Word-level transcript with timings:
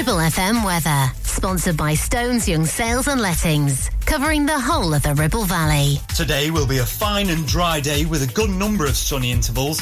Ribble 0.00 0.14
FM 0.14 0.64
weather. 0.64 1.12
Sponsored 1.24 1.76
by 1.76 1.92
Stones 1.92 2.48
Young 2.48 2.64
Sales 2.64 3.06
and 3.06 3.20
Lettings. 3.20 3.90
Covering 4.06 4.46
the 4.46 4.58
whole 4.58 4.94
of 4.94 5.02
the 5.02 5.14
Ribble 5.14 5.44
Valley. 5.44 5.98
Today 6.16 6.50
will 6.50 6.66
be 6.66 6.78
a 6.78 6.86
fine 6.86 7.28
and 7.28 7.46
dry 7.46 7.80
day 7.80 8.06
with 8.06 8.22
a 8.22 8.32
good 8.32 8.48
number 8.48 8.86
of 8.86 8.96
sunny 8.96 9.30
intervals. 9.30 9.78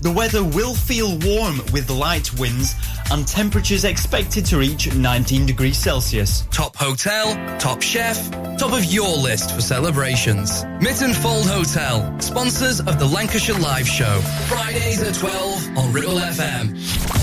The 0.00 0.12
weather 0.12 0.44
will 0.44 0.74
feel 0.74 1.18
warm 1.18 1.58
with 1.72 1.90
light 1.90 2.32
winds 2.38 2.76
and 3.10 3.26
temperatures 3.26 3.82
expected 3.82 4.46
to 4.46 4.58
reach 4.58 4.94
19 4.94 5.46
degrees 5.46 5.76
Celsius. 5.76 6.46
Top 6.52 6.76
hotel, 6.76 7.34
top 7.58 7.82
chef, 7.82 8.30
top 8.58 8.72
of 8.72 8.84
your 8.84 9.08
list 9.08 9.56
for 9.56 9.60
celebrations. 9.60 10.62
Mytton 10.78 11.12
Fold 11.12 11.48
Hotel, 11.48 12.20
sponsors 12.20 12.78
of 12.78 13.00
the 13.00 13.06
Lancashire 13.06 13.58
Live 13.58 13.88
Show. 13.88 14.20
Fridays 14.46 15.02
at 15.02 15.14
12 15.14 15.78
on 15.78 15.92
Ribble 15.92 16.20
FM. 16.20 17.17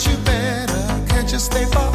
you 0.00 0.16
better. 0.24 1.04
Can't 1.06 1.30
you 1.30 1.38
stay 1.38 1.66
far? 1.66 1.91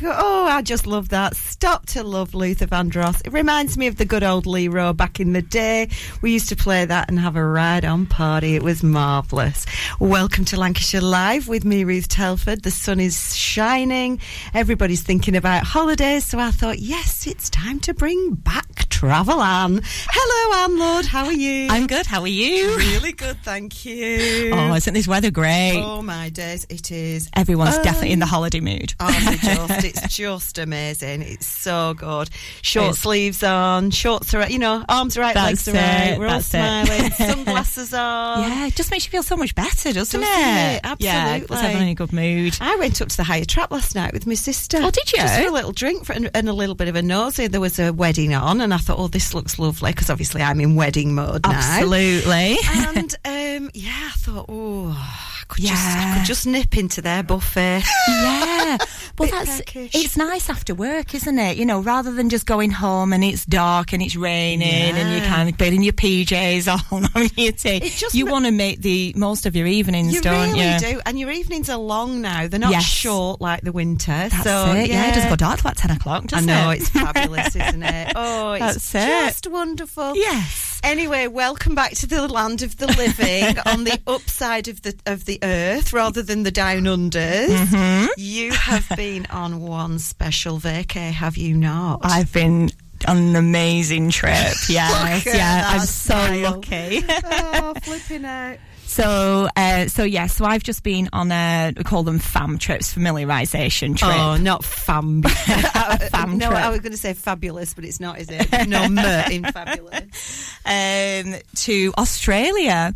Work. 0.00 0.14
Oh, 0.18 0.46
I 0.46 0.62
just 0.62 0.86
love 0.86 1.10
that. 1.10 1.36
Stop 1.36 1.86
to 1.86 2.02
love 2.02 2.34
Luther 2.34 2.66
Vandross. 2.66 3.20
It 3.26 3.32
reminds 3.32 3.76
me 3.76 3.86
of 3.88 3.96
the 3.96 4.04
good 4.04 4.22
old 4.22 4.46
Leroy 4.46 4.92
back 4.92 5.20
in 5.20 5.32
the 5.32 5.42
day. 5.42 5.88
We 6.22 6.32
used 6.32 6.48
to 6.48 6.56
play 6.56 6.84
that 6.84 7.08
and 7.10 7.18
have 7.18 7.36
a 7.36 7.44
ride 7.44 7.84
on 7.84 8.06
party. 8.06 8.54
It 8.54 8.62
was 8.62 8.82
marvellous. 8.82 9.66
Welcome 10.00 10.44
to 10.46 10.56
Lancashire 10.58 11.00
Live 11.02 11.46
with 11.48 11.64
me, 11.64 11.84
Ruth 11.84 12.08
Telford. 12.08 12.62
The 12.62 12.70
sun 12.70 13.00
is 13.00 13.36
shining. 13.36 14.20
Everybody's 14.54 15.02
thinking 15.02 15.36
about 15.36 15.64
holidays, 15.64 16.24
so 16.24 16.38
I 16.38 16.50
thought, 16.52 16.78
yes, 16.78 17.26
it's 17.26 17.50
time 17.50 17.78
to 17.80 17.92
bring 17.94 18.34
back 18.34 18.88
Travel 18.88 19.40
Anne. 19.42 19.80
Hello, 19.84 20.64
Anne 20.64 20.78
Lord. 20.78 21.06
How 21.06 21.24
are 21.26 21.32
you? 21.32 21.68
I'm 21.70 21.86
good. 21.86 22.06
How 22.06 22.20
are 22.22 22.26
you? 22.28 22.76
Really 22.76 23.12
good, 23.12 23.36
thank 23.42 23.84
you. 23.84 24.50
Oh, 24.54 24.74
isn't 24.74 24.94
this 24.94 25.08
weather 25.08 25.30
great? 25.30 25.82
Oh 25.84 26.02
my 26.02 26.28
days, 26.30 26.66
it 26.70 26.90
is. 26.90 27.28
Everyone's 27.34 27.76
Um, 27.76 27.82
definitely 27.82 28.12
in 28.12 28.20
the 28.20 28.26
holiday 28.26 28.60
mood. 28.60 28.94
Oh, 29.00 29.08
it's 29.84 30.16
just 30.16 30.58
amazing. 30.58 31.22
It's 31.22 31.46
so 31.46 31.94
good. 31.94 32.30
Short 32.62 32.84
It's- 32.90 32.98
sleeves 33.00 33.42
on, 33.42 33.90
shorts 33.90 34.32
are, 34.34 34.48
you 34.50 34.58
know, 34.58 34.84
arms 34.88 35.16
are 35.16 35.22
out, 35.22 35.34
legs 35.36 35.66
are 35.68 35.72
it, 35.74 36.18
We're 36.18 36.26
all 36.28 36.40
smiling, 36.40 37.10
sunglasses 37.16 37.92
on. 37.94 38.42
yeah, 38.42 38.66
it 38.66 38.74
just 38.74 38.90
makes 38.90 39.04
you 39.04 39.10
feel 39.10 39.22
so 39.22 39.36
much 39.36 39.54
better, 39.54 39.92
doesn't, 39.92 40.20
Doesn't 40.20 40.22
it? 40.22 40.80
it? 40.84 40.96
Yeah, 41.00 41.38
Absolutely. 41.40 41.56
everyone 41.56 41.82
in 41.82 41.88
a 41.88 41.94
good 41.94 42.12
mood. 42.12 42.56
I 42.60 42.76
went 42.76 43.00
up 43.02 43.08
to 43.08 43.16
the 43.16 43.24
Higher 43.24 43.44
Trapp 43.44 43.70
last 43.70 43.94
night 43.94 44.12
with 44.12 44.26
my 44.26 44.34
sister. 44.34 44.78
Oh, 44.80 44.90
did 44.90 45.10
you? 45.12 45.18
Just 45.18 45.40
for 45.40 45.48
a 45.48 45.50
little 45.50 45.72
drink 45.72 46.04
for, 46.04 46.12
and, 46.12 46.30
and 46.34 46.48
a 46.48 46.52
little 46.52 46.74
bit 46.74 46.88
of 46.88 46.96
a 46.96 47.02
nosy. 47.02 47.46
There 47.46 47.60
was 47.60 47.78
a 47.78 47.92
wedding 47.92 48.34
on, 48.34 48.60
and 48.60 48.72
I 48.72 48.78
thought, 48.78 48.98
oh, 48.98 49.08
this 49.08 49.34
looks 49.34 49.58
lovely 49.58 49.92
because 49.92 50.10
obviously 50.10 50.42
I'm 50.42 50.60
in 50.60 50.74
wedding 50.74 51.14
mode 51.14 51.44
now. 51.44 51.52
Absolutely. 51.52 52.56
And 52.68 53.14
um, 53.24 53.70
yeah, 53.74 54.08
I 54.08 54.14
thought, 54.16 54.46
oh, 54.48 55.31
Could 55.52 55.64
just, 55.64 55.72
I 55.74 56.00
Yeah. 56.00 56.16
could 56.18 56.26
just 56.26 56.46
nip 56.46 56.76
into 56.76 57.00
their 57.02 57.22
buffet. 57.22 57.82
yeah. 58.08 58.78
Well, 59.18 59.28
that's 59.30 59.58
peckish. 59.58 59.94
it's 59.94 60.16
nice 60.16 60.48
after 60.48 60.74
work, 60.74 61.14
isn't 61.14 61.38
it? 61.38 61.58
You 61.58 61.66
know, 61.66 61.80
rather 61.80 62.10
than 62.12 62.30
just 62.30 62.46
going 62.46 62.70
home 62.70 63.12
and 63.12 63.22
it's 63.22 63.44
dark 63.44 63.92
and 63.92 64.02
it's 64.02 64.16
raining 64.16 64.62
and 64.96 65.12
you're 65.12 65.28
kind 65.28 65.50
of 65.50 65.58
putting 65.58 65.82
your 65.82 65.92
PJs 65.92 66.66
on 66.92 67.02
having 67.04 67.30
your 67.36 67.52
tea. 67.52 67.92
You 68.14 68.24
ma- 68.24 68.32
want 68.32 68.46
to 68.46 68.50
make 68.50 68.80
the 68.80 69.12
most 69.14 69.44
of 69.44 69.54
your 69.54 69.66
evenings, 69.66 70.14
You 70.14 70.22
don't 70.22 70.52
really 70.54 70.72
you? 70.72 70.78
do, 70.78 71.00
and 71.04 71.18
your 71.20 71.30
evenings 71.30 71.68
are 71.68 71.76
long 71.78 72.22
now. 72.22 72.48
They're 72.48 72.58
not 72.58 72.70
Yes. 72.72 72.84
short 72.84 73.42
like 73.42 73.60
the 73.60 73.70
winter. 73.72 74.06
That's 74.30 74.42
so 74.44 74.72
it. 74.72 74.88
Yeah. 74.88 75.10
it 75.10 75.14
doesn't 75.14 75.28
go 75.30 75.36
dark 75.36 75.58
till 75.60 75.66
about 75.68 75.76
ten 75.76 75.90
o'clock, 75.90 76.24
I 76.32 76.40
know 76.40 76.70
it? 76.70 76.80
it's 76.80 76.88
fabulous, 76.88 77.54
isn't 77.54 77.82
it? 77.82 78.12
Oh, 78.16 78.52
it's 78.52 78.90
That's 78.90 78.94
it. 78.94 79.26
just 79.28 79.46
wonderful. 79.46 80.16
Yes. 80.16 80.71
Anyway, 80.82 81.28
welcome 81.28 81.74
back 81.74 81.92
to 81.92 82.06
the 82.06 82.26
land 82.26 82.62
of 82.62 82.76
the 82.78 82.86
living 82.88 83.56
on 83.66 83.84
the 83.84 84.00
upside 84.06 84.66
of 84.68 84.82
the 84.82 84.94
of 85.06 85.24
the 85.26 85.38
earth 85.42 85.92
rather 85.92 86.22
than 86.22 86.42
the 86.42 86.50
down 86.50 86.82
unders. 86.82 87.46
Mm-hmm. 87.48 88.06
You 88.16 88.52
have 88.52 88.88
been 88.96 89.26
on 89.26 89.60
one 89.60 89.98
special 90.00 90.58
vacay, 90.58 91.12
have 91.12 91.36
you 91.36 91.54
not? 91.56 92.00
I've 92.02 92.32
been 92.32 92.70
on 93.06 93.16
an 93.16 93.36
amazing 93.36 94.10
trip. 94.10 94.32
Yes, 94.68 95.26
at 95.26 95.34
yeah, 95.34 95.64
I'm 95.68 95.80
so 95.80 96.14
smile. 96.14 96.52
lucky. 96.52 97.04
oh, 97.24 97.74
flipping 97.82 98.24
out. 98.24 98.58
So, 98.92 99.48
uh, 99.56 99.86
so 99.88 100.02
yeah, 100.04 100.26
so 100.26 100.44
I've 100.44 100.62
just 100.62 100.82
been 100.82 101.08
on 101.12 101.32
a 101.32 101.72
we 101.76 101.82
call 101.84 102.02
them 102.02 102.18
FAM 102.18 102.58
trips, 102.58 102.94
familiarisation 102.94 103.96
trip. 103.96 104.10
Oh, 104.14 104.36
not 104.36 104.64
fam. 104.64 105.22
Fam 106.12 106.38
no, 106.38 106.48
trip. 106.48 106.60
I 106.60 106.70
was 106.70 106.80
going 106.80 106.92
to 106.92 106.98
say 106.98 107.14
fabulous, 107.14 107.74
but 107.74 107.84
it's 107.84 108.00
not, 108.00 108.18
is 108.20 108.28
it? 108.30 108.68
No, 108.68 108.82
in 109.30 109.44
fabulous. 109.44 110.54
um, 110.66 111.34
to 111.56 111.92
Australia. 111.96 112.94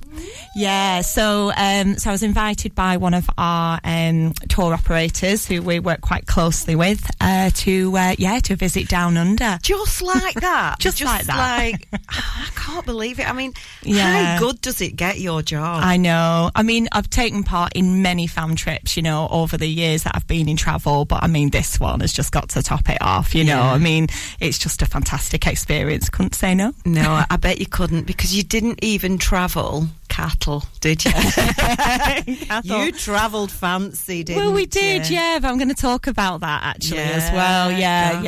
Yeah, 0.55 1.01
so 1.01 1.51
um, 1.57 1.97
so 1.97 2.11
I 2.11 2.13
was 2.13 2.23
invited 2.23 2.75
by 2.75 2.97
one 2.99 3.15
of 3.15 3.29
our 3.39 3.81
um, 3.85 4.33
tour 4.49 4.75
operators 4.75 5.47
who 5.47 5.63
we 5.63 5.79
work 5.81 6.01
quite 6.01 6.27
closely 6.27 6.75
with 6.77 7.09
uh, 7.21 7.51
to 7.55 7.97
uh, 7.97 8.15
yeah 8.19 8.39
to 8.41 8.57
visit 8.57 8.89
Down 8.89 9.17
Under. 9.17 9.59
Just 9.63 10.03
like 10.03 10.35
that. 10.41 10.77
Just 10.79 11.03
like 11.03 11.25
that. 11.27 11.37
like, 11.37 11.89
I 12.09 12.49
can't 12.55 12.85
believe 12.87 13.19
it. 13.21 13.29
I 13.29 13.33
mean, 13.33 13.53
Yeah. 13.83 14.37
how 14.37 14.41
good 14.41 14.61
does 14.61 14.81
it 14.81 14.97
get 14.97 15.19
your 15.19 15.43
job? 15.43 15.83
I 15.87 15.99
know. 15.99 16.51
I 16.53 16.65
mean, 16.65 16.89
I've 16.91 17.09
taken 17.09 17.45
part 17.45 17.75
in 17.75 18.03
many 18.03 18.27
fam 18.27 18.57
trips, 18.57 18.97
you 18.97 19.05
know, 19.05 19.29
over 19.31 19.57
the 19.57 19.69
years 19.69 20.03
that 20.03 20.17
I've 20.17 20.27
been 20.27 20.49
in 20.49 20.57
travel, 20.57 21.05
but 21.05 21.23
I 21.23 21.29
mean, 21.29 21.51
this 21.51 21.79
one 21.79 22.01
has 22.01 22.13
just 22.13 22.33
got 22.33 22.49
to 22.51 22.63
top 22.63 22.91
it 22.91 22.99
off, 23.01 23.37
you 23.37 23.45
know. 23.45 23.63
Yeah. 23.63 23.73
I 23.73 23.79
mean, 23.79 24.09
it's 24.41 24.59
just 24.59 24.83
a 24.83 24.87
fantastic 24.87 25.47
experience. 25.47 26.11
Couldn't 26.11 26.35
say 26.35 26.57
no. 26.57 26.73
no, 26.85 27.23
I 27.31 27.37
bet 27.37 27.61
you 27.61 27.67
couldn't 27.67 28.05
because 28.05 28.35
you 28.35 28.43
didn't 28.43 28.81
even 28.83 29.17
travel 29.17 29.87
cattle, 30.09 30.65
did 30.81 31.05
you? 31.05 31.11
you 32.63 32.93
travelled 32.93 33.51
fancy, 33.51 34.23
didn't 34.25 34.43
Well, 34.43 34.53
we 34.53 34.67
did, 34.67 35.09
you? 35.09 35.17
yeah. 35.17 35.39
But 35.41 35.49
I'm 35.49 35.57
going 35.59 35.69
to 35.69 35.75
talk 35.75 36.07
about 36.07 36.41
that 36.41 36.63
actually 36.63 36.99
as 37.01 37.31
well. 37.33 37.71
Yeah, 37.73 38.13
gosh. 38.15 38.25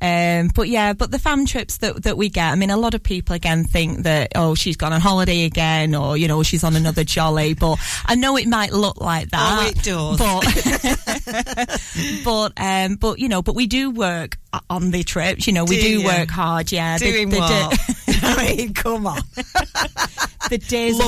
yeah. 0.00 0.40
Um, 0.42 0.50
but 0.54 0.68
yeah, 0.68 0.92
but 0.92 1.10
the 1.10 1.18
fam 1.18 1.46
trips 1.46 1.78
that 1.78 2.02
that 2.04 2.16
we 2.16 2.28
get. 2.28 2.52
I 2.52 2.54
mean, 2.54 2.70
a 2.70 2.76
lot 2.76 2.94
of 2.94 3.02
people 3.02 3.34
again 3.34 3.64
think 3.64 4.04
that 4.04 4.32
oh, 4.34 4.54
she's 4.54 4.76
gone 4.76 4.92
on 4.92 5.00
holiday 5.00 5.44
again, 5.44 5.94
or 5.94 6.16
you 6.16 6.28
know, 6.28 6.42
she's 6.42 6.64
on 6.64 6.76
another 6.76 7.04
jolly. 7.08 7.54
But 7.54 7.78
I 8.06 8.14
know 8.14 8.36
it 8.36 8.46
might 8.46 8.72
look 8.72 9.00
like 9.00 9.30
that. 9.30 9.58
Oh, 9.60 9.66
it 9.68 9.82
does. 9.82 10.18
But 10.18 10.44
but 12.24 12.52
um, 12.56 12.96
but 12.96 13.18
you 13.18 13.28
know, 13.28 13.42
but 13.42 13.54
we 13.54 13.66
do 13.66 13.90
work 13.90 14.36
on 14.70 14.90
the 14.90 15.02
trips. 15.02 15.46
You 15.46 15.52
know, 15.52 15.64
we 15.64 15.76
Do 15.76 15.82
do 15.82 15.88
you? 16.00 16.06
work 16.06 16.30
hard. 16.30 16.72
Yeah, 16.72 16.98
Doing 16.98 17.28
the, 17.30 17.38
what? 17.38 17.70
the- 17.70 17.78
I 18.20 18.56
mean, 18.56 18.74
come 18.74 19.06
on. 19.06 19.20
the 20.50 20.58
days 20.68 21.00
are 21.00 21.07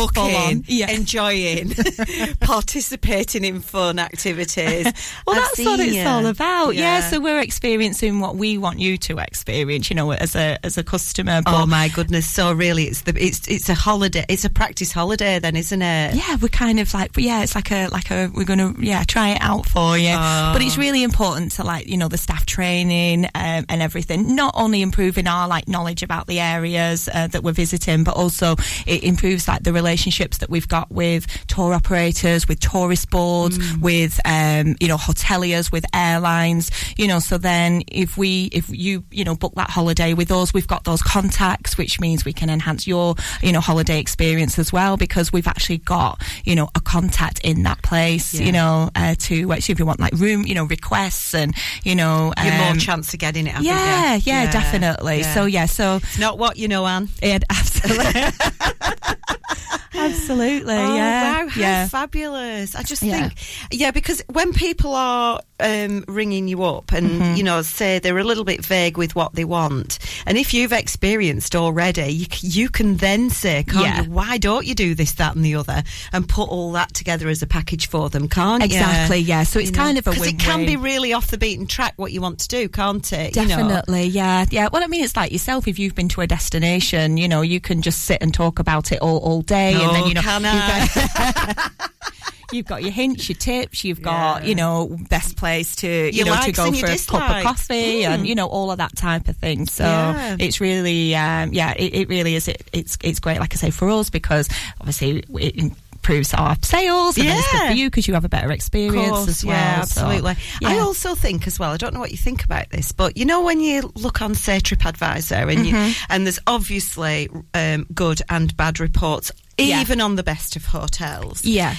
Yeah. 0.66 0.90
enjoying, 0.90 1.72
participating 2.40 3.44
in 3.44 3.60
fun 3.60 3.98
activities. 3.98 4.84
Well, 5.26 5.36
I've 5.36 5.42
that's 5.42 5.58
what 5.58 5.80
it's 5.80 6.06
all 6.06 6.26
about. 6.26 6.74
Yeah. 6.74 6.98
Yeah. 6.98 7.00
so 7.10 7.20
we're 7.20 7.40
experiencing 7.40 8.20
what 8.20 8.36
we 8.36 8.58
want 8.58 8.78
you 8.78 8.96
to 8.98 9.18
experience, 9.18 9.90
you 9.90 9.96
know, 9.96 10.12
as 10.12 10.34
a 10.36 10.58
as 10.64 10.78
a 10.78 10.82
customer. 10.84 11.42
Oh 11.46 11.66
my 11.66 11.88
goodness! 11.88 12.26
So 12.26 12.52
really, 12.52 12.84
it's 12.84 13.02
the 13.02 13.14
it's 13.16 13.46
it's 13.48 13.68
a 13.68 13.74
holiday. 13.74 14.24
It's 14.28 14.44
a 14.44 14.50
practice 14.50 14.92
holiday, 14.92 15.38
then, 15.38 15.56
isn't 15.56 15.82
it? 15.82 16.14
yeah, 16.14 16.36
we're 16.40 16.48
kind 16.48 16.80
of 16.80 16.92
like, 16.94 17.16
yeah, 17.16 17.42
it's 17.42 17.54
like 17.54 17.70
a 17.70 17.88
like 17.88 18.10
a 18.10 18.30
we're 18.34 18.44
gonna 18.44 18.74
yeah 18.78 19.04
try 19.04 19.30
it 19.30 19.38
out 19.40 19.66
for 19.66 19.96
you. 19.98 20.12
Oh. 20.12 20.50
But 20.52 20.62
it's 20.62 20.76
really 20.78 21.02
important 21.02 21.52
to 21.52 21.64
like 21.64 21.86
you 21.86 21.96
know 21.96 22.08
the 22.08 22.18
staff 22.18 22.46
training 22.46 23.26
um, 23.34 23.64
and 23.68 23.82
everything. 23.82 24.34
Not 24.34 24.54
only 24.56 24.82
improving 24.82 25.26
our 25.26 25.48
like 25.48 25.68
knowledge 25.68 26.02
about 26.02 26.26
the 26.26 26.40
areas 26.40 27.08
uh, 27.12 27.26
that 27.28 27.42
we're 27.42 27.52
visiting, 27.52 28.04
but 28.04 28.16
also 28.16 28.56
it 28.86 29.04
improves 29.04 29.48
like 29.48 29.62
the 29.62 29.72
relationships 29.94 30.38
that 30.38 30.48
we've 30.48 30.68
got 30.68 30.88
with 30.92 31.26
tour 31.48 31.74
operators, 31.74 32.46
with 32.46 32.60
tourist 32.60 33.10
boards, 33.10 33.58
Mm. 33.58 33.80
with 33.82 34.20
um, 34.24 34.76
you 34.80 34.86
know 34.86 34.96
hoteliers, 34.96 35.72
with 35.72 35.84
airlines. 35.92 36.70
You 36.96 37.08
know, 37.08 37.18
so 37.18 37.38
then 37.38 37.82
if 37.88 38.16
we 38.16 38.48
if 38.52 38.68
you 38.70 39.02
you 39.10 39.24
know 39.24 39.34
book 39.34 39.54
that 39.56 39.68
holiday 39.70 40.14
with 40.14 40.30
us, 40.30 40.54
we've 40.54 40.68
got 40.68 40.84
those 40.84 41.02
contacts, 41.02 41.76
which 41.76 41.98
means 41.98 42.24
we 42.24 42.32
can 42.32 42.48
enhance 42.50 42.86
your 42.86 43.16
you 43.42 43.50
know 43.52 43.60
holiday 43.60 43.98
experience 43.98 44.58
as 44.60 44.72
well 44.72 44.96
because 44.96 45.32
we've 45.32 45.48
actually 45.48 45.78
got 45.78 46.22
you 46.44 46.54
know 46.54 46.68
a 46.76 46.80
contact 46.80 47.40
in 47.40 47.64
that 47.64 47.82
place. 47.82 48.32
Yeah. 48.34 48.46
You 48.46 48.52
know, 48.52 48.90
uh, 48.94 49.14
to 49.26 49.52
actually 49.52 49.72
if 49.72 49.78
you 49.80 49.86
want 49.86 49.98
like 50.00 50.12
room 50.14 50.46
you 50.46 50.54
know 50.54 50.64
requests 50.64 51.34
and 51.34 51.52
you 51.82 51.96
know 51.96 52.32
You're 52.44 52.54
more 52.54 52.70
um, 52.70 52.78
chance 52.78 53.12
of 53.12 53.18
getting 53.18 53.46
it. 53.48 53.50
haven't 53.54 53.66
yeah, 53.66 54.14
yeah, 54.22 54.50
definitely. 54.52 55.18
yeah. 55.20 55.34
So 55.34 55.44
yeah, 55.46 55.66
so 55.66 55.96
It's 55.96 56.18
not 56.18 56.38
what 56.38 56.56
you 56.56 56.68
know, 56.68 56.86
Anne. 56.86 57.08
it 57.22 57.42
absolutely, 57.50 58.22
absolutely, 59.94 60.74
Oh, 60.74 60.94
yeah, 60.94 61.42
wow, 61.44 61.48
how 61.48 61.60
yeah. 61.60 61.88
fabulous. 61.88 62.74
I 62.74 62.82
just 62.82 63.02
Yeah. 63.02 63.28
think, 63.28 63.32
yeah, 63.70 63.90
because 63.90 64.22
when 64.30 64.52
people 64.52 64.94
are 64.94 65.40
um, 65.62 66.04
ringing 66.08 66.48
you 66.48 66.62
up 66.64 66.90
and, 66.92 67.10
Mm-hmm. 67.10 67.34
you 67.36 67.42
know, 67.42 67.60
say 67.62 67.98
they're 67.98 68.16
a 68.18 68.24
little 68.24 68.44
bit 68.44 68.64
vague 68.64 68.96
with 68.96 69.14
what 69.14 69.34
they 69.34 69.44
want, 69.44 69.98
and 70.26 70.38
if 70.38 70.54
you've 70.54 70.72
experienced 70.72 71.54
already, 71.54 72.10
you, 72.12 72.26
you 72.40 72.68
can 72.70 72.96
then 72.96 73.28
say, 73.30 73.62
can't 73.64 73.84
Yeah. 73.84 74.02
you, 74.04 74.10
why 74.10 74.38
don't 74.38 74.64
you 74.66 74.74
do 74.74 74.94
this, 74.94 75.12
that, 75.12 75.34
and 75.36 75.44
the 75.44 75.54
other, 75.56 75.82
and 76.12 76.26
put 76.28 76.48
all 76.48 76.72
that 76.72 76.94
together 76.94 77.28
as 77.28 77.42
a 77.42 77.46
package 77.46 77.88
for 77.88 78.08
them, 78.08 78.26
can't 78.28 78.62
you? 78.62 78.66
Exactly, 78.66 79.18
yeah. 79.18 79.42
So 79.42 79.58
it's 79.58 79.70
kind 79.70 79.98
of 79.98 80.06
a 80.06 80.10
Because 80.10 80.26
it 80.28 80.38
can 80.38 80.64
be 80.64 80.76
really 80.76 81.12
off 81.12 81.26
the 81.28 81.36
beaten 81.38 81.66
track 81.66 81.92
what 81.96 82.12
you 82.12 82.20
want 82.22 82.38
to 82.40 82.48
do, 82.48 82.68
can't 82.68 83.12
it? 83.12 83.36
You 83.36 83.42
know? 83.42 83.48
Definitely, 83.56 84.04
yeah, 84.06 84.46
yeah. 84.50 84.68
Well, 84.72 84.82
I 84.82 84.86
mean, 84.86 85.04
it's 85.04 85.16
like 85.16 85.30
yourself. 85.32 85.68
If 85.68 85.78
you've 85.78 85.94
been 85.94 86.08
to 86.10 86.22
a 86.22 86.26
destination, 86.26 87.16
you 87.18 87.28
know, 87.28 87.42
you 87.42 87.60
can 87.60 87.82
just 87.82 88.02
sit 88.04 88.18
and 88.22 88.32
talk 88.32 88.58
about 88.58 88.92
it 88.92 89.00
all, 89.02 89.18
all 89.18 89.42
day, 89.42 89.72
and 89.86 89.94
then 89.96 90.02
Oh, 90.02 90.06
you 90.06 90.14
know, 90.14 90.20
can 90.22 90.42
you've 90.42 91.14
got, 91.14 91.72
you've 92.52 92.66
got 92.66 92.82
your 92.82 92.90
hints, 92.92 93.28
your 93.28 93.36
tips, 93.36 93.84
you've 93.84 94.02
got 94.02 94.42
Yeah. 94.42 94.48
you 94.48 94.54
know 94.54 94.96
best 95.08 95.36
place 95.36 95.76
to 95.76 95.88
you 95.88 96.10
Your 96.24 96.26
know 96.26 96.40
to 96.42 96.52
go 96.52 96.72
for 96.72 96.86
a 96.86 96.96
cup 96.98 97.36
of 97.36 97.42
coffee, 97.44 98.04
and 98.04 98.26
you 98.26 98.34
know 98.34 98.46
all 98.46 98.70
of 98.70 98.78
that 98.78 98.96
type 98.96 99.28
of 99.28 99.36
thing. 99.36 99.66
So 99.66 99.84
Yeah. 99.84 100.36
it's 100.38 100.60
really, 100.60 101.14
um, 101.14 101.52
yeah, 101.52 101.72
it, 101.76 101.94
it 101.94 102.08
really 102.08 102.34
is. 102.34 102.48
It, 102.48 102.62
it's 102.72 102.98
it's 103.02 103.20
great, 103.20 103.38
like 103.40 103.54
I 103.54 103.56
say, 103.56 103.70
for 103.70 103.88
us 103.90 104.10
because 104.10 104.48
obviously 104.80 105.22
it 105.38 105.56
improves 105.56 106.32
our 106.34 106.56
sales, 106.62 107.18
and 107.18 107.28
then 107.28 107.36
it's 107.38 107.52
good 107.52 107.66
for 107.68 107.72
you 107.74 107.88
because 107.90 108.08
you 108.08 108.14
have 108.14 108.24
a 108.24 108.28
better 108.28 108.50
experience 108.50 109.10
course, 109.10 109.28
as 109.28 109.44
well. 109.44 109.54
Yeah, 109.54 109.82
So, 109.82 110.06
absolutely. 110.06 110.36
I 110.64 110.78
also 110.78 111.14
think 111.14 111.46
as 111.46 111.58
well. 111.58 111.70
I 111.72 111.76
don't 111.76 111.92
know 111.94 112.00
what 112.00 112.10
you 112.10 112.16
think 112.16 112.42
about 112.42 112.70
this, 112.70 112.90
but 112.90 113.16
you 113.18 113.26
know 113.26 113.42
when 113.42 113.60
you 113.60 113.92
look 113.94 114.22
on 114.22 114.34
say 114.34 114.58
TripAdvisor 114.60 115.52
and 115.52 115.60
Mm-hmm. 115.66 115.92
and 116.12 116.26
there's 116.26 116.38
obviously 116.46 117.28
um, 117.54 117.86
good 117.94 118.22
and 118.30 118.56
bad 118.56 118.80
reports, 118.80 119.30
Yeah. 119.68 119.80
even 119.80 120.00
on 120.00 120.16
the 120.16 120.22
best 120.22 120.56
of 120.56 120.64
hotels. 120.66 121.44
yeah. 121.44 121.74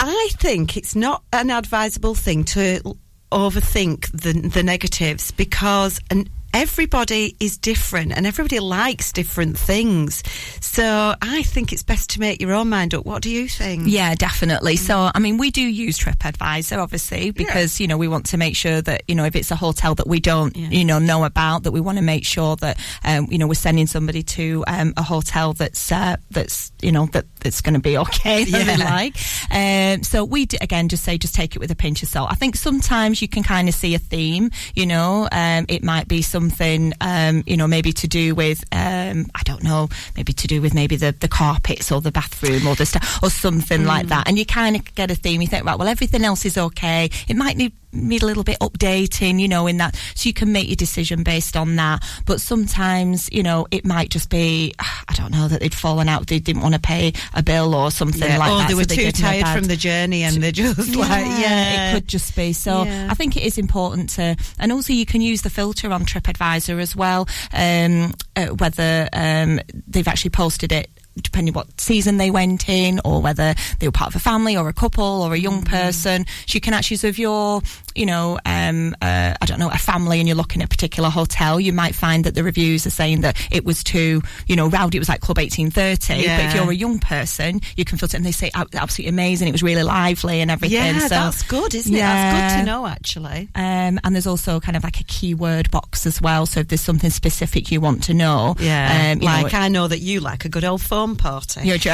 I 0.00 0.28
think 0.38 0.76
it's 0.76 0.94
not 0.94 1.22
an 1.32 1.50
advisable 1.50 2.14
thing 2.14 2.44
to 2.44 2.96
overthink 3.32 4.10
the 4.12 4.32
the 4.48 4.62
negatives 4.62 5.30
because 5.32 6.00
and 6.10 6.28
everybody 6.54 7.36
is 7.40 7.58
different 7.58 8.12
and 8.12 8.26
everybody 8.26 8.60
likes 8.60 9.12
different 9.12 9.58
things. 9.58 10.22
So 10.60 11.14
I 11.20 11.42
think 11.42 11.72
it's 11.72 11.82
best 11.82 12.10
to 12.10 12.20
make 12.20 12.40
your 12.40 12.52
own 12.52 12.68
mind 12.68 12.94
up. 12.94 13.04
What 13.04 13.22
do 13.22 13.30
you 13.30 13.48
think? 13.48 13.82
Yeah, 13.86 14.14
definitely. 14.14 14.76
So, 14.76 15.10
I 15.14 15.18
mean, 15.18 15.36
we 15.36 15.50
do 15.50 15.60
use 15.60 15.98
TripAdvisor, 15.98 16.78
obviously, 16.78 17.32
because, 17.32 17.80
you 17.80 17.86
know, 17.88 17.98
we 17.98 18.08
want 18.08 18.26
to 18.26 18.36
make 18.36 18.56
sure 18.56 18.80
that, 18.82 19.02
you 19.08 19.14
know, 19.14 19.24
if 19.24 19.36
it's 19.36 19.50
a 19.50 19.56
hotel 19.56 19.94
that 19.96 20.06
we 20.06 20.20
don't, 20.20 20.56
Yeah. 20.56 20.68
you 20.70 20.84
know, 20.84 20.98
know 20.98 21.24
about, 21.24 21.64
that 21.64 21.72
we 21.72 21.80
want 21.80 21.98
to 21.98 22.02
make 22.04 22.24
sure 22.24 22.56
that, 22.56 22.78
um, 23.04 23.26
you 23.30 23.38
know, 23.38 23.46
we're 23.46 23.54
sending 23.54 23.86
somebody 23.86 24.22
to 24.22 24.64
um, 24.66 24.94
a 24.96 25.02
hotel 25.02 25.52
that's, 25.52 25.90
uh, 25.90 26.16
that's, 26.30 26.72
you 26.80 26.92
know, 26.92 27.06
that, 27.06 27.26
that's 27.40 27.60
going 27.60 27.74
to 27.74 27.80
be 27.80 27.98
okay, 27.98 28.44
that 28.50 28.78
Yeah. 28.78 28.84
like. 28.84 29.16
Um, 29.50 30.02
so 30.04 30.24
we, 30.24 30.46
d- 30.46 30.58
again, 30.60 30.88
just 30.88 31.04
say, 31.04 31.18
just 31.18 31.34
take 31.34 31.56
it 31.56 31.58
with 31.58 31.70
a 31.70 31.76
pinch 31.76 32.02
of 32.02 32.08
salt. 32.08 32.30
I 32.30 32.36
think 32.36 32.56
sometimes 32.56 33.20
you 33.20 33.28
can 33.28 33.42
kind 33.42 33.68
of 33.68 33.74
see 33.74 33.94
a 33.94 33.98
theme, 33.98 34.50
you 34.74 34.86
know, 34.86 35.28
um, 35.32 35.66
it 35.68 35.82
might 35.82 36.08
be 36.08 36.22
something, 36.44 36.92
um, 37.00 37.42
you 37.46 37.56
know, 37.56 37.66
maybe 37.66 37.92
to 37.92 38.08
do 38.08 38.34
with, 38.34 38.64
um, 38.72 39.26
I 39.34 39.42
don't 39.44 39.62
know, 39.62 39.88
maybe 40.16 40.32
to 40.34 40.46
do 40.46 40.60
with 40.60 40.74
maybe 40.74 40.96
the, 40.96 41.12
the 41.12 41.28
carpets 41.28 41.90
or 41.90 42.00
the 42.00 42.12
bathroom 42.12 42.66
or 42.66 42.74
the 42.74 42.84
stuff 42.86 43.22
or 43.22 43.30
something 43.30 43.84
like 43.84 44.08
that. 44.08 44.28
And 44.28 44.38
you 44.38 44.44
kind 44.44 44.76
of 44.76 44.94
get 44.94 45.10
a 45.10 45.14
theme. 45.14 45.40
You 45.40 45.48
think, 45.48 45.64
right, 45.64 45.78
well, 45.78 45.88
everything 45.88 46.24
else 46.24 46.44
is 46.44 46.58
okay. 46.58 47.10
It 47.28 47.36
might 47.36 47.56
need 47.56 47.72
need 47.94 48.22
a 48.22 48.26
little 48.26 48.44
bit 48.44 48.58
updating, 48.60 49.40
you 49.40 49.48
know, 49.48 49.66
in 49.66 49.78
that, 49.78 49.96
so 50.14 50.26
you 50.28 50.32
can 50.34 50.52
make 50.52 50.68
your 50.68 50.76
decision 50.76 51.22
based 51.22 51.56
on 51.56 51.76
that. 51.76 52.02
But 52.26 52.40
sometimes, 52.40 53.30
you 53.32 53.42
know, 53.42 53.66
it 53.70 53.84
might 53.84 54.10
just 54.10 54.30
be, 54.30 54.74
I 55.08 55.14
don't 55.14 55.30
know, 55.32 55.48
that 55.48 55.60
they'd 55.60 55.74
fallen 55.74 56.08
out, 56.08 56.26
they 56.26 56.38
didn't 56.38 56.62
want 56.62 56.74
to 56.74 56.80
pay 56.80 57.12
a 57.34 57.42
bill 57.42 57.74
or 57.74 57.90
something 57.90 58.20
Yeah. 58.22 58.38
like 58.38 58.50
or 58.52 58.58
that. 58.58 58.68
they 58.68 58.72
so 58.74 58.78
were 58.78 58.84
they 58.84 58.96
too 58.96 59.02
gave 59.02 59.14
them 59.14 59.26
a 59.34 59.42
tired 59.42 59.58
from 59.58 59.68
the 59.68 59.76
journey 59.76 60.22
and 60.22 60.42
they're 60.42 60.52
just 60.52 60.94
like, 60.96 61.24
yeah. 61.26 61.90
it 61.90 61.94
could 61.94 62.08
just 62.08 62.34
be. 62.36 62.52
So 62.52 62.84
Yeah. 62.84 63.08
I 63.10 63.14
think 63.14 63.36
it 63.36 63.42
is 63.42 63.58
important 63.58 64.10
to, 64.10 64.36
and 64.58 64.72
also 64.72 64.92
you 64.92 65.06
can 65.06 65.20
use 65.20 65.42
the 65.42 65.50
filter 65.50 65.92
on 65.92 66.04
TripAdvisor 66.04 66.80
as 66.80 66.96
well, 66.96 67.28
um, 67.52 68.12
uh, 68.36 68.46
whether 68.46 69.08
um, 69.12 69.60
they've 69.86 70.08
actually 70.08 70.30
posted 70.30 70.72
it. 70.72 70.90
Depending 71.20 71.54
what 71.54 71.80
season 71.80 72.16
they 72.16 72.30
went 72.30 72.68
in, 72.68 73.00
or 73.04 73.22
whether 73.22 73.54
they 73.78 73.86
were 73.86 73.92
part 73.92 74.10
of 74.10 74.16
a 74.16 74.20
family 74.20 74.56
or 74.56 74.68
a 74.68 74.72
couple 74.72 75.22
or 75.22 75.34
a 75.34 75.38
young 75.38 75.62
person, 75.62 76.26
so 76.46 76.56
you 76.56 76.60
can 76.60 76.74
actually. 76.74 76.96
So 76.96 77.06
if 77.06 77.18
you're, 77.18 77.62
you 77.94 78.06
know, 78.06 78.38
um, 78.44 78.94
uh, 79.00 79.34
I 79.40 79.46
don't 79.46 79.58
know, 79.58 79.70
a 79.70 79.78
family, 79.78 80.18
and 80.18 80.28
you're 80.28 80.36
looking 80.36 80.62
at 80.62 80.66
a 80.66 80.68
particular 80.68 81.10
hotel, 81.10 81.60
you 81.60 81.72
might 81.72 81.94
find 81.94 82.24
that 82.24 82.34
the 82.34 82.42
reviews 82.42 82.86
are 82.86 82.90
saying 82.90 83.20
that 83.20 83.36
it 83.52 83.64
was 83.64 83.84
too, 83.84 84.22
you 84.46 84.56
know, 84.56 84.68
rowdy. 84.68 84.98
It 84.98 85.00
was 85.00 85.08
like 85.08 85.20
Club 85.20 85.38
1830. 85.38 86.26
But 86.26 86.46
if 86.46 86.54
you're 86.54 86.70
a 86.70 86.74
young 86.74 86.98
person, 86.98 87.60
you 87.76 87.84
can 87.84 87.98
filter, 87.98 88.16
and 88.16 88.26
they 88.26 88.32
say 88.32 88.50
absolutely 88.54 89.08
amazing. 89.08 89.48
It 89.48 89.52
was 89.52 89.62
really 89.62 89.82
lively 89.82 90.40
and 90.40 90.50
everything. 90.50 90.78
yeah, 90.78 90.98
so, 91.00 91.08
that's 91.08 91.42
good, 91.42 91.74
isn't 91.74 91.94
it? 91.94 91.98
That's 91.98 92.54
good 92.54 92.60
to 92.60 92.66
know, 92.66 92.86
actually. 92.86 93.48
um, 93.54 94.00
and 94.02 94.14
there's 94.14 94.26
also 94.26 94.58
kind 94.60 94.76
of 94.76 94.84
like 94.84 95.00
a 95.00 95.04
keyword 95.04 95.70
box 95.70 96.06
as 96.06 96.20
well. 96.20 96.46
So 96.46 96.60
if 96.60 96.68
there's 96.68 96.80
something 96.80 97.10
specific 97.10 97.70
you 97.70 97.80
want 97.80 98.02
to 98.04 98.14
know, 98.14 98.56
Yeah, 98.58 99.12
um, 99.12 99.20
like 99.20 99.52
know, 99.52 99.58
I 99.58 99.68
know 99.68 99.88
that 99.88 99.98
you 99.98 100.20
like 100.20 100.44
a 100.44 100.48
good 100.48 100.64
old 100.64 100.80
phone 100.82 101.03
party. 101.16 101.60
you're 101.64 101.76
Get 101.76 101.84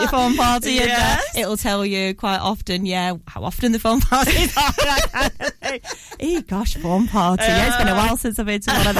your 0.00 0.08
phone 0.08 0.34
party 0.36 0.78
in 0.78 0.86
there. 0.86 0.88
Yes. 0.88 1.36
It'll 1.36 1.56
tell 1.56 1.84
you 1.86 2.14
quite 2.14 2.38
often, 2.38 2.86
yeah, 2.86 3.14
how 3.26 3.42
often 3.44 3.72
the 3.72 3.78
phone 3.78 4.00
parties 4.12 4.56
are. 4.56 4.72
that 4.72 5.08
kind 5.12 5.32
of 5.80 6.46
gosh, 6.46 6.76
phone 6.76 7.08
party. 7.08 7.42
yeah, 7.44 7.68
it's 7.68 7.76
been 7.78 7.88
a 7.88 7.94
while 7.94 8.16
since 8.16 8.38
I've 8.38 8.46
been 8.46 8.60
to 8.60 8.70
one 8.70 8.86
of 8.86 8.94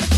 them. 0.00 0.08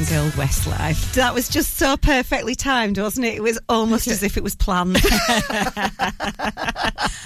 Uptown 0.00 0.30
Girl 0.30 0.30
Westlife. 0.32 1.12
That 1.14 1.34
was 1.34 1.48
just 1.48 1.69
so 1.80 1.96
perfectly 1.96 2.54
timed, 2.54 2.98
wasn't 2.98 3.24
it? 3.24 3.36
It 3.36 3.42
was 3.42 3.58
almost 3.66 4.06
as 4.06 4.22
if 4.22 4.36
it 4.36 4.42
was 4.42 4.54
planned. 4.54 5.02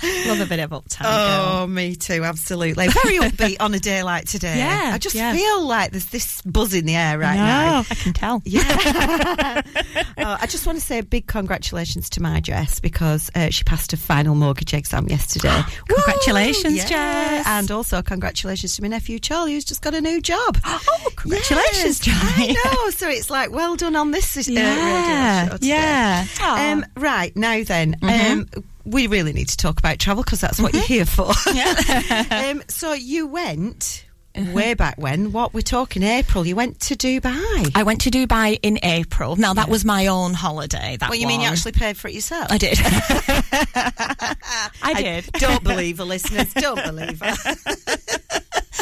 Love 0.26 0.40
a 0.40 0.46
bit 0.46 0.60
of 0.60 0.70
girl. 0.70 0.84
Oh, 1.02 1.66
me 1.66 1.96
too, 1.96 2.22
absolutely. 2.22 2.86
Very 2.88 3.18
upbeat 3.18 3.56
on 3.58 3.74
a 3.74 3.80
day 3.80 4.04
like 4.04 4.26
today. 4.26 4.58
Yeah, 4.58 4.92
I 4.94 4.98
just 4.98 5.16
yeah. 5.16 5.34
feel 5.34 5.66
like 5.66 5.90
there's 5.90 6.06
this 6.06 6.40
buzz 6.42 6.72
in 6.72 6.86
the 6.86 6.94
air 6.94 7.18
right 7.18 7.36
No, 7.36 7.44
now. 7.44 7.78
I 7.90 7.94
can 7.94 8.12
tell. 8.12 8.42
Yeah. 8.44 8.62
oh, 10.18 10.36
I 10.40 10.46
just 10.46 10.66
want 10.66 10.78
to 10.78 10.84
say 10.84 10.98
a 10.98 11.02
big 11.02 11.26
congratulations 11.26 12.08
to 12.10 12.22
my 12.22 12.40
Jess 12.40 12.78
because 12.78 13.30
uh, 13.34 13.50
she 13.50 13.64
passed 13.64 13.90
her 13.90 13.96
final 13.96 14.34
mortgage 14.34 14.72
exam 14.72 15.08
yesterday. 15.08 15.62
Congratulations, 15.88 16.74
Woo! 16.74 16.78
Yeah. 16.78 16.86
Jess. 16.86 17.46
And 17.48 17.70
also 17.70 18.02
congratulations 18.02 18.76
to 18.76 18.82
my 18.82 18.88
nephew 18.88 19.18
Charlie 19.18 19.54
who's 19.54 19.64
just 19.64 19.82
got 19.82 19.94
a 19.94 20.00
new 20.00 20.20
job. 20.20 20.58
Oh, 20.86 21.10
congratulations, 21.16 22.06
Yes, 22.06 22.22
I 22.22 22.36
Charlie. 22.36 22.52
know. 22.52 22.90
So 22.90 23.08
it's 23.08 23.30
like, 23.30 23.50
well 23.50 23.74
done 23.76 23.96
on 23.96 24.10
this 24.10 24.43
uh, 24.48 24.52
Yeah, 24.52 25.48
show 25.48 25.58
yeah. 25.60 26.72
Um, 26.72 26.84
right, 26.96 27.34
now 27.36 27.62
then. 27.64 27.96
Um, 28.02 28.48
we 28.84 29.06
really 29.06 29.32
need 29.32 29.48
to 29.48 29.56
talk 29.56 29.78
about 29.78 29.98
travel 29.98 30.22
because 30.22 30.40
that's 30.40 30.60
what 30.60 30.74
you're 30.74 30.82
here 30.82 31.06
for. 31.06 31.30
um, 32.30 32.62
so 32.68 32.92
you 32.92 33.26
went 33.26 34.04
way 34.36 34.74
back 34.74 34.96
when. 34.98 35.32
What 35.32 35.54
we're 35.54 35.62
talking 35.62 36.02
April. 36.02 36.46
You 36.46 36.56
went 36.56 36.80
to 36.80 36.96
Dubai. 36.96 37.72
I 37.74 37.82
went 37.82 38.02
to 38.02 38.10
Dubai 38.10 38.58
in 38.62 38.78
April. 38.82 39.36
Now 39.36 39.54
that 39.54 39.68
was 39.68 39.84
my 39.84 40.08
own 40.08 40.34
holiday. 40.34 40.96
That 40.98 41.08
what 41.08 41.18
you 41.18 41.26
mean 41.26 41.40
you 41.40 41.48
actually 41.48 41.72
paid 41.72 41.96
for 41.96 42.08
it 42.08 42.14
yourself? 42.14 42.48
I 42.50 42.58
did. 42.58 42.78
I 44.82 44.94
did. 44.94 45.32
Don't 45.34 45.62
believe 45.64 45.98
her, 45.98 46.04
listeners. 46.04 46.52
Don't 46.54 46.82
believe 46.84 47.20
her. 47.20 47.34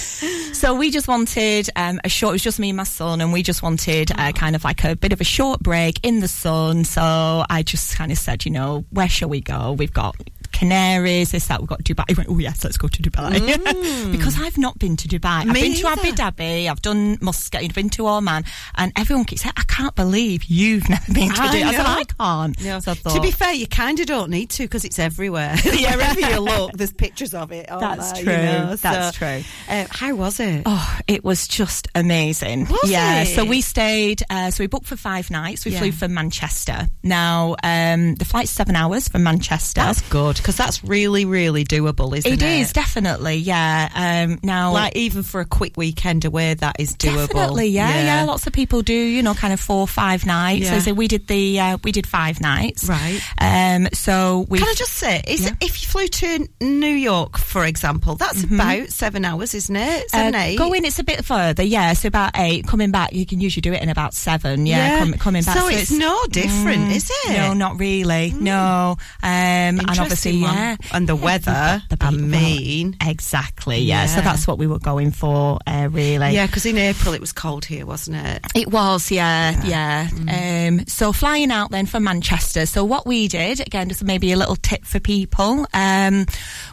So 0.52 0.74
we 0.74 0.92
just 0.92 1.08
wanted 1.08 1.70
um, 1.74 2.00
a 2.04 2.08
short. 2.08 2.30
It 2.30 2.34
was 2.34 2.42
just 2.44 2.60
me 2.60 2.70
and 2.70 2.76
my 2.76 2.84
son, 2.84 3.20
and 3.20 3.32
we 3.32 3.42
just 3.42 3.64
wanted 3.64 4.12
uh, 4.16 4.30
kind 4.30 4.54
of 4.54 4.62
like 4.62 4.84
a 4.84 4.94
bit 4.94 5.12
of 5.12 5.20
a 5.20 5.24
short 5.24 5.58
break 5.58 5.98
in 6.04 6.20
the 6.20 6.28
sun. 6.28 6.84
So 6.84 7.02
I 7.50 7.64
just 7.64 7.96
kind 7.96 8.12
of 8.12 8.18
said, 8.18 8.44
you 8.44 8.52
know, 8.52 8.84
where 8.90 9.08
shall 9.08 9.28
we 9.28 9.40
go? 9.40 9.72
We've 9.72 9.92
got. 9.92 10.14
Canaries, 10.52 11.32
this, 11.32 11.46
that, 11.48 11.60
we've 11.60 11.68
got 11.68 11.84
to 11.84 11.94
Dubai. 11.94 12.04
He 12.08 12.14
went, 12.14 12.28
oh 12.28 12.38
yes, 12.38 12.62
let's 12.64 12.76
go 12.76 12.88
to 12.88 13.02
Dubai. 13.02 13.32
because 14.12 14.40
I've 14.40 14.58
not 14.58 14.78
been 14.78 14.96
to 14.96 15.08
Dubai. 15.08 15.40
I've 15.40 15.46
Me 15.48 15.60
been 15.60 15.74
to 15.74 15.86
Abu. 15.88 16.12
Dhabi, 16.12 16.68
I've 16.68 16.82
done 16.82 17.18
Muscat, 17.20 17.62
I've 17.62 17.74
been 17.74 17.88
to 17.90 18.06
Oman, 18.06 18.44
and 18.76 18.92
everyone 18.96 19.24
keeps 19.24 19.42
saying, 19.42 19.54
I 19.56 19.64
can't 19.64 19.94
believe 19.94 20.44
you've 20.44 20.88
never 20.88 21.12
been 21.12 21.30
to 21.30 21.42
I 21.42 21.46
Dubai. 21.46 21.62
I 21.64 21.72
said. 21.74 21.86
I 21.86 22.04
can't. 22.04 22.64
No. 22.64 22.80
So 22.80 22.92
I 22.92 22.94
to 23.14 23.20
be 23.20 23.30
fair, 23.30 23.52
you 23.54 23.66
kind 23.66 23.98
of 23.98 24.06
don't 24.06 24.30
need 24.30 24.50
to 24.50 24.64
because 24.64 24.84
it's 24.84 24.98
everywhere. 24.98 25.56
yeah, 25.64 25.96
wherever 25.96 26.20
you 26.20 26.40
look, 26.40 26.72
there's 26.72 26.92
pictures 26.92 27.34
of 27.34 27.50
it. 27.52 27.66
That's 27.68 28.12
there, 28.12 28.22
true. 28.24 28.32
You 28.32 28.38
know, 28.38 28.76
That's 28.76 29.16
so, 29.16 29.18
true. 29.18 29.42
Uh, 29.68 29.86
how 29.90 30.14
was 30.14 30.40
it? 30.40 30.62
Oh, 30.66 30.98
it 31.06 31.24
was 31.24 31.48
just 31.48 31.88
amazing. 31.94 32.66
Was 32.68 32.90
yeah. 32.90 33.22
it? 33.22 33.26
So 33.26 33.44
we 33.44 33.60
stayed. 33.60 34.22
Uh, 34.28 34.50
so 34.50 34.62
we 34.62 34.66
booked 34.66 34.86
for 34.86 34.96
five 34.96 35.30
nights. 35.30 35.64
We 35.64 35.72
Yeah. 35.72 35.78
flew 35.78 35.92
from 35.92 36.14
Manchester. 36.14 36.88
Now 37.02 37.56
um, 37.62 38.14
the 38.16 38.24
flight's 38.24 38.50
seven 38.50 38.76
hours 38.76 39.08
from 39.08 39.22
Manchester. 39.22 39.80
That's 39.80 40.02
good 40.02 40.41
because 40.42 40.56
that's 40.56 40.82
really, 40.84 41.24
really 41.24 41.64
doable, 41.64 42.16
isn't 42.16 42.30
it? 42.30 42.42
it 42.42 42.60
is 42.60 42.72
definitely. 42.72 43.36
Yeah. 43.36 43.88
Um, 44.28 44.38
now. 44.42 44.72
Like 44.72 44.96
even 44.96 45.22
for 45.22 45.40
a 45.40 45.44
quick 45.44 45.76
weekend 45.76 46.24
away, 46.24 46.54
that 46.54 46.76
is 46.78 46.94
doable. 46.96 47.28
Definitely, 47.28 47.68
yeah, 47.68 48.02
yeah, 48.02 48.24
Lots 48.24 48.46
of 48.46 48.52
people 48.52 48.82
do, 48.82 48.94
you 48.94 49.22
know, 49.22 49.34
kind 49.34 49.52
of 49.52 49.60
four, 49.60 49.86
five 49.86 50.26
nights. 50.26 50.64
Yeah. 50.64 50.78
So, 50.78 50.90
so 50.90 50.94
we 50.94 51.08
did 51.08 51.26
the, 51.28 51.60
uh, 51.60 51.78
we 51.84 51.92
did 51.92 52.06
five 52.06 52.40
nights, 52.40 52.88
Right. 52.88 53.20
Um, 53.38 53.88
so 53.92 54.46
we 54.48 54.58
Can 54.58 54.68
I 54.68 54.74
just 54.74 54.92
say, 54.94 55.22
is 55.26 55.42
Yeah. 55.44 55.50
if 55.60 55.82
you 55.82 55.88
flew 55.88 56.06
to 56.08 56.48
New 56.60 56.86
York, 56.86 57.38
for 57.38 57.64
example, 57.64 58.16
that's 58.16 58.42
about 58.44 58.88
seven 58.88 59.24
hours, 59.24 59.54
isn't 59.54 59.76
it? 59.76 60.10
Seven, 60.10 60.34
Uh, 60.34 60.38
eight. 60.38 60.58
Going, 60.58 60.84
it's 60.84 60.98
a 60.98 61.04
bit 61.04 61.24
further, 61.24 61.62
yeah. 61.62 61.92
So 61.92 62.08
about 62.08 62.32
eight. 62.36 62.66
Coming 62.66 62.90
back, 62.90 63.12
you 63.12 63.26
can 63.26 63.40
usually 63.40 63.60
do 63.62 63.72
it 63.72 63.82
in 63.82 63.88
about 63.88 64.14
seven. 64.14 64.66
Yeah, 64.66 64.98
com- 64.98 65.12
coming 65.14 65.42
back. 65.44 65.56
So, 65.58 65.68
it's, 65.68 65.90
no 65.90 66.18
different, 66.30 66.88
Mm, 66.90 66.96
is 66.96 67.10
it? 67.10 67.28
Mm. 67.30 67.36
No, 67.36 67.52
not 67.54 67.78
really. 67.78 68.32
No, 68.38 68.96
um, 69.22 69.28
and 69.30 69.98
obviously, 69.98 70.31
Interesting 70.32 70.40
one. 70.42 70.54
yeah, 70.56 70.76
And 70.92 71.08
the 71.08 71.16
Yeah, 71.16 71.22
weather, 71.24 71.82
the- 71.88 71.96
the 71.96 72.06
I 72.06 72.10
beat- 72.10 72.20
well, 72.20 72.28
mean. 72.28 72.96
exactly. 73.00 73.78
Yeah. 73.80 74.06
So 74.06 74.20
that's 74.20 74.46
what 74.46 74.58
we 74.58 74.66
were 74.66 74.78
going 74.78 75.10
for, 75.12 75.58
uh, 75.66 75.88
really. 75.90 76.32
Yeah, 76.34 76.46
because 76.46 76.66
in 76.66 76.76
April 76.78 77.14
it 77.14 77.20
was 77.20 77.32
cold 77.32 77.64
here, 77.64 77.86
wasn't 77.86 78.16
it? 78.26 78.44
It 78.54 78.70
was, 78.70 79.10
yeah, 79.10 79.60
yeah. 79.64 80.08
Mm. 80.08 80.78
Um, 80.80 80.86
so 80.86 81.12
flying 81.12 81.50
out 81.50 81.70
then 81.70 81.86
from 81.86 82.04
Manchester. 82.04 82.66
So 82.66 82.84
what 82.84 83.06
we 83.06 83.28
did, 83.28 83.60
again, 83.60 83.88
just 83.88 84.02
maybe 84.04 84.32
a 84.32 84.36
little 84.36 84.56
tip 84.56 84.84
for 84.84 85.00
people. 85.00 85.66
Um, 85.74 86.26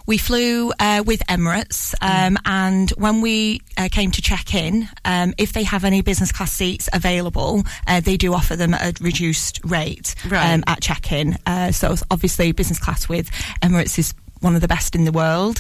we 0.06 0.18
flew 0.18 0.72
uh, 0.80 1.04
with 1.06 1.22
Emirates, 1.30 1.94
Mm. 2.02 2.28
um, 2.28 2.38
and 2.46 2.90
when 2.98 3.22
we 3.22 3.62
uh, 3.78 3.90
came 3.92 4.12
to 4.12 4.22
check 4.22 4.54
in, 4.54 4.90
um, 5.06 5.34
if 5.38 5.54
they 5.54 5.64
have 5.64 5.84
any 5.86 6.02
business 6.02 6.32
class 6.32 6.52
seats 6.52 6.90
available, 6.94 7.64
uh, 7.88 8.00
they 8.00 8.18
do 8.18 8.34
offer 8.34 8.56
them 8.56 8.74
at 8.74 9.00
a 9.00 9.04
reduced 9.04 9.60
rate 9.64 10.16
Right. 10.28 10.54
um, 10.54 10.64
at 10.68 10.82
check 10.82 11.12
in. 11.12 11.38
Uh, 11.46 11.72
so 11.72 11.96
obviously, 12.12 12.52
business 12.52 12.80
class 12.80 13.08
with 13.10 13.30
Emirates 13.62 13.98
is 14.00 14.14
one 14.42 14.56
of 14.56 14.62
the 14.62 14.68
best 14.68 14.96
in 14.96 15.06
the 15.06 15.12
world, 15.12 15.60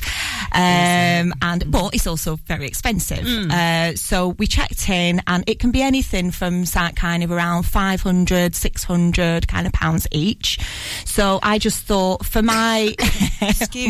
um, 0.53 1.33
and 1.41 1.63
but 1.71 1.93
it's 1.93 2.07
also 2.07 2.35
very 2.37 2.65
expensive. 2.65 3.25
Uh, 3.51 3.95
so 3.95 4.29
we 4.29 4.47
checked 4.47 4.89
in, 4.89 5.21
and 5.27 5.43
it 5.47 5.59
can 5.59 5.71
be 5.71 5.81
anything 5.81 6.31
from 6.31 6.65
kind 6.95 7.23
of 7.23 7.31
around 7.31 7.63
500, 7.63 8.55
600 8.55 9.47
kind 9.47 9.67
of 9.67 9.73
pounds 9.73 10.07
each. 10.11 10.59
So 11.05 11.39
I 11.43 11.59
just 11.59 11.83
thought 11.83 12.25
for 12.25 12.41
my 12.41 12.95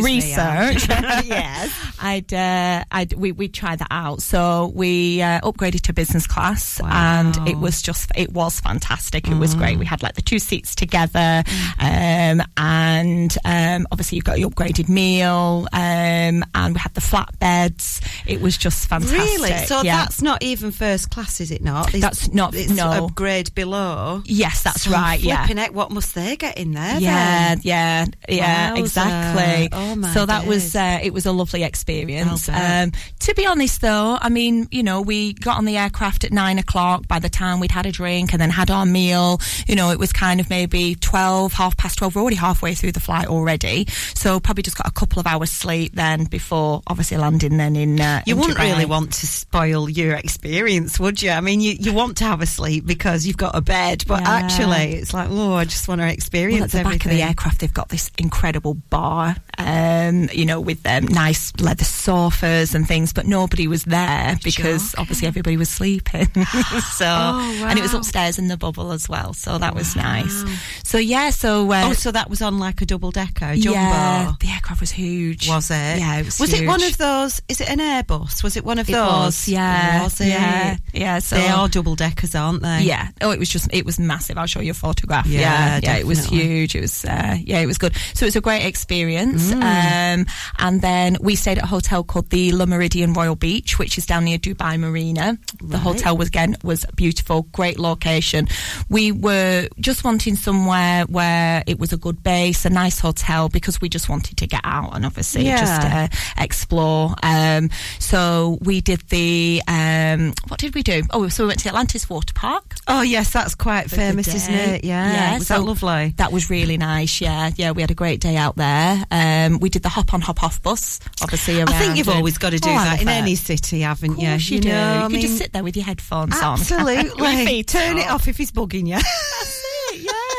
research, 0.04 0.88
Yes. 1.26 1.72
I'd, 2.02 2.34
uh, 2.34 2.84
I'd 2.92 3.14
we 3.14 3.32
we 3.32 3.48
try 3.48 3.76
that 3.76 3.88
out. 3.92 4.22
So 4.22 4.72
we 4.76 5.22
uh, 5.22 5.42
upgraded 5.42 5.82
to 5.82 5.94
business 5.94 6.26
class, 6.28 6.80
and 6.84 7.36
it 7.48 7.58
was 7.58 7.82
just 7.82 8.12
it 8.16 8.32
was 8.32 8.60
fantastic. 8.60 9.28
It 9.28 9.38
was 9.38 9.54
great. 9.56 9.78
We 9.78 9.86
had 9.86 10.02
like 10.04 10.16
the 10.16 10.22
two 10.22 10.40
seats 10.40 10.76
together, 10.76 11.44
um, 11.80 12.42
and 12.58 13.38
um, 13.46 13.88
obviously 13.92 14.16
you've 14.18 14.26
got 14.26 14.40
your 14.40 14.50
upgraded 14.50 14.79
meal, 14.88 15.68
um, 15.74 16.44
and 16.56 16.74
we 16.74 16.80
had 16.80 16.94
the 16.94 17.02
flatbeds. 17.02 18.02
It 18.26 18.42
was 18.42 18.58
just 18.58 18.88
fantastic. 18.88 19.20
Really? 19.20 19.66
So 19.66 19.82
yeah. 19.82 19.98
that's 19.98 20.22
not 20.22 20.42
even 20.44 20.72
first 20.72 21.10
class, 21.10 21.42
is 21.42 21.52
it 21.52 21.62
not? 21.64 21.90
It's- 21.90 22.02
That's 22.02 22.34
not- 22.34 22.56
It's 22.56 22.72
no. 22.72 23.08
a 23.08 23.12
grade 23.12 23.54
below. 23.56 24.22
yes, 24.26 24.64
that's 24.64 24.84
So 24.84 24.92
right. 24.92 25.20
Yeah. 25.20 25.46
Heck, 25.48 25.74
what 25.74 25.92
must 25.92 26.16
they 26.16 26.36
get 26.38 26.58
in 26.58 26.72
there? 26.74 27.00
Yeah, 27.00 27.50
then? 27.56 27.62
yeah, 27.64 28.06
yeah, 28.30 28.72
Wowza. 28.74 28.80
exactly. 28.80 29.70
Oh, 29.74 29.96
my 29.96 30.14
so 30.14 30.26
that 30.26 30.46
was 30.48 30.76
uh, 30.76 31.00
it 31.04 31.14
was 31.14 31.26
a 31.26 31.32
lovely 31.32 31.64
experience. 31.64 32.48
Um, 32.48 32.92
to 33.20 33.34
be 33.36 33.46
honest, 33.46 33.82
though, 33.82 34.18
I 34.22 34.30
mean, 34.30 34.68
you 34.72 34.84
know, 34.84 35.02
we 35.02 35.34
got 35.34 35.58
on 35.58 35.66
the 35.66 35.76
aircraft 35.78 36.24
at 36.24 36.32
nine 36.32 36.60
o'clock. 36.60 37.08
By 37.08 37.20
the 37.20 37.30
time 37.30 37.60
we'd 37.60 37.72
had 37.72 37.86
a 37.86 37.92
drink 37.92 38.32
and 38.32 38.42
then 38.42 38.50
had 38.50 38.70
our 38.72 38.86
meal, 38.86 39.42
you 39.68 39.76
know, 39.76 39.90
it 39.92 40.00
was 40.00 40.14
kind 40.14 40.40
of 40.40 40.50
maybe 40.50 40.96
twelve, 40.96 41.52
half 41.54 41.76
past 41.78 41.98
twelve. 41.98 42.16
We're 42.16 42.22
already 42.22 42.38
halfway 42.38 42.74
through 42.74 42.94
the 42.94 43.00
flight 43.00 43.28
already, 43.28 43.88
so 44.16 44.40
probably 44.40 44.64
just 44.70 44.78
got 44.78 44.88
a 44.88 44.92
couple 44.92 45.20
of 45.20 45.28
hours 45.28 45.50
sleep 45.52 45.94
then 45.96 46.26
before 46.26 46.82
obviously 46.88 47.18
landing 47.18 47.58
then 47.58 47.76
in. 47.76 48.00
Uh, 48.00 48.22
You 48.26 48.36
in 48.36 48.40
wouldn't 48.40 48.58
Dubai. 48.58 48.72
really 48.72 48.86
want 48.86 49.12
to 49.14 49.28
spoil 49.28 49.90
your 49.90 50.14
experience, 50.16 51.00
would 51.00 51.22
you? 51.22 51.32
I 51.32 51.42
mean, 51.42 51.60
you, 51.62 51.74
you 51.80 51.92
want 51.94 52.18
to 52.18 52.24
have 52.26 52.42
a 52.42 52.46
sleep 52.46 52.86
because 52.86 53.26
you've 53.26 53.38
got 53.38 53.56
a 53.56 53.62
bed, 53.62 54.04
but 54.08 54.22
Yeah. 54.22 54.30
actually, 54.30 54.94
it's 55.02 55.14
like, 55.14 55.28
oh, 55.32 55.54
I 55.54 55.66
just 55.66 55.88
want 55.88 56.02
to 56.02 56.08
experience 56.08 56.74
Well, 56.74 56.82
at 56.82 56.84
the 56.86 56.90
back 56.98 57.06
of 57.06 57.12
the 57.12 57.22
aircraft, 57.22 57.60
they've 57.62 57.74
got 57.74 57.90
this 57.90 58.12
incredible 58.18 58.76
bar, 58.90 59.36
um, 59.58 60.30
you 60.34 60.46
know, 60.46 60.60
with 60.62 60.86
um, 60.86 61.06
nice 61.06 61.52
leather 61.60 61.84
sofas 61.84 62.76
and 62.76 62.88
things, 62.88 63.12
but 63.14 63.26
nobody 63.26 63.68
was 63.68 63.84
there 63.86 64.38
because 64.44 64.94
obviously 64.98 65.28
everybody 65.28 65.58
was 65.58 65.70
sleeping. 65.70 66.28
so, 66.94 67.06
Oh, 67.10 67.66
and 67.68 67.78
it 67.78 67.82
was 67.82 67.94
upstairs 67.94 68.38
in 68.40 68.48
the 68.48 68.58
bubble 68.58 68.92
as 68.92 69.10
well, 69.10 69.34
so 69.34 69.58
that 69.58 69.74
was 69.76 69.96
nice. 69.96 70.44
So 70.84 70.98
yeah, 70.98 71.30
so 71.32 71.72
uh, 71.72 71.88
Oh, 71.90 71.94
so 71.94 72.12
that 72.12 72.30
was 72.30 72.42
on 72.42 72.60
like 72.60 72.82
a 72.82 72.86
double 72.86 73.12
decker, 73.12 73.56
jumbo. 73.56 73.72
yeah, 73.80 74.34
the 74.40 74.48
aircraft 74.60 74.82
was 74.82 74.92
huge. 74.92 75.48
Was 75.48 75.72
it? 75.72 76.00
Yeah, 76.00 76.18
it 76.20 76.26
was. 76.26 76.40
Was 76.40 76.54
it 76.54 76.68
one 76.68 76.84
of 76.84 76.98
those? 76.98 77.42
Is 77.48 77.62
it 77.62 77.70
an 77.70 77.80
Airbus? 77.80 78.44
Was 78.44 78.58
it 78.58 78.66
one 78.66 78.78
of 78.80 78.90
It 78.90 78.94
those? 78.94 79.10
was, 79.10 79.48
yeah, 79.48 80.04
Was 80.04 80.20
it? 80.22 80.28
yeah, 80.28 80.78
yeah. 80.94 81.20
So 81.20 81.36
they 81.36 81.48
are 81.48 81.68
double 81.70 81.96
deckers, 81.96 82.36
aren't 82.36 82.62
they? 82.62 82.82
Yeah. 82.84 83.08
Oh, 83.22 83.32
it 83.32 83.40
was 83.40 83.50
just 83.50 83.74
it 83.74 83.86
was 83.86 84.00
massive. 84.00 84.38
I'll 84.38 84.48
show 84.48 84.60
you 84.60 84.72
a 84.72 84.74
photograph. 84.74 85.26
Yeah, 85.28 85.40
Yeah, 85.40 85.80
yeah. 85.84 85.96
It 85.98 86.06
was 86.08 86.26
huge. 86.26 86.76
It 86.76 86.82
was 86.82 87.06
uh, 87.06 87.38
yeah, 87.42 87.60
it 87.60 87.66
was 87.66 87.78
good. 87.78 87.96
So 88.14 88.26
it 88.26 88.28
was 88.28 88.36
a 88.36 88.42
great 88.42 88.66
experience. 88.66 89.52
Mm. 89.52 89.64
Um, 89.64 90.26
and 90.60 90.82
then 90.82 91.18
we 91.22 91.36
stayed 91.36 91.58
at 91.58 91.64
a 91.64 91.68
hotel 91.68 92.04
called 92.04 92.30
the 92.30 92.52
Le 92.52 92.66
Meridien 92.66 93.16
Royal 93.16 93.36
Beach, 93.36 93.80
which 93.80 93.98
is 93.98 94.06
down 94.06 94.26
near 94.26 94.38
Dubai 94.38 94.78
Marina. 94.78 95.38
The 95.62 95.78
hotel 95.78 96.18
was 96.18 96.28
again 96.28 96.58
was 96.64 96.86
beautiful, 96.96 97.44
great 97.54 97.80
location. 97.80 98.48
We 98.90 99.12
were 99.12 99.68
just 99.80 100.04
wanting 100.04 100.36
somewhere 100.36 101.04
where 101.06 101.64
it 101.66 101.80
was 101.80 101.94
a 101.94 101.98
good 101.98 102.22
base, 102.24 102.66
a 102.66 102.70
nice 102.70 103.00
hotel, 103.00 103.48
because 103.50 103.80
we 103.82 103.88
just 103.90 104.10
wanted 104.10 104.38
to 104.38 104.48
get 104.50 104.62
out 104.64 104.96
and 104.96 105.06
obviously 105.06 105.46
Yeah. 105.46 105.60
just 105.60 105.82
uh, 105.82 106.08
explore. 106.44 107.16
Um, 107.24 107.70
so 108.00 108.58
we 108.62 108.82
did 108.82 109.02
the 109.10 109.62
um, 109.68 110.34
what 110.48 110.60
did 110.60 110.76
we 110.76 110.84
do? 110.84 111.04
Oh, 111.12 111.28
so 111.30 111.44
we 111.44 111.48
went 111.50 111.60
to 111.60 111.64
the 111.66 111.70
Atlantis 111.70 112.10
Water 112.10 112.34
Park. 112.34 112.76
Oh 112.88 113.02
yes, 113.02 113.32
that's 113.32 113.56
quite 113.56 113.90
famous, 113.90 114.28
isn't 114.34 114.54
it? 114.54 114.84
Yeah. 114.84 115.38
Was 115.38 115.48
so 115.48 115.56
that 115.56 115.64
lovely? 115.64 116.14
That 116.18 116.32
was 116.32 116.50
really 116.50 116.78
nice. 116.78 117.22
Yeah, 117.22 117.52
yeah. 117.56 117.72
We 117.72 117.82
had 117.82 117.92
a 117.92 117.96
great 117.96 118.20
day 118.20 118.36
out 118.36 118.56
there. 118.56 119.04
Um, 119.12 119.60
we 119.60 119.70
did 119.70 119.84
the 119.84 119.90
hop 119.90 120.14
on, 120.14 120.22
hop 120.22 120.44
off 120.44 120.62
bus. 120.62 121.00
Obviously, 121.22 121.62
I 121.62 121.66
think 121.66 121.98
you've 121.98 122.10
always 122.10 122.38
got 122.38 122.52
to 122.52 122.60
do 122.60 122.70
Oh, 122.70 122.74
that 122.74 123.02
in 123.02 123.08
it. 123.08 123.12
any 123.12 123.36
city, 123.36 123.82
haven't 123.82 124.18
you? 124.20 124.30
you, 124.30 124.60
do. 124.62 124.70
know, 124.70 124.76
you 125.00 125.00
I 125.06 125.08
mean, 125.08 125.22
just 125.22 125.38
sit 125.38 125.54
there 125.54 125.64
with 125.64 125.76
your 125.76 125.86
headphones 125.86 126.36
on. 126.42 126.54
Absolutely. 126.60 127.64
Turn 127.64 127.98
it 127.98 128.10
off 128.10 128.28
if 128.28 128.38
he's 128.38 128.52
bugging 128.52 128.88
you. 128.88 128.98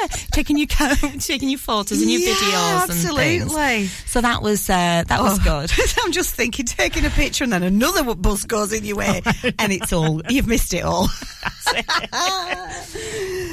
taking 0.33 0.57
your 0.59 0.67
co- 0.67 0.95
taking 1.19 1.49
your 1.49 1.59
photos 1.59 2.01
and 2.01 2.11
your 2.11 2.21
Yeah, 2.21 2.35
videos. 2.35 2.83
Absolutely. 2.91 3.87
So 4.07 4.21
that 4.21 4.43
was 4.43 4.69
uh, 4.71 5.05
that 5.07 5.21
was 5.21 5.39
Oh, 5.41 5.43
good. 5.43 5.73
I'm 6.05 6.13
just 6.13 6.35
thinking, 6.35 6.67
taking 6.67 7.05
a 7.05 7.11
picture 7.11 7.45
and 7.45 7.53
then 7.53 7.63
another 7.63 8.15
bus 8.15 8.45
goes 8.45 8.73
in 8.73 8.85
your 8.85 8.97
way, 8.97 9.23
and 9.59 9.73
it's 9.73 9.93
all 9.93 10.21
you've 10.29 10.47
missed 10.47 10.75
it 10.75 10.85
all. 10.85 11.09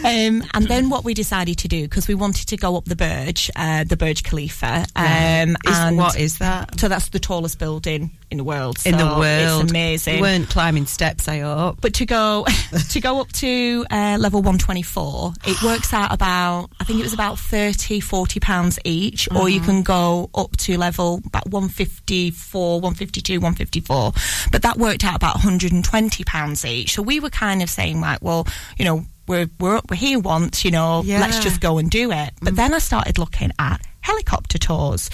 Um, 0.04 0.44
and 0.54 0.68
then 0.68 0.90
what 0.90 1.04
we 1.04 1.14
decided 1.14 1.58
to 1.60 1.68
do 1.68 1.84
because 1.84 2.08
we 2.08 2.16
wanted 2.16 2.48
to 2.48 2.58
go 2.58 2.78
up 2.78 2.86
the 2.86 2.96
Burj, 2.96 3.50
uh, 3.56 3.84
the 3.84 3.98
Burj 3.98 4.24
Khalifa. 4.24 4.86
Um, 4.96 5.50
Is- 5.50 5.58
and 5.78 5.98
what 5.98 6.18
is 6.20 6.38
that? 6.38 6.80
So 6.80 6.88
that's 6.88 7.10
the 7.10 7.20
tallest 7.20 7.60
building 7.60 8.12
in 8.30 8.38
the 8.38 8.44
world. 8.44 8.78
in 8.86 8.98
the 8.98 9.06
world, 9.06 9.62
it's 9.64 9.72
amazing. 9.72 10.16
You 10.18 10.22
weren't 10.22 10.50
climbing 10.50 10.86
steps, 10.86 11.28
I 11.28 11.40
hope. 11.40 11.80
But 11.82 11.94
to 11.96 12.06
go 12.06 12.46
to 12.90 13.00
go 13.00 13.22
up 13.22 13.32
to 13.34 13.86
uh, 13.90 14.18
level 14.20 14.42
124, 14.42 15.34
it 15.46 15.62
works 15.64 15.94
out 15.94 16.14
about 16.14 16.70
I 16.80 16.84
think 16.84 17.00
it 17.00 17.04
was 17.04 17.14
about 17.14 17.40
30, 17.40 18.00
40 18.00 18.40
pounds 18.40 18.80
each, 18.84 19.30
or 19.36 19.48
you 19.50 19.62
can 19.62 19.82
go 19.84 20.30
up 20.36 20.56
to 20.58 20.78
level 20.78 21.22
about 21.26 21.50
154, 22.02 22.82
152, 22.82 23.40
154. 23.40 24.12
But 24.52 24.62
that 24.64 24.78
worked 24.78 25.04
out 25.06 25.16
about 25.16 25.36
120 25.36 26.24
pounds 26.24 26.66
each. 26.66 26.94
So 26.94 27.02
we 27.02 27.20
were 27.20 27.30
kind 27.30 27.62
of 27.62 27.70
saying 27.70 28.02
like, 28.02 28.22
well, 28.22 28.48
you 28.78 28.86
know, 28.86 29.06
we're 29.28 29.48
we're 29.60 29.82
we're 29.90 29.96
here 29.98 30.20
once, 30.20 30.64
you 30.66 30.72
know, 30.72 31.02
Yeah. 31.06 31.20
let's 31.20 31.40
just 31.40 31.60
go 31.62 31.78
and 31.78 31.90
do 31.90 32.12
it. 32.12 32.32
But 32.42 32.56
then 32.56 32.74
I 32.74 32.80
started 32.80 33.18
looking 33.18 33.52
at 33.60 33.82
helicopter 34.08 34.58
tours. 34.58 35.10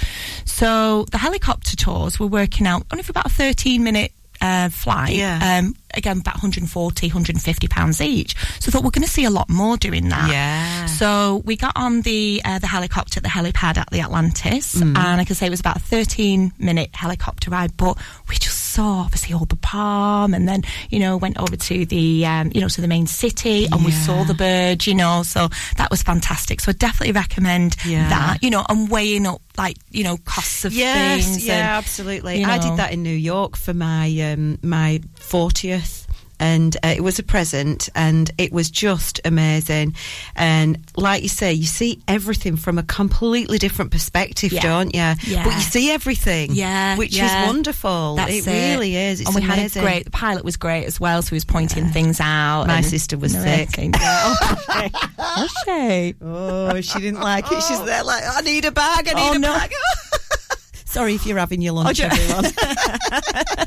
So 0.46 1.06
the 1.12 1.18
helicopter 1.18 1.76
tours 1.76 2.20
were 2.20 2.28
working 2.28 2.68
out 2.68 2.86
only 2.92 3.04
for 3.04 3.12
about 3.12 3.26
a 3.26 3.30
13 3.30 3.84
minute 3.84 4.12
uh, 4.42 4.68
flight. 4.70 5.16
Yeah. 5.16 5.60
Um, 5.64 5.76
again, 5.94 6.18
about 6.20 6.36
140, 6.36 7.08
150 7.08 7.68
pounds 7.70 8.02
each. 8.02 8.36
So 8.60 8.68
I 8.68 8.72
thought 8.72 8.84
we're 8.84 8.90
going 8.92 9.06
to 9.08 9.10
see 9.10 9.24
a 9.26 9.30
lot 9.30 9.50
more 9.50 9.78
doing 9.78 10.10
that. 10.10 10.30
Yeah. 10.30 10.86
So 10.88 11.42
we 11.46 11.56
got 11.56 11.72
on 11.78 12.02
the 12.02 12.42
uh, 12.44 12.60
the 12.60 12.68
helicopter, 12.68 13.22
the 13.22 13.30
helipad 13.30 13.78
at 13.78 13.90
the 13.92 14.02
Atlantis, 14.02 14.76
Mm. 14.76 14.98
and 14.98 15.22
I 15.22 15.24
can 15.24 15.36
say 15.36 15.46
it 15.48 15.50
was 15.50 15.60
about 15.62 15.78
a 15.78 15.80
13 15.80 16.52
minute 16.60 16.90
helicopter 16.94 17.52
ride, 17.52 17.78
but 17.78 17.98
we 18.30 18.36
just 18.36 18.63
saw 18.76 19.02
obviously 19.06 19.34
all 19.36 19.46
the 19.46 19.56
palm 19.58 20.34
and 20.34 20.48
then, 20.48 20.62
you 20.90 21.00
know, 21.00 21.16
went 21.18 21.38
over 21.38 21.56
to 21.56 21.86
the, 21.86 22.26
um, 22.26 22.52
you 22.56 22.62
know, 22.62 22.68
to 22.70 22.82
the 22.82 22.88
main 22.88 23.06
city 23.08 23.68
and 23.72 23.86
we 23.86 23.92
saw 23.92 24.24
the 24.24 24.34
bird, 24.34 24.88
you 24.88 24.96
know, 24.96 25.22
so 25.24 25.48
that 25.78 25.90
was 25.92 26.02
fantastic. 26.02 26.60
So 26.62 26.70
I 26.72 26.74
definitely 26.74 27.14
recommend 27.14 27.76
Yeah. 27.86 28.10
that, 28.10 28.44
you 28.44 28.50
know, 28.50 28.64
and 28.70 28.90
weighing 28.90 29.28
up 29.28 29.42
like, 29.58 29.78
you 29.92 30.04
know, 30.04 30.18
costs 30.26 30.66
of 30.66 30.74
Yes, 30.74 31.26
things. 31.26 31.46
yeah, 31.46 31.54
and, 31.58 31.68
absolutely. 31.82 32.40
you 32.40 32.48
I 32.48 32.58
did 32.58 32.78
that 32.78 32.92
in 32.92 33.04
New 33.04 33.16
York 33.16 33.56
for 33.56 33.74
my 33.74 34.08
um, 34.32 34.58
my 34.64 35.00
fortieth. 35.20 36.03
And 36.44 36.76
uh, 36.84 36.94
it 36.96 37.02
was 37.02 37.20
a 37.20 37.24
present, 37.24 37.88
and 37.96 38.30
it 38.38 38.52
was 38.52 38.70
just 38.70 39.22
amazing. 39.24 39.96
And 40.36 40.78
like 40.98 41.24
you 41.24 41.30
say, 41.30 41.54
you 41.54 41.66
see 41.66 42.02
everything 42.08 42.58
from 42.58 42.78
a 42.78 42.84
completely 42.84 43.58
different 43.58 43.92
perspective, 43.92 44.52
Yeah. 44.52 44.62
don't 44.62 44.94
you? 44.94 45.14
Yeah. 45.34 45.44
But 45.46 45.54
you 45.56 45.62
see 45.62 45.90
everything, 45.92 46.52
Yeah, 46.54 46.98
which 46.98 47.16
yeah. 47.16 47.44
is 47.44 47.48
wonderful. 47.48 48.16
That's 48.18 48.46
it 48.46 48.52
really 48.52 48.96
is. 48.98 49.22
It's 49.22 49.30
and 49.30 49.36
we 49.36 49.42
amazing. 49.44 49.82
had 49.82 49.90
a 49.90 49.92
great. 49.94 50.04
The 50.06 50.12
pilot 50.12 50.44
was 50.44 50.58
great 50.58 50.84
as 50.86 51.00
well, 51.00 51.22
so 51.22 51.30
he 51.30 51.36
was 51.36 51.46
pointing 51.46 51.88
things 51.90 52.20
out. 52.20 52.68
My 52.68 52.82
sister 52.82 53.18
was 53.18 53.32
sick. 53.32 53.70
Oh, 53.96 54.90
was 55.20 55.56
she? 55.66 56.16
Oh, 56.22 56.82
she 56.82 57.00
didn't 57.00 57.22
like 57.22 57.46
it. 57.52 57.64
She's 57.64 57.82
there 57.86 58.04
like, 58.04 58.24
I 58.28 58.42
need 58.42 58.66
a 58.66 58.72
bag. 58.72 59.08
I 59.08 59.14
need 59.14 59.30
Oh, 59.30 59.34
a 59.34 59.40
no. 59.40 59.54
bag. 59.54 59.72
Sorry 60.94 61.16
if 61.16 61.26
you're 61.26 61.40
having 61.40 61.62
your 61.62 61.74
lunch, 61.74 62.00
Oh, 62.02 62.06
everyone. 62.06 62.44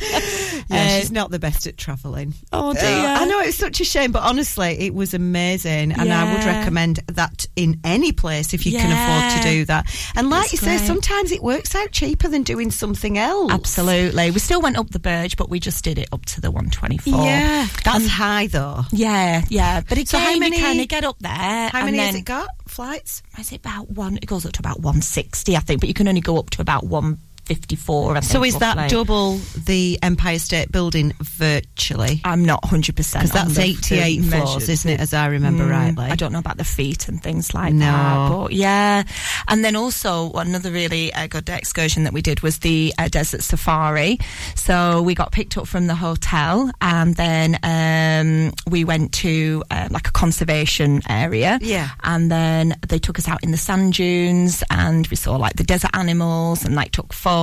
yeah, 0.00 0.62
Uh, 0.70 0.98
she's 1.00 1.10
not 1.10 1.30
the 1.30 1.38
best 1.38 1.66
at 1.66 1.76
travelling. 1.76 2.34
Oh, 2.52 2.72
dear. 2.72 2.82
I 2.84 3.24
know 3.24 3.40
it's 3.40 3.56
such 3.56 3.80
a 3.80 3.84
shame, 3.84 4.12
but 4.12 4.22
honestly, 4.22 4.78
it 4.78 4.94
was 4.94 5.12
amazing, 5.14 5.92
and 5.92 6.12
I 6.12 6.32
would 6.34 6.44
recommend 6.44 7.00
that 7.08 7.46
in 7.56 7.80
any 7.84 8.12
place 8.12 8.54
if 8.54 8.64
you 8.64 8.72
can 8.78 8.92
afford 8.92 9.42
to 9.42 9.48
do 9.50 9.64
that. 9.66 9.86
And 10.14 10.30
like 10.30 10.44
It's 10.52 10.52
you 10.54 10.58
say, 10.58 10.78
sometimes 10.78 11.32
it 11.32 11.42
works 11.42 11.74
out 11.74 11.90
cheaper 11.90 12.28
than 12.28 12.42
doing 12.44 12.70
something 12.70 13.18
else. 13.18 13.50
Absolutely. 13.52 14.30
We 14.30 14.38
still 14.38 14.60
went 14.62 14.76
up 14.76 14.90
the 14.90 15.00
Burj, 15.00 15.36
but 15.36 15.48
we 15.50 15.58
just 15.60 15.82
did 15.84 15.98
it 15.98 16.08
up 16.12 16.24
to 16.26 16.40
the 16.40 16.50
124. 16.50 17.24
Yeah, 17.24 17.66
that's 17.84 17.96
And- 18.04 18.08
high 18.08 18.46
though. 18.46 18.82
Yeah, 18.92 19.42
yeah. 19.48 19.80
But 19.80 19.92
again, 19.98 20.06
So 20.06 20.18
how 20.18 20.36
many- 20.36 20.56
you 20.58 20.62
kind 20.62 20.80
of 20.80 20.88
get 20.88 21.04
up 21.04 21.18
there. 21.20 21.30
How 21.72 21.84
many 21.84 21.96
then, 21.96 22.06
has 22.06 22.14
it 22.16 22.24
got? 22.24 22.48
flights. 22.68 23.22
Is 23.38 23.52
it 23.52 23.60
about 23.60 23.90
one? 23.90 24.16
It 24.18 24.26
goes 24.26 24.46
up 24.46 24.52
to 24.52 24.60
about 24.60 24.80
160, 24.80 25.56
I 25.56 25.60
think, 25.60 25.80
but 25.80 25.88
you 25.88 25.94
can 25.94 26.08
only 26.08 26.20
go 26.20 26.38
up 26.38 26.50
to 26.50 26.62
about 26.62 26.84
one 26.84 27.18
54. 27.46 28.22
so 28.22 28.42
is 28.42 28.54
roughly. 28.54 28.58
that 28.58 28.90
double 28.90 29.36
the 29.56 30.00
Empire 30.02 30.40
State 30.40 30.72
Building 30.72 31.12
virtually? 31.20 32.20
I'm 32.24 32.44
not 32.44 32.60
100 32.64 32.96
percent 32.96 33.30
because 33.30 33.54
that's 33.54 33.58
88 33.58 34.24
floors, 34.24 34.68
isn't 34.68 34.90
it? 34.90 34.98
As 34.98 35.14
I 35.14 35.26
remember 35.26 35.64
mm, 35.64 35.70
rightly. 35.70 36.06
I 36.06 36.16
don't 36.16 36.32
know 36.32 36.40
about 36.40 36.56
the 36.56 36.64
feet 36.64 37.06
and 37.06 37.22
things 37.22 37.54
like 37.54 37.72
no. 37.72 37.84
that, 37.84 38.28
but 38.30 38.52
yeah. 38.52 39.04
And 39.46 39.64
then 39.64 39.76
also 39.76 40.32
another 40.32 40.72
really 40.72 41.12
uh, 41.12 41.28
good 41.28 41.48
excursion 41.48 42.02
that 42.02 42.12
we 42.12 42.20
did 42.20 42.40
was 42.40 42.58
the 42.58 42.92
uh, 42.98 43.06
desert 43.06 43.44
safari. 43.44 44.18
So 44.56 45.02
we 45.02 45.14
got 45.14 45.30
picked 45.30 45.56
up 45.56 45.68
from 45.68 45.86
the 45.86 45.94
hotel, 45.94 46.72
and 46.80 47.14
then 47.14 47.58
um, 47.62 48.52
we 48.68 48.82
went 48.84 49.12
to 49.14 49.62
uh, 49.70 49.86
like 49.92 50.08
a 50.08 50.12
conservation 50.12 51.00
area. 51.08 51.60
Yeah, 51.62 51.90
and 52.02 52.28
then 52.28 52.74
they 52.88 52.98
took 52.98 53.20
us 53.20 53.28
out 53.28 53.44
in 53.44 53.52
the 53.52 53.56
sand 53.56 53.92
dunes, 53.92 54.64
and 54.68 55.06
we 55.06 55.16
saw 55.16 55.36
like 55.36 55.54
the 55.54 55.64
desert 55.64 55.90
animals, 55.94 56.64
and 56.64 56.74
like 56.74 56.90
took 56.90 57.12
photos 57.12 57.35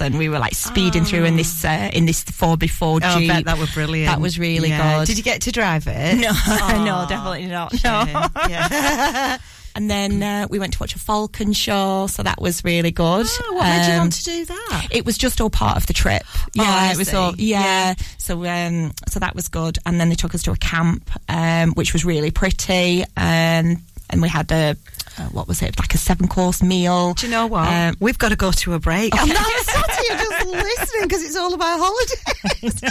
and 0.00 0.18
we 0.18 0.28
were 0.28 0.38
like 0.38 0.54
speeding 0.54 1.04
through 1.04 1.24
in 1.24 1.36
this 1.36 1.64
uh, 1.64 1.90
in 1.92 2.06
this 2.06 2.24
4x4 2.24 2.82
Oh, 2.82 3.06
I 3.06 3.18
Jeep. 3.18 3.28
bet 3.28 3.44
that 3.44 3.58
was 3.58 3.70
brilliant. 3.72 4.08
That 4.10 4.20
was 4.20 4.38
really 4.38 4.68
Yeah. 4.70 4.98
good. 5.00 5.06
Did 5.08 5.18
you 5.18 5.24
get 5.24 5.42
to 5.42 5.52
drive 5.52 5.86
it? 5.86 6.16
No, 6.18 6.30
no, 6.84 7.06
definitely 7.08 7.46
not. 7.46 7.74
shame. 7.76 8.12
No. 8.12 8.26
Yeah. 8.48 9.38
And 9.72 9.88
then 9.88 10.20
uh, 10.20 10.48
we 10.50 10.58
went 10.58 10.72
to 10.72 10.80
watch 10.80 10.96
a 10.96 10.98
falcon 10.98 11.52
show, 11.52 12.08
so 12.08 12.24
that 12.24 12.40
was 12.42 12.64
really 12.64 12.90
good. 12.90 13.24
Oh, 13.40 13.52
what 13.54 13.62
made 13.62 13.86
you 13.86 13.92
Um, 13.92 13.98
want 14.00 14.12
to 14.14 14.24
do 14.24 14.44
that? 14.46 14.88
It 14.90 15.06
was 15.06 15.16
just 15.16 15.40
all 15.40 15.48
part 15.48 15.76
of 15.76 15.86
the 15.86 15.92
trip. 15.92 16.24
Yeah, 16.54 16.88
Oh, 16.88 16.90
it 16.92 16.98
was 16.98 17.14
all 17.14 17.34
yeah. 17.38 17.60
Yeah. 17.62 17.94
So 18.18 18.44
um, 18.46 18.92
so 19.08 19.20
that 19.20 19.36
was 19.36 19.46
good. 19.46 19.78
And 19.86 20.00
then 20.00 20.08
they 20.08 20.16
took 20.16 20.34
us 20.34 20.42
to 20.42 20.50
a 20.50 20.56
camp, 20.56 21.08
um, 21.28 21.70
which 21.74 21.92
was 21.92 22.04
really 22.04 22.32
pretty. 22.32 23.04
Um, 23.16 23.84
and 24.10 24.22
we 24.22 24.28
had 24.28 24.50
a 24.52 24.76
uh, 25.18 25.22
what 25.32 25.48
was 25.48 25.62
it 25.62 25.78
like 25.78 25.94
a 25.94 25.98
seven 25.98 26.28
course 26.28 26.62
meal. 26.62 27.14
Do 27.14 27.26
you 27.26 27.32
know 27.32 27.46
what? 27.46 27.68
Um, 27.68 27.94
We've 28.00 28.18
got 28.18 28.30
to 28.30 28.36
go 28.36 28.52
to 28.52 28.74
a 28.74 28.78
break. 28.78 29.12
I'm 29.16 29.28
not 29.28 29.46
sat 29.64 29.90
here 29.90 30.16
just 30.16 30.46
listening 30.46 31.02
because 31.02 31.24
it's 31.24 31.36
all 31.36 31.54
about 31.54 31.78
holidays. 31.80 32.80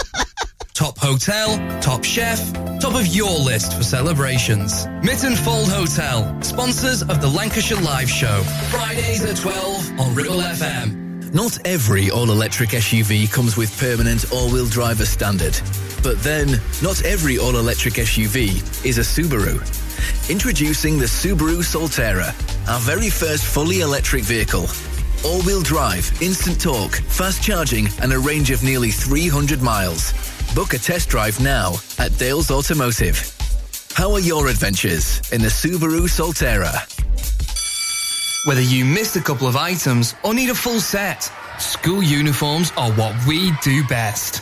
Top 0.73 0.97
hotel, 0.97 1.58
top 1.82 2.05
chef, 2.05 2.53
top 2.79 2.95
of 2.95 3.05
your 3.08 3.38
list 3.38 3.73
for 3.75 3.84
celebrations. 3.84 4.86
Mytton 5.03 5.36
Fold 5.36 5.67
Hotel, 5.69 6.41
sponsors 6.41 7.01
of 7.01 7.19
the 7.19 7.27
Lancashire 7.27 7.82
Live 7.82 8.10
Show. 8.10 8.43
Fridays 8.69 9.25
at 9.25 9.36
12 9.36 9.99
on 9.99 10.15
Ribble 10.15 10.38
FM. 10.39 11.34
Not 11.34 11.58
every 11.67 12.10
all-electric 12.10 12.69
SUV 12.69 13.29
comes 13.29 13.58
with 13.58 13.77
permanent 13.77 14.32
all-wheel 14.32 14.67
drive 14.67 15.01
as 15.01 15.10
standard. 15.10 15.60
But 16.01 16.17
then, 16.23 16.62
not 16.82 17.03
every 17.03 17.38
all-electric 17.38 17.95
SUV 17.95 18.86
is 18.86 18.97
a 18.99 19.01
Subaru. 19.01 19.60
Introducing 20.29 20.97
the 20.97 21.05
Subaru 21.05 21.59
Solterra, 21.63 22.29
our 22.67 22.79
very 22.79 23.09
first 23.09 23.45
fully 23.45 23.81
electric 23.81 24.23
vehicle. 24.23 24.67
All-wheel 25.25 25.62
drive, 25.62 26.12
instant 26.21 26.62
torque, 26.62 26.95
fast 27.07 27.43
charging, 27.43 27.88
and 28.01 28.13
a 28.13 28.19
range 28.19 28.51
of 28.51 28.63
nearly 28.63 28.91
300 28.91 29.62
miles. 29.62 30.13
Book 30.55 30.73
a 30.73 30.77
test 30.77 31.09
drive 31.09 31.39
now 31.39 31.75
at 31.97 32.17
Dales 32.17 32.51
Automotive. 32.51 33.19
How 33.93 34.12
are 34.13 34.19
your 34.19 34.47
adventures 34.47 35.21
in 35.31 35.41
the 35.41 35.47
Subaru 35.47 36.07
Solterra? 36.07 36.88
Whether 38.45 38.62
you 38.62 38.85
missed 38.85 39.17
a 39.17 39.21
couple 39.21 39.47
of 39.47 39.55
items 39.55 40.15
or 40.23 40.33
need 40.33 40.49
a 40.49 40.55
full 40.55 40.79
set, 40.79 41.29
school 41.59 42.01
uniforms 42.01 42.71
are 42.77 42.91
what 42.93 43.13
we 43.27 43.51
do 43.62 43.83
best. 43.88 44.41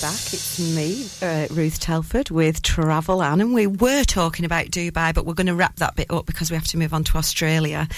Back. 0.00 0.32
It's 0.32 0.60
me, 0.60 1.08
uh, 1.22 1.48
Ruth 1.50 1.80
Telford, 1.80 2.30
with 2.30 2.62
Travel 2.62 3.20
Anne, 3.20 3.40
and 3.40 3.52
we 3.52 3.66
were 3.66 4.04
talking 4.04 4.44
about 4.44 4.66
Dubai, 4.66 5.12
but 5.12 5.26
we're 5.26 5.34
going 5.34 5.48
to 5.48 5.56
wrap 5.56 5.74
that 5.76 5.96
bit 5.96 6.08
up 6.10 6.24
because 6.24 6.52
we 6.52 6.56
have 6.56 6.66
to 6.68 6.78
move 6.78 6.94
on 6.94 7.02
to 7.04 7.18
Australia. 7.18 7.88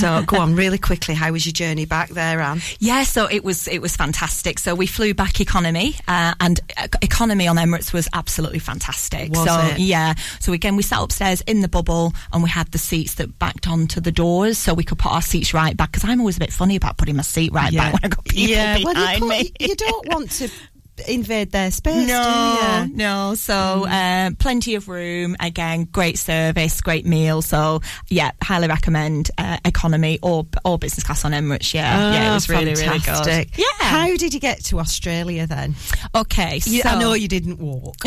So, 0.00 0.22
go 0.26 0.38
on 0.38 0.54
really 0.54 0.76
quickly. 0.76 1.14
How 1.14 1.32
was 1.32 1.46
your 1.46 1.54
journey 1.54 1.86
back 1.86 2.10
there, 2.10 2.40
Anne? 2.40 2.60
Yeah, 2.78 3.04
so 3.04 3.26
it 3.30 3.42
was 3.42 3.68
it 3.68 3.80
was 3.80 3.96
fantastic. 3.96 4.58
So 4.58 4.74
we 4.74 4.86
flew 4.86 5.14
back 5.14 5.40
economy, 5.40 5.94
uh, 6.06 6.34
and 6.40 6.60
economy 7.00 7.48
on 7.48 7.56
Emirates 7.56 7.92
was 7.92 8.08
absolutely 8.12 8.58
fantastic. 8.58 9.30
Was 9.30 9.44
so 9.44 9.58
it? 9.60 9.78
yeah, 9.78 10.14
so 10.40 10.52
again 10.52 10.76
we 10.76 10.82
sat 10.82 11.00
upstairs 11.00 11.40
in 11.42 11.60
the 11.60 11.68
bubble, 11.68 12.12
and 12.32 12.42
we 12.42 12.50
had 12.50 12.70
the 12.72 12.78
seats 12.78 13.14
that 13.14 13.38
backed 13.38 13.66
onto 13.66 14.00
the 14.00 14.12
doors, 14.12 14.58
so 14.58 14.74
we 14.74 14.84
could 14.84 14.98
put 14.98 15.12
our 15.12 15.22
seats 15.22 15.54
right 15.54 15.76
back. 15.76 15.92
Because 15.92 16.04
I'm 16.04 16.20
always 16.20 16.36
a 16.36 16.40
bit 16.40 16.52
funny 16.52 16.76
about 16.76 16.98
putting 16.98 17.16
my 17.16 17.22
seat 17.22 17.52
right 17.52 17.74
back 17.74 17.94
when 17.94 18.04
I 18.04 18.08
got 18.08 18.24
people 18.26 18.50
yeah. 18.50 18.76
behind 18.76 19.22
well, 19.22 19.38
you, 19.38 19.44
me. 19.44 19.52
you 19.60 19.74
don't 19.74 20.08
want 20.08 20.30
to 20.32 20.50
invade 21.08 21.50
their 21.52 21.70
space, 21.70 22.08
No, 22.08 22.86
no. 22.92 23.34
So 23.34 23.86
um, 23.88 24.36
plenty 24.36 24.74
of 24.74 24.88
room. 24.88 25.36
Again, 25.40 25.84
great 25.84 26.18
service, 26.18 26.80
great 26.80 27.06
meal. 27.06 27.42
So 27.42 27.80
yeah, 28.08 28.30
highly 28.42 28.68
recommend 28.68 29.30
uh, 29.38 29.58
economy 29.64 30.18
or 30.22 30.46
or 30.64 30.78
business 30.78 31.04
class 31.04 31.24
on 31.24 31.32
Emirates. 31.32 31.74
Yeah, 31.74 32.12
yeah, 32.12 32.24
it 32.26 32.30
Ah, 32.30 32.34
was 32.34 32.48
really 32.48 32.66
really 32.74 32.98
fantastic. 32.98 33.52
good. 33.52 33.58
Yeah. 33.60 33.86
How 33.86 34.16
did 34.16 34.34
you 34.34 34.40
get 34.40 34.64
to 34.66 34.78
Australia 34.80 35.46
then? 35.46 35.74
Okay, 36.14 36.60
so 36.60 36.70
You- 36.70 36.82
I 36.84 36.98
know 36.98 37.12
you 37.14 37.28
didn't 37.28 37.58
walk. 37.58 37.96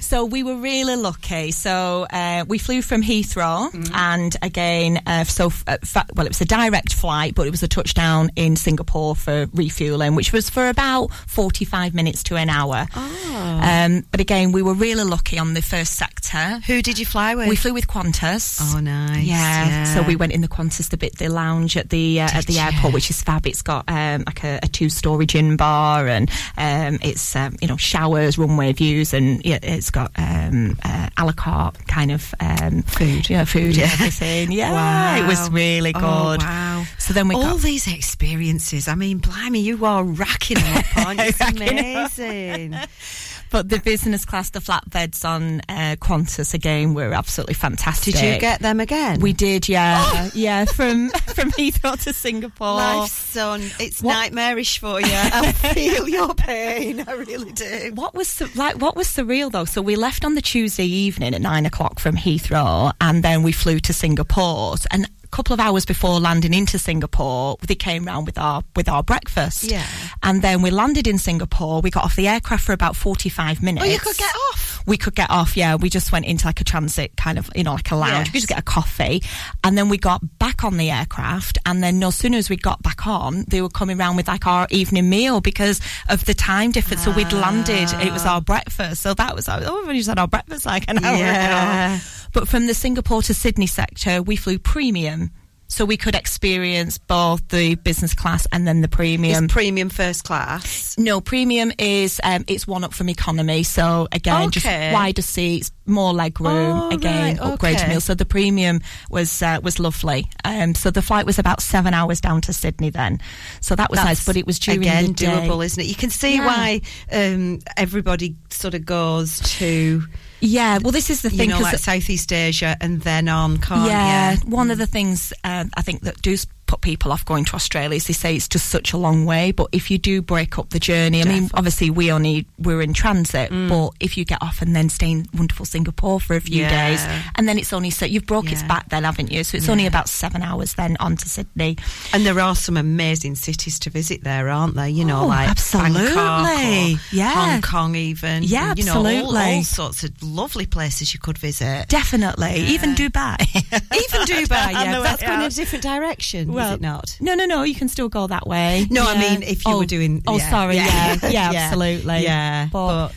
So 0.00 0.24
we 0.26 0.42
were 0.42 0.56
really 0.56 0.96
lucky. 0.96 1.50
So 1.50 2.06
uh, 2.10 2.44
we 2.46 2.58
flew 2.58 2.82
from 2.82 3.02
Heathrow, 3.02 3.70
and 3.94 4.36
again, 4.42 5.00
uh, 5.06 5.24
so 5.24 5.50
uh, 5.66 5.78
well, 6.14 6.26
it 6.26 6.30
was 6.30 6.40
a 6.40 6.44
direct 6.44 6.92
flight, 6.94 7.34
but 7.34 7.46
it 7.46 7.50
was 7.50 7.62
a 7.62 7.68
touchdown 7.68 8.30
in 8.36 8.54
Singapore 8.56 9.16
for 9.16 9.46
refueling, 9.54 10.14
which 10.14 10.32
was 10.32 10.50
for 10.50 10.68
about 10.68 11.10
forty-five 11.26 11.94
minutes 11.94 12.22
to 12.24 12.36
an 12.36 12.48
hour. 12.50 12.86
Um, 12.94 14.04
but 14.10 14.20
again, 14.20 14.52
we 14.52 14.62
were 14.62 14.74
really 14.74 15.04
lucky 15.04 15.38
on 15.38 15.54
the 15.54 15.62
first 15.62 15.94
sector. 15.94 16.60
Who 16.66 16.82
did 16.82 16.98
you 16.98 17.06
fly 17.06 17.34
with? 17.34 17.48
We 17.48 17.56
flew 17.56 17.74
with 17.74 17.86
Qantas. 17.86 18.60
Oh, 18.74 18.80
nice. 18.80 19.24
Yeah. 19.24 19.66
Yeah. 19.68 19.84
So 19.94 20.02
we 20.02 20.16
went 20.16 20.32
in 20.32 20.40
the 20.40 20.48
Qantas, 20.48 20.90
the 20.90 20.96
bit, 20.96 21.18
the 21.18 21.28
lounge 21.28 21.76
at 21.76 21.90
the 21.90 22.20
uh, 22.20 22.28
at 22.32 22.46
the 22.46 22.58
airport, 22.58 22.84
you? 22.84 22.90
which 22.92 23.10
is 23.10 23.22
fab. 23.22 23.46
It's 23.46 23.62
got 23.62 23.84
um, 23.88 24.24
like 24.26 24.44
a, 24.44 24.60
a 24.62 24.68
two-story 24.68 25.26
gin 25.26 25.56
bar, 25.56 26.06
and 26.08 26.30
um, 26.56 26.98
it's 27.02 27.34
um, 27.36 27.56
you 27.60 27.68
know 27.68 27.76
showers, 27.76 28.38
runway 28.38 28.72
views, 28.72 29.12
and 29.14 29.44
yeah, 29.44 29.58
it's 29.62 29.90
got 29.90 30.10
um, 30.16 30.76
uh, 30.84 31.08
a 31.16 31.24
la 31.24 31.32
carte 31.32 31.86
kind 31.86 32.12
of 32.12 32.34
um, 32.40 32.82
Food. 32.82 33.28
yeah, 33.30 33.44
food 33.44 33.76
Yeah. 33.76 33.84
and 33.84 33.92
everything. 33.92 34.52
Yeah, 34.52 34.72
Wow. 34.72 35.24
it 35.24 35.28
was 35.28 35.50
really 35.50 35.92
good. 35.92 36.02
Oh, 36.02 36.36
wow. 36.38 36.83
So 37.04 37.12
then 37.12 37.28
we 37.28 37.34
All 37.34 37.42
got 37.42 37.60
these 37.60 37.86
experiences. 37.86 38.88
I 38.88 38.94
mean, 38.94 39.18
blimey, 39.18 39.60
you 39.60 39.84
are 39.84 40.02
racking 40.02 40.56
them 40.56 40.78
up, 40.78 40.96
aren't 41.06 41.18
you? 41.20 41.26
It's 41.26 41.38
Racking 41.38 41.62
'em 41.62 41.96
up. 41.98 42.10
amazing. 42.18 42.74
but 43.50 43.68
the 43.68 43.78
business 43.78 44.24
class, 44.24 44.48
the 44.48 44.60
flatbeds 44.60 45.22
on 45.22 45.60
uh, 45.68 45.96
Qantas 46.00 46.54
again 46.54 46.94
were 46.94 47.12
absolutely 47.12 47.52
fantastic. 47.52 48.14
Did 48.14 48.34
you 48.34 48.40
get 48.40 48.60
them 48.60 48.80
again? 48.80 49.20
We 49.20 49.34
did, 49.34 49.68
yeah, 49.68 50.30
yeah, 50.34 50.64
from 50.64 51.10
from 51.10 51.50
Heathrow 51.50 52.02
to 52.04 52.14
Singapore. 52.14 52.76
Life's 52.76 53.12
son, 53.12 53.60
it's 53.78 54.00
What- 54.00 54.14
nightmarish 54.14 54.78
for 54.78 54.98
you. 54.98 55.06
I 55.12 55.52
feel 55.52 56.08
your 56.08 56.32
pain. 56.34 57.04
I 57.06 57.12
really 57.12 57.52
do. 57.52 57.92
What 57.94 58.14
was 58.14 58.40
like? 58.56 58.76
What 58.80 58.96
was 58.96 59.08
surreal 59.08 59.52
though? 59.52 59.66
So 59.66 59.82
we 59.82 59.96
left 59.96 60.24
on 60.24 60.36
the 60.36 60.42
Tuesday 60.42 60.86
evening 60.86 61.34
at 61.34 61.42
nine 61.42 61.66
o'clock 61.66 61.98
from 62.00 62.16
Heathrow, 62.16 62.92
and 62.98 63.22
then 63.22 63.42
we 63.42 63.52
flew 63.52 63.78
to 63.80 63.92
Singapore. 63.92 64.76
And 64.90 65.06
couple 65.34 65.52
of 65.52 65.58
hours 65.58 65.84
before 65.84 66.20
landing 66.20 66.54
into 66.54 66.78
Singapore, 66.78 67.56
they 67.66 67.74
came 67.74 68.04
round 68.04 68.24
with 68.24 68.38
our 68.38 68.62
with 68.76 68.88
our 68.88 69.02
breakfast. 69.02 69.64
Yeah. 69.64 69.84
And 70.22 70.42
then 70.42 70.62
we 70.62 70.70
landed 70.70 71.08
in 71.08 71.18
Singapore. 71.18 71.80
We 71.80 71.90
got 71.90 72.04
off 72.04 72.14
the 72.14 72.28
aircraft 72.28 72.64
for 72.64 72.72
about 72.72 72.94
forty 72.94 73.28
five 73.28 73.60
minutes. 73.60 73.84
Oh, 73.84 73.88
you 73.88 73.98
could 73.98 74.16
get 74.16 74.32
off. 74.52 74.73
We 74.86 74.96
could 74.96 75.14
get 75.14 75.30
off. 75.30 75.56
Yeah, 75.56 75.76
we 75.76 75.88
just 75.88 76.12
went 76.12 76.26
into 76.26 76.46
like 76.46 76.60
a 76.60 76.64
transit 76.64 77.16
kind 77.16 77.38
of, 77.38 77.50
you 77.54 77.64
know, 77.64 77.72
like 77.74 77.90
a 77.90 77.96
lounge. 77.96 78.28
We 78.28 78.32
could 78.32 78.40
just 78.40 78.48
get 78.48 78.58
a 78.58 78.62
coffee, 78.62 79.22
and 79.62 79.78
then 79.78 79.88
we 79.88 79.96
got 79.98 80.38
back 80.38 80.62
on 80.64 80.76
the 80.76 80.90
aircraft. 80.90 81.58
And 81.66 81.82
then 81.82 81.98
no 81.98 82.10
sooner 82.10 82.36
as 82.38 82.50
we 82.50 82.56
got 82.56 82.82
back 82.82 83.06
on, 83.06 83.44
they 83.48 83.62
were 83.62 83.68
coming 83.70 83.96
round 83.96 84.16
with 84.16 84.28
like 84.28 84.46
our 84.46 84.66
evening 84.70 85.08
meal 85.08 85.40
because 85.40 85.80
of 86.08 86.24
the 86.26 86.34
time 86.34 86.70
difference. 86.70 87.04
So 87.04 87.12
we'd 87.12 87.32
landed. 87.32 87.92
It 88.02 88.12
was 88.12 88.26
our 88.26 88.40
breakfast. 88.40 89.02
So 89.02 89.14
that 89.14 89.34
was 89.34 89.48
our, 89.48 89.60
oh, 89.64 89.84
we 89.86 89.94
just 89.96 90.08
had 90.08 90.18
our 90.18 90.28
breakfast 90.28 90.66
like 90.66 90.84
an 90.88 91.04
hour 91.04 91.16
Yeah. 91.16 91.94
ago. 91.96 92.04
But 92.32 92.48
from 92.48 92.66
the 92.66 92.74
Singapore 92.74 93.22
to 93.22 93.32
Sydney 93.34 93.66
sector, 93.66 94.22
we 94.22 94.36
flew 94.36 94.58
premium. 94.58 95.30
So 95.66 95.84
we 95.84 95.96
could 95.96 96.14
experience 96.14 96.98
both 96.98 97.46
the 97.48 97.74
business 97.76 98.14
class 98.14 98.46
and 98.52 98.66
then 98.66 98.80
the 98.80 98.88
premium. 98.88 99.44
It's 99.44 99.52
premium 99.52 99.88
first 99.88 100.22
class. 100.24 100.96
No, 100.98 101.20
premium 101.20 101.72
is 101.78 102.20
um, 102.22 102.44
it's 102.46 102.66
one 102.66 102.84
up 102.84 102.92
from 102.94 103.08
economy. 103.08 103.62
So 103.64 104.06
again, 104.12 104.50
just 104.50 104.66
wider 104.66 105.22
seats, 105.22 105.72
more 105.86 106.12
leg 106.12 106.40
room. 106.40 106.80
Oh, 106.82 106.90
again, 106.90 107.38
right, 107.38 107.52
upgrade 107.52 107.76
okay. 107.76 107.88
meal. 107.88 108.00
So 108.00 108.14
the 108.14 108.24
premium 108.26 108.82
was 109.10 109.42
uh, 109.42 109.58
was 109.62 109.80
lovely. 109.80 110.26
Um, 110.44 110.74
so 110.74 110.90
the 110.90 111.02
flight 111.02 111.26
was 111.26 111.38
about 111.38 111.60
seven 111.60 111.92
hours 111.94 112.20
down 112.20 112.40
to 112.42 112.52
Sydney 112.52 112.90
then. 112.90 113.20
So 113.60 113.74
that 113.74 113.90
was 113.90 113.98
nice, 113.98 114.24
but 114.24 114.36
it 114.36 114.46
was 114.46 114.58
during 114.58 114.80
again 114.82 115.06
the 115.06 115.12
day. 115.14 115.26
doable, 115.26 115.64
isn't 115.64 115.82
it? 115.82 115.86
You 115.86 115.94
can 115.96 116.10
see 116.10 116.36
Yeah. 116.36 116.46
why 116.46 116.80
um, 117.10 117.60
everybody 117.76 118.36
sort 118.50 118.74
of 118.74 118.84
goes 118.84 119.40
to 119.58 120.04
Yeah, 120.46 120.78
well, 120.82 120.92
this 120.92 121.08
is 121.08 121.22
the 121.22 121.30
you 121.30 121.38
thing 121.38 121.48
know 121.50 121.56
'cause 121.56 121.72
like 121.72 121.78
Southeast 121.78 122.32
Asia 122.32 122.76
and 122.80 123.00
then 123.00 123.28
on, 123.28 123.58
can't 123.58 123.88
yeah, 123.88 124.32
you? 124.32 124.38
one 124.50 124.70
of 124.70 124.76
the 124.78 124.86
things 124.86 125.32
um, 125.42 125.70
I 125.74 125.82
think 125.82 126.02
that 126.02 126.20
do 126.20 126.36
put 126.66 126.80
people 126.80 127.12
off 127.12 127.24
going 127.24 127.44
to 127.46 127.54
Australia 127.54 127.96
is 127.96 128.06
they 128.06 128.12
say 128.14 128.34
it's 128.36 128.48
just 128.48 128.68
such 128.70 128.92
a 128.92 128.96
long 128.96 129.24
way. 129.24 129.52
But 129.52 129.68
if 129.72 129.90
you 129.90 129.98
do 129.98 130.22
break 130.22 130.58
up 130.58 130.70
the 130.70 130.78
journey, 130.80 131.20
I 131.22 131.24
mean, 131.24 131.50
obviously 131.54 131.90
we 131.90 132.10
only 132.10 132.46
we're 132.58 132.80
in 132.82 132.92
transit, 132.94 133.50
but 133.68 133.90
if 134.00 134.16
you 134.16 134.24
get 134.24 134.38
off 134.42 134.62
and 134.62 134.74
then 134.74 134.88
stay 134.88 135.10
in 135.10 135.26
wonderful 135.34 135.66
Singapore 135.66 136.20
for 136.20 136.36
a 136.36 136.40
few 136.40 136.54
Mm. 136.64 136.70
Yeah. 136.70 136.88
days, 136.88 137.06
and 137.36 137.48
then 137.48 137.58
it's 137.58 137.72
only 137.72 137.90
so 137.90 138.06
you've 138.06 138.26
broke 138.26 138.50
its 138.52 138.62
Yeah. 138.62 138.68
back 138.68 138.88
then, 138.90 139.04
haven't 139.04 139.30
you? 139.32 139.44
So 139.44 139.56
it's 139.56 139.68
only 139.68 139.86
about 139.86 140.08
seven 140.08 140.42
hours 140.42 140.74
then 140.74 140.96
on 141.00 141.16
to 141.16 141.28
Sydney. 141.28 141.76
And 142.12 142.24
there 142.24 142.38
are 142.40 142.54
some 142.56 142.76
amazing 142.76 143.34
cities 143.34 143.78
to 143.80 143.90
visit 143.90 144.22
there, 144.24 144.48
aren't 144.48 144.74
there? 144.74 144.88
You 144.88 145.04
know, 145.04 145.22
Oh, 145.22 145.26
like 145.26 145.48
absolutely. 145.48 146.98
Yeah. 147.12 147.32
Hong 147.32 147.62
Kong, 147.62 147.94
even. 147.96 148.42
Yeah, 148.42 148.74
you 148.76 148.84
know, 148.84 148.98
all, 148.98 149.06
absolutely. 149.06 149.40
all 149.56 149.64
sorts 149.64 150.04
of 150.04 150.22
lovely 150.22 150.66
places 150.66 151.12
you 151.14 151.20
could 151.20 151.38
visit. 151.38 151.88
Definitely, 151.88 152.54
even 152.66 152.94
Dubai. 152.94 153.40
Even 153.94 154.20
Dubai, 154.26 154.72
yeah, 154.72 155.00
that's 155.00 155.22
going 155.22 155.40
in 155.40 155.46
a 155.46 155.50
different 155.50 155.82
direction, 155.82 156.52
is 156.58 156.72
it 156.72 156.80
not? 156.80 157.16
No, 157.20 157.34
no, 157.34 157.46
no. 157.46 157.62
You 157.62 157.74
can 157.74 157.88
still 157.88 158.08
go 158.08 158.26
that 158.26 158.46
way. 158.46 158.86
No, 158.90 159.04
I 159.06 159.18
mean 159.18 159.42
if 159.42 159.64
you 159.66 159.72
Oh, 159.74 159.78
were 159.78 159.86
doing. 159.86 160.22
Oh, 160.26 160.36
yeah, 160.38 160.50
sorry. 160.50 160.76
Yeah, 160.76 161.16
yeah, 161.22 161.30
yeah, 161.30 161.50
absolutely. 161.64 162.18
yeah. 162.22 162.68
But, 162.72 163.08
But, 163.08 163.14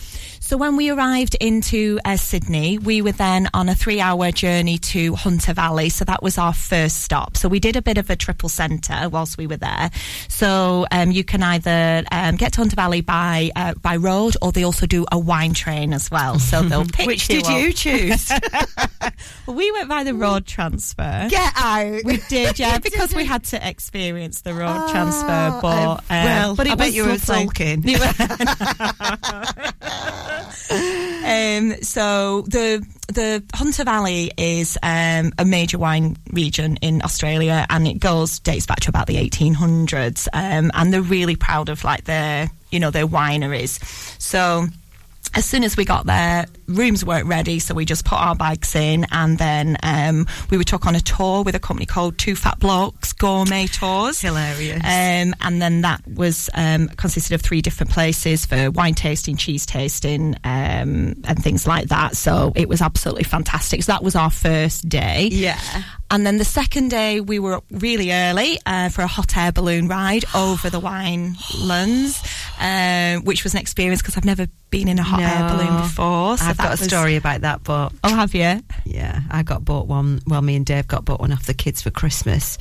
So 0.47 0.55
when 0.55 0.77
we 0.77 0.89
arrived 0.89 1.35
into 1.41 1.99
uh, 2.05 2.15
Sydney, 2.15 2.77
we 2.77 3.01
were 3.01 3.11
then 3.11 3.49
on 3.53 3.67
a 3.67 3.75
three-hour 3.75 4.31
journey 4.31 4.77
to 4.77 5.13
Hunter 5.13 5.51
Valley. 5.51 5.89
So 5.89 6.05
that 6.05 6.23
was 6.23 6.37
our 6.37 6.53
first 6.53 7.01
stop. 7.01 7.35
So 7.35 7.49
we 7.49 7.59
did 7.59 7.75
a 7.75 7.81
bit 7.81 7.97
of 7.97 8.09
a 8.09 8.15
triple 8.15 8.47
centre 8.47 9.09
whilst 9.09 9.37
we 9.37 9.45
were 9.45 9.57
there. 9.57 9.91
So 10.29 10.87
um, 10.89 11.11
you 11.11 11.25
can 11.25 11.43
either 11.43 12.05
um, 12.13 12.37
get 12.37 12.53
to 12.53 12.61
Hunter 12.61 12.77
Valley 12.77 13.01
by 13.01 13.51
uh, 13.57 13.73
by 13.81 13.97
road, 13.97 14.37
or 14.41 14.53
they 14.53 14.63
also 14.63 14.85
do 14.85 15.05
a 15.11 15.19
wine 15.19 15.53
train 15.53 15.91
as 15.91 16.09
well. 16.09 16.39
So 16.39 16.61
they'll 16.69 16.85
pick 16.85 17.07
Which 17.07 17.29
you 17.29 17.41
did 17.41 17.51
you 17.51 17.73
choose? 17.73 18.31
We 19.47 19.71
went 19.71 19.87
by 19.87 20.03
the 20.03 20.13
road 20.13 20.45
transfer. 20.45 21.27
Get 21.29 21.53
out. 21.55 22.03
We 22.03 22.17
did, 22.29 22.59
yeah, 22.59 22.77
because 22.83 23.15
we 23.15 23.23
had 23.23 23.45
to 23.45 23.67
experience 23.67 24.41
the 24.41 24.53
road 24.53 24.75
Oh, 24.77 24.91
transfer. 24.91 25.59
But 25.61 25.97
uh, 25.99 25.99
well, 26.09 26.55
but 26.55 26.67
I 26.67 26.75
bet 26.75 26.91
you 26.93 27.05
were 27.05 27.17
sulking. 27.17 27.83
Um, 30.37 31.81
so 31.81 32.41
the 32.41 32.85
the 33.07 33.43
Hunter 33.53 33.83
Valley 33.83 34.31
is 34.37 34.77
um, 34.83 35.31
a 35.37 35.45
major 35.45 35.77
wine 35.77 36.17
region 36.31 36.77
in 36.77 37.01
Australia, 37.03 37.65
and 37.69 37.87
it 37.87 37.99
goes 37.99 38.39
dates 38.39 38.65
back 38.65 38.81
to 38.81 38.89
about 38.89 39.07
the 39.07 39.15
1800s. 39.15 40.27
Um, 40.33 40.71
and 40.73 40.93
they're 40.93 41.01
really 41.01 41.35
proud 41.35 41.69
of 41.69 41.83
like 41.83 42.03
their 42.03 42.49
you 42.71 42.79
know 42.79 42.91
their 42.91 43.07
wineries. 43.07 43.83
So 44.21 44.67
as 45.33 45.45
soon 45.45 45.63
as 45.63 45.77
we 45.77 45.85
got 45.85 46.05
there, 46.05 46.45
rooms 46.67 47.03
weren't 47.03 47.27
ready, 47.27 47.59
so 47.59 47.73
we 47.73 47.85
just 47.85 48.05
put 48.05 48.19
our 48.19 48.35
bags 48.35 48.75
in, 48.75 49.05
and 49.11 49.37
then 49.37 49.77
um, 49.83 50.27
we 50.49 50.57
were 50.57 50.63
took 50.63 50.85
on 50.85 50.95
a 50.95 50.99
tour 50.99 51.43
with 51.43 51.55
a 51.55 51.59
company 51.59 51.85
called 51.85 52.17
Two 52.17 52.35
Fat 52.35 52.59
Blokes 52.59 53.13
Gourmet 53.13 53.67
Tours. 53.67 54.21
Hilarious. 54.21 54.77
Um, 54.83 55.33
and 55.41 55.61
then 55.61 55.81
that 55.81 56.01
was 56.07 56.49
um, 56.53 56.89
consisted 56.89 57.33
of 57.33 57.41
three 57.41 57.61
different 57.61 57.91
places 57.91 58.45
for 58.45 58.69
wine 58.71 58.93
tasting, 58.93 59.37
cheese 59.37 59.65
tasting, 59.65 60.35
um, 60.43 61.15
and 61.23 61.41
things 61.41 61.65
like 61.65 61.87
that. 61.87 62.15
So 62.15 62.51
it 62.55 62.67
was 62.69 62.81
absolutely 62.81 63.23
fantastic. 63.23 63.83
So 63.83 63.91
that 63.93 64.03
was 64.03 64.15
our 64.15 64.29
first 64.31 64.87
day. 64.87 65.29
Yeah. 65.31 65.59
And 66.09 66.25
then 66.25 66.37
the 66.37 66.45
second 66.45 66.89
day, 66.89 67.19
we 67.19 67.37
were 67.37 67.55
up 67.55 67.65
really 67.69 68.13
early 68.13 68.59
uh, 68.65 68.89
for 68.89 69.01
a 69.01 69.07
hot 69.07 69.35
air 69.35 69.51
balloon 69.51 69.87
ride 69.87 70.23
over 70.35 70.69
the 70.69 70.79
winelands, 70.79 72.23
um, 72.59 73.25
which 73.25 73.43
was 73.43 73.53
an 73.53 73.59
experience 73.59 74.01
because 74.01 74.15
I've 74.15 74.25
never 74.25 74.47
been 74.69 74.87
in 74.87 74.99
a 74.99 75.03
hot 75.03 75.21
air 75.21 75.49
balloon 75.49 75.81
before. 75.81 76.37
So 76.37 76.45
I've 76.45 76.56
that 76.57 76.63
got 76.63 76.79
a 76.79 76.81
was- 76.81 76.87
story 76.89 77.15
about 77.15 77.41
that, 77.41 77.63
but 77.63 77.93
Oh, 78.03 78.15
have 78.15 78.33
you? 78.35 78.61
yeah, 78.85 79.21
I 79.31 79.43
got 79.43 79.63
bought 79.65 79.87
one. 79.87 80.21
Well, 80.27 80.41
me 80.41 80.55
and 80.55 80.65
Dave 80.65 80.87
got 80.87 81.05
bought 81.05 81.19
one 81.19 81.31
off 81.31 81.45
the 81.45 81.53
kids 81.53 81.81
for 81.81 81.89
Christmas 81.91 82.57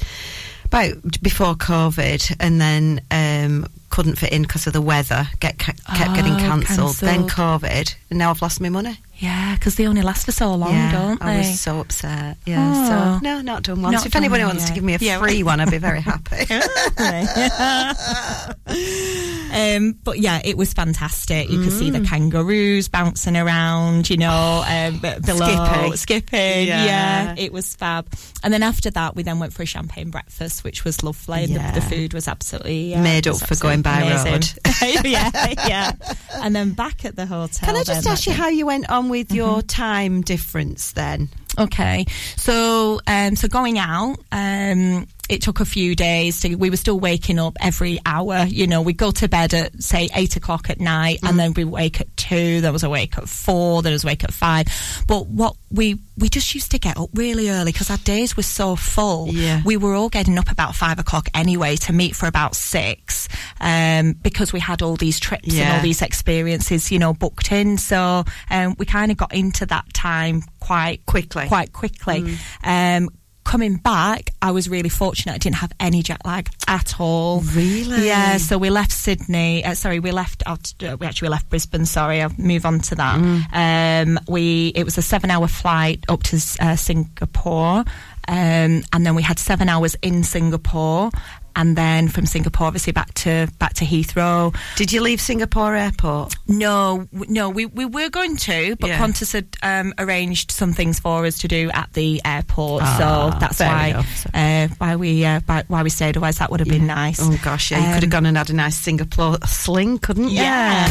about 0.65 0.95
before 1.23 1.55
COVID, 1.55 2.37
and 2.41 2.61
then 2.61 3.01
um, 3.11 3.67
couldn't 3.91 4.17
fit 4.19 4.33
in 4.33 4.43
because 4.43 4.67
of 4.67 4.73
the 4.73 4.81
weather. 4.83 5.29
Get 5.41 5.59
kept 5.59 5.85
getting 5.87 6.35
Oh, 6.35 6.39
cancelled. 6.39 6.97
Then. 6.97 7.29
COVID, 7.29 7.95
and 8.11 8.19
now 8.19 8.31
I've 8.31 8.43
lost 8.43 8.61
my 8.61 8.69
money. 8.69 8.99
Yeah, 9.19 9.55
because 9.55 9.77
they 9.77 9.87
only 9.87 10.03
last 10.03 10.27
for 10.27 10.33
so 10.33 10.55
long, 10.55 10.73
yeah, 10.73 10.93
don't 10.93 11.21
they? 11.21 11.27
I 11.27 11.39
was 11.39 11.59
so 11.59 11.81
upset. 11.81 12.37
Yeah, 12.45 12.73
Oh. 12.75 13.19
so 13.19 13.21
no, 13.23 13.41
not 13.41 13.63
done 13.63 13.81
one. 13.81 13.93
Not 13.93 14.03
So 14.03 14.07
if 14.09 14.17
anybody 14.17 14.43
done 14.43 14.51
wants 14.51 14.67
to 14.69 14.75
give 14.75 14.85
me 14.85 14.95
a 14.95 14.99
Yeah. 15.01 15.19
free 15.19 15.43
one, 15.43 15.59
I'd 15.61 15.71
be 15.71 15.79
very 15.79 16.03
happy. 16.03 16.45
um, 19.53 19.93
but 20.05 20.19
yeah, 20.19 20.41
it 20.45 20.57
was 20.57 20.73
fantastic. 20.73 21.49
You 21.51 21.63
could 21.63 21.73
see 21.73 21.91
the 21.91 22.01
kangaroos 22.01 22.89
bouncing 22.89 23.37
around, 23.37 24.11
you 24.11 24.17
know, 24.17 24.65
um, 24.67 24.99
below, 24.99 25.47
Skipping. 25.47 25.97
skipping. 25.97 26.67
Yeah. 26.69 26.85
Yeah. 26.85 27.35
it 27.39 27.53
was 27.53 27.75
fab. 27.75 28.07
And 28.43 28.53
then 28.53 28.63
after 28.63 28.91
that, 28.91 29.17
we 29.17 29.23
then 29.23 29.39
went 29.39 29.53
for 29.53 29.63
a 29.63 29.67
champagne 29.67 30.11
breakfast, 30.11 30.65
which 30.65 30.85
was 30.85 31.03
lovely. 31.03 31.45
Yeah. 31.47 31.73
The, 31.73 31.81
the 31.81 31.87
food 31.87 32.15
was 32.15 32.29
absolutely 32.29 32.95
uh, 32.95 33.03
Made 33.03 33.27
was 33.27 33.43
up 33.43 33.49
for 33.49 33.57
going 33.57 33.83
by 33.83 34.03
absolutely 34.03 34.93
road. 34.93 35.05
yeah, 35.07 35.31
yeah. 35.67 35.93
And 36.35 36.55
then 36.55 36.73
back 36.73 37.05
at 37.05 37.17
the 37.17 37.27
hotel. 37.27 37.67
Can 37.67 37.77
I 37.77 37.83
just 37.83 38.05
then, 38.05 38.13
ask 38.13 38.27
you 38.27 38.33
how 38.33 38.49
you 38.49 38.67
went 38.67 38.89
on 38.91 39.06
with 39.09 39.33
your 39.33 39.63
time 39.63 40.23
difference 40.23 40.93
then? 40.93 41.29
Okay, 41.59 42.05
so 42.37 43.01
um, 43.07 43.35
so 43.35 43.49
going 43.49 43.79
out, 43.79 44.19
um, 44.31 45.07
it 45.29 45.43
took 45.43 45.61
a 45.61 45.65
few 45.65 45.95
days. 45.95 46.41
To, 46.41 46.55
we 46.57 46.71
were 46.71 46.77
still 46.77 46.99
waking 46.99 47.39
up 47.39 47.57
every 47.61 47.99
hour. 48.07 48.45
You 48.45 48.67
know, 48.67 48.83
we'd 48.83 48.97
go 48.97 49.11
to 49.13 49.29
bed 49.29 49.55
at 49.55 49.83
say 49.83 50.09
eight 50.15 50.37
o'clock 50.37 50.71
at 50.71 50.81
night, 50.81 51.19
and 51.23 51.39
then 51.39 51.53
we 51.55 51.65
wake 51.65 52.01
at 52.01 52.17
two. 52.17 52.61
There 52.61 52.73
was 52.73 52.83
a 52.83 52.91
wake 52.91 53.19
at 53.19 53.29
four. 53.29 53.83
There 53.83 53.93
was 53.93 54.05
a 54.05 54.07
wake 54.07 54.25
at 54.25 54.33
five. 54.33 54.67
But 55.07 55.27
what 55.27 55.57
we 55.71 55.99
we 56.19 56.29
just 56.29 56.55
used 56.55 56.71
to 56.71 56.79
get 56.79 56.97
up 56.97 57.11
really 57.15 57.51
early 57.51 57.73
because 57.73 57.91
our 57.91 57.99
days 57.99 58.37
were 58.37 58.43
so 58.43 58.77
full. 58.77 59.29
Yeah. 59.29 59.61
we 59.65 59.77
were 59.77 59.95
all 59.95 60.09
getting 60.09 60.39
up 60.39 60.51
about 60.51 60.75
five 60.75 60.99
o'clock 60.99 61.29
anyway 61.35 61.77
to 61.77 61.93
meet 61.93 62.17
for 62.17 62.27
about 62.27 62.55
six, 62.55 63.29
um, 63.61 64.13
because 64.13 64.53
we 64.53 64.61
had 64.61 64.83
all 64.83 64.97
these 64.97 65.21
trips 65.21 65.55
and 65.55 65.75
all 65.75 65.83
these 65.83 66.03
experiences, 66.03 66.91
you 66.91 66.99
know, 66.99 67.13
booked 67.13 67.53
in. 67.53 67.79
So 67.79 68.25
um, 68.51 68.77
we 68.79 68.87
kind 68.87 69.11
of 69.11 69.19
got 69.19 69.35
into 69.35 69.67
that 69.67 69.93
time 69.93 70.43
quite 70.61 71.05
Quickly. 71.07 71.49
Quite 71.49 71.73
quickly. 71.73 72.37
Um, 72.65 73.11
coming 73.47 73.77
back, 73.77 74.35
I 74.43 74.51
was 74.51 74.69
really 74.69 74.89
fortunate. 74.89 75.35
I 75.35 75.39
didn't 75.39 75.57
have 75.57 75.73
any 75.81 76.03
jet 76.03 76.21
lag 76.25 76.49
at 76.67 77.01
all. 77.01 77.41
Really? 77.41 78.07
Yeah. 78.07 78.37
So 78.39 78.59
we 78.59 78.71
left 78.71 78.93
Sydney. 78.93 79.65
Uh, 79.65 79.75
sorry, 79.75 80.01
we 80.01 80.11
left. 80.11 80.43
Uh, 80.45 80.57
we 81.01 81.07
actually 81.07 81.29
left 81.29 81.49
Brisbane. 81.49 81.87
Sorry, 81.87 82.21
I'll 82.21 82.33
move 82.37 82.67
on 82.67 82.81
to 82.81 82.95
that. 82.97 83.17
Um, 83.53 84.19
we 84.29 84.73
it 84.75 84.85
was 84.85 84.99
a 84.99 85.03
seven-hour 85.03 85.49
flight 85.49 86.05
up 86.09 86.23
to 86.25 86.37
uh, 86.61 86.77
Singapore, 86.77 87.85
um, 88.29 88.83
and 88.93 89.07
then 89.07 89.15
we 89.15 89.23
had 89.23 89.39
seven 89.39 89.69
hours 89.69 89.95
in 90.03 90.23
Singapore. 90.25 91.11
And 91.57 91.75
then 91.75 92.09
from 92.09 92.27
Singapore, 92.27 92.67
obviously 92.67 92.93
back 92.93 93.15
to 93.15 93.49
back 93.59 93.73
to 93.75 93.85
Heathrow. 93.87 94.55
Did 94.77 94.93
you 94.93 95.01
leave 95.01 95.21
Singapore 95.21 95.75
Airport? 95.75 96.37
No, 96.47 97.09
no, 97.13 97.49
we, 97.49 97.65
we 97.67 97.87
were 97.87 98.11
going 98.11 98.37
to, 98.37 98.77
but 98.77 98.91
Yeah. 98.91 98.99
Qantas 98.99 99.33
had 99.33 99.57
um, 99.63 99.95
arranged 99.99 100.51
some 100.53 100.73
things 100.75 101.01
for 101.01 101.25
us 101.25 101.39
to 101.39 101.49
do 101.49 101.71
at 101.73 101.91
the 101.95 102.21
airport, 102.25 102.83
Ah, 102.85 102.97
so 103.33 103.39
that's 103.41 103.59
why 103.61 104.05
uh, 104.35 104.69
why 104.79 104.97
we 104.97 105.25
uh, 105.25 105.41
why, 105.47 105.65
why 105.69 105.83
we 105.83 105.89
stayed. 105.91 106.11
Otherwise, 106.17 106.39
that 106.39 106.51
would 106.51 106.61
have 106.61 106.69
been 106.69 106.87
nice. 106.87 107.19
Oh 107.23 107.37
gosh, 107.43 107.71
yeah, 107.71 107.79
you 107.79 107.85
could 107.95 108.03
have 108.03 108.05
Um, 108.05 108.11
gone 108.11 108.27
and 108.27 108.37
had 108.37 108.51
a 108.51 108.55
nice 108.55 108.77
Singapore 108.77 109.39
sling, 109.47 109.99
couldn't 109.99 110.29
you? 110.29 110.37
Yeah. 110.43 110.87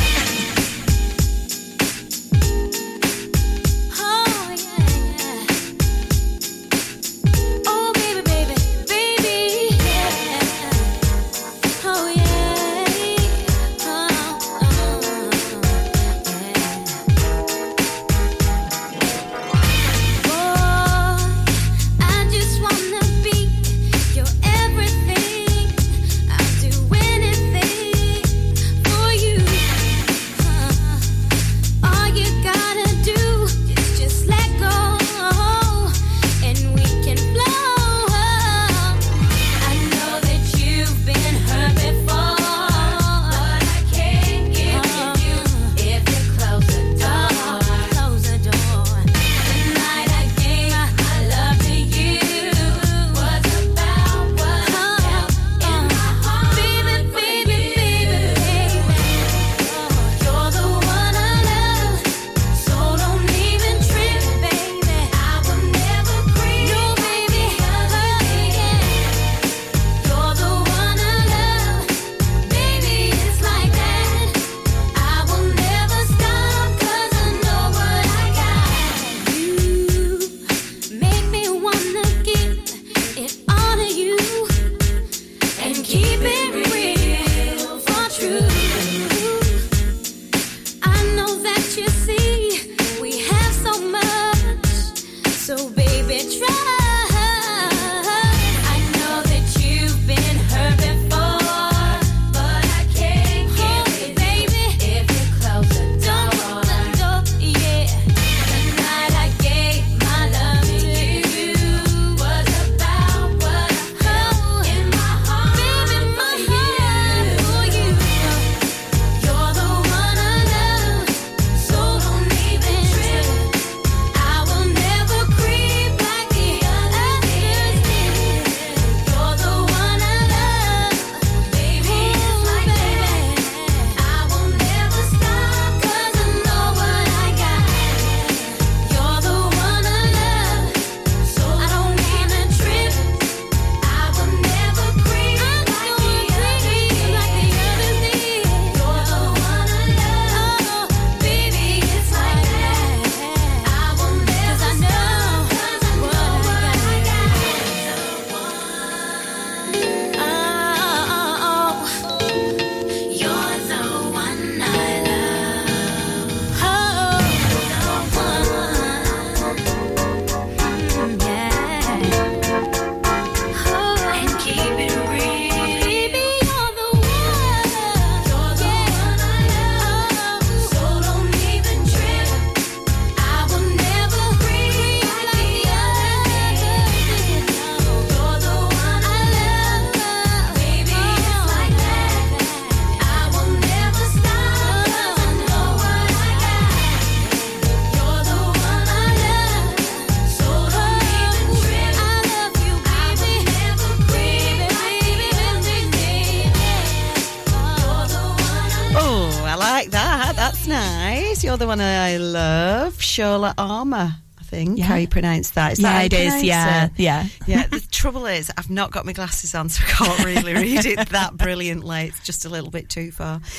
The 211.58 211.68
one 211.68 211.80
I 211.80 212.18
love. 212.18 212.95
Shola 212.97 213.53
Ama, 213.58 214.22
I 214.38 214.43
think. 214.43 214.78
Yeah. 214.78 214.86
How 214.86 214.95
you 214.95 215.08
pronounce 215.08 215.51
that? 215.51 215.72
Is 215.72 215.80
yeah, 215.80 215.93
that 215.93 216.14
it 216.14 216.20
is. 216.20 216.43
Yeah, 216.43 216.86
it? 216.86 216.91
yeah. 216.97 217.28
Yeah, 217.47 217.68
the 217.72 217.80
trouble 217.91 218.26
is, 218.26 218.51
I've 218.58 218.70
not 218.70 218.91
got 218.91 219.06
my 219.06 219.14
glasses 219.14 219.56
on, 219.56 219.70
so 219.70 219.82
I 219.88 219.89
can't 219.89 220.26
really 220.26 220.53
read 220.53 220.86
it 220.86 221.10
that 221.10 221.38
brilliantly. 221.38 222.08
It's 222.08 222.20
just 222.26 222.43
a 222.43 222.49
little 222.49 222.72
bit 222.72 222.89
too 222.89 223.12
far. 223.12 223.39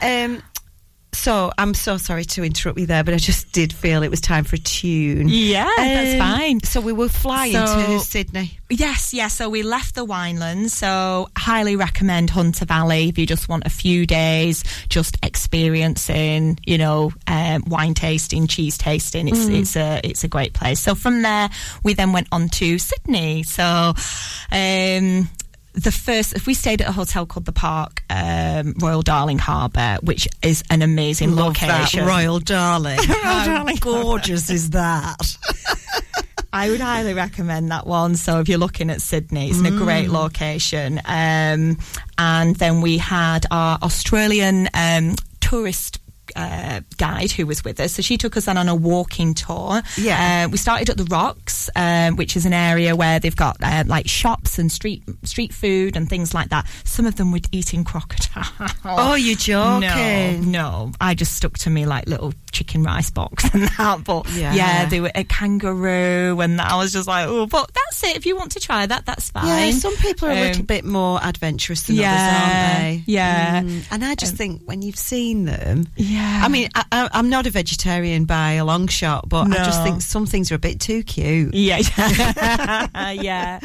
Um, 0.00 0.42
so 1.14 1.52
I'm 1.58 1.74
so 1.74 1.96
sorry 1.98 2.24
to 2.24 2.42
interrupt 2.44 2.78
you 2.78 2.86
there, 2.86 3.04
but 3.04 3.14
I 3.14 3.18
just 3.18 3.52
did 3.52 3.72
feel 3.72 4.02
it 4.02 4.10
was 4.10 4.20
time 4.20 4.44
for 4.44 4.56
a 4.56 4.58
tune. 4.58 5.28
Yeah, 5.28 5.70
that's 5.76 6.12
Um, 6.14 6.18
fine. 6.18 6.62
So 6.64 6.80
we 6.80 6.92
were 6.92 7.08
flying 7.08 7.52
So- 7.52 7.98
to 7.98 8.00
Sydney. 8.00 8.58
Yes, 8.70 9.12
yes. 9.12 9.34
So 9.34 9.50
we 9.50 9.62
left 9.62 9.94
the 9.94 10.06
winelands. 10.06 10.70
So 10.70 11.28
highly 11.36 11.76
recommend 11.76 12.30
Hunter 12.30 12.64
Valley 12.64 13.08
if 13.10 13.18
you 13.18 13.26
just 13.26 13.48
want 13.48 13.64
a 13.66 13.70
few 13.70 14.06
days, 14.06 14.64
just 14.88 15.18
experiencing, 15.22 16.58
you 16.66 16.78
know, 16.78 17.12
um, 17.26 17.64
wine 17.66 17.92
tasting, 17.94 18.46
cheese 18.46 18.78
tasting. 18.78 19.28
It's 19.28 19.46
it's 19.46 19.76
a 19.76 20.00
it's 20.02 20.24
a 20.24 20.28
great 20.28 20.54
place. 20.54 20.80
So 20.80 20.94
from 20.94 21.22
there, 21.22 21.50
we 21.82 21.92
then 21.94 22.12
went 22.12 22.28
on 22.32 22.48
to 22.50 22.78
Sydney. 22.78 23.42
So. 23.42 23.94
Um, 24.50 25.28
the 25.74 25.92
first, 25.92 26.34
if 26.34 26.46
we 26.46 26.54
stayed 26.54 26.82
at 26.82 26.88
a 26.88 26.92
hotel 26.92 27.26
called 27.26 27.46
the 27.46 27.52
Park, 27.52 28.02
um, 28.10 28.74
Royal 28.78 29.02
Darling 29.02 29.38
Harbour, 29.38 29.98
which 30.02 30.28
is 30.42 30.62
an 30.70 30.82
amazing 30.82 31.34
Love 31.34 31.54
that 31.54 31.68
location. 31.68 32.04
Royal 32.06 32.38
Darling. 32.40 32.98
How 33.06 33.46
Darling. 33.46 33.76
gorgeous 33.80 34.50
is 34.50 34.70
that? 34.70 35.36
I 36.52 36.68
would 36.68 36.80
highly 36.80 37.14
recommend 37.14 37.70
that 37.70 37.86
one. 37.86 38.14
So 38.16 38.40
if 38.40 38.48
you're 38.48 38.58
looking 38.58 38.90
at 38.90 39.00
Sydney, 39.00 39.48
it's 39.48 39.60
in 39.60 39.66
a 39.66 39.70
great 39.70 40.10
location. 40.10 41.00
Um, 41.06 41.78
and 42.18 42.56
then 42.56 42.82
we 42.82 42.98
had 42.98 43.46
our 43.50 43.78
Australian 43.82 44.68
um, 44.74 45.14
tourist. 45.40 45.98
Uh, 46.34 46.80
guide 46.96 47.30
who 47.30 47.46
was 47.46 47.62
with 47.64 47.78
us, 47.80 47.92
so 47.94 48.02
she 48.02 48.16
took 48.16 48.36
us 48.36 48.46
then 48.46 48.56
on 48.56 48.68
a 48.68 48.74
walking 48.74 49.34
tour. 49.34 49.82
Yeah. 49.98 50.44
uh, 50.46 50.48
we 50.50 50.56
started 50.56 50.90
at 50.90 50.96
the 50.96 51.04
Rocks, 51.04 51.68
um, 51.76 52.16
which 52.16 52.36
is 52.36 52.46
an 52.46 52.52
area 52.52 52.96
where 52.96 53.20
they've 53.20 53.36
got 53.36 53.56
uh, 53.62 53.84
like 53.86 54.08
shops 54.08 54.58
and 54.58 54.70
street 54.72 55.02
street 55.24 55.52
food 55.52 55.96
and 55.96 56.08
things 56.08 56.32
like 56.34 56.48
that. 56.50 56.66
Some 56.84 57.06
of 57.06 57.16
them 57.16 57.32
were 57.32 57.40
eating 57.52 57.84
crocodile. 57.84 58.44
Oh, 58.84 59.14
you're 59.14 59.36
joking. 59.82 60.50
No, 60.50 60.86
no, 60.86 60.92
I 61.00 61.14
just 61.14 61.34
stuck 61.34 61.58
to 61.58 61.70
me 61.70 61.86
like 61.86 62.06
little 62.08 62.32
chicken 62.52 62.82
rice 62.82 63.10
box 63.10 63.44
and 63.54 63.64
that. 63.64 64.04
But 64.04 64.28
Yeah. 64.32 64.54
yeah, 64.54 64.86
they 64.88 65.00
were 65.00 65.12
a 65.14 65.24
kangaroo, 65.24 66.40
and 66.40 66.60
I 66.60 66.76
was 66.76 66.92
just 66.92 67.08
like, 67.08 67.26
oh, 67.28 67.46
but 67.46 67.70
that's 67.74 68.02
it. 68.04 68.16
If 68.16 68.26
you 68.26 68.36
want 68.36 68.52
to 68.52 68.60
try 68.60 68.86
that, 68.86 69.06
that's 69.06 69.30
fine. 69.30 69.46
Yeah, 69.46 69.70
some 69.72 69.94
people 69.96 70.28
are 70.28 70.32
a 70.32 70.40
little 70.40 70.60
Um, 70.60 70.66
bit 70.66 70.84
more 70.84 71.20
adventurous 71.22 71.82
than 71.84 71.96
yeah, 71.96 72.12
others, 72.12 72.82
aren't 72.82 73.06
they? 73.06 73.12
yeah. 73.12 73.62
Mm, 73.62 73.86
And 73.90 74.04
I 74.04 74.14
just 74.14 74.34
think 74.36 74.62
when 74.64 74.82
you've 74.82 74.98
seen 74.98 75.44
them, 75.44 75.86
Yeah. 75.96 76.21
I 76.44 76.48
mean, 76.48 76.68
I, 76.74 76.84
I, 76.92 77.08
I'm 77.12 77.28
not 77.28 77.46
a 77.46 77.50
vegetarian 77.50 78.24
by 78.24 78.52
a 78.52 78.64
long 78.64 78.86
shot, 78.88 79.28
but 79.28 79.50
I 79.50 79.56
just 79.64 79.82
think 79.82 80.02
some 80.02 80.26
things 80.26 80.50
are 80.52 80.56
a 80.56 80.58
bit 80.58 80.80
too 80.80 81.02
cute. 81.02 81.54
Yeah, 81.54 81.78
yeah. 83.12 83.60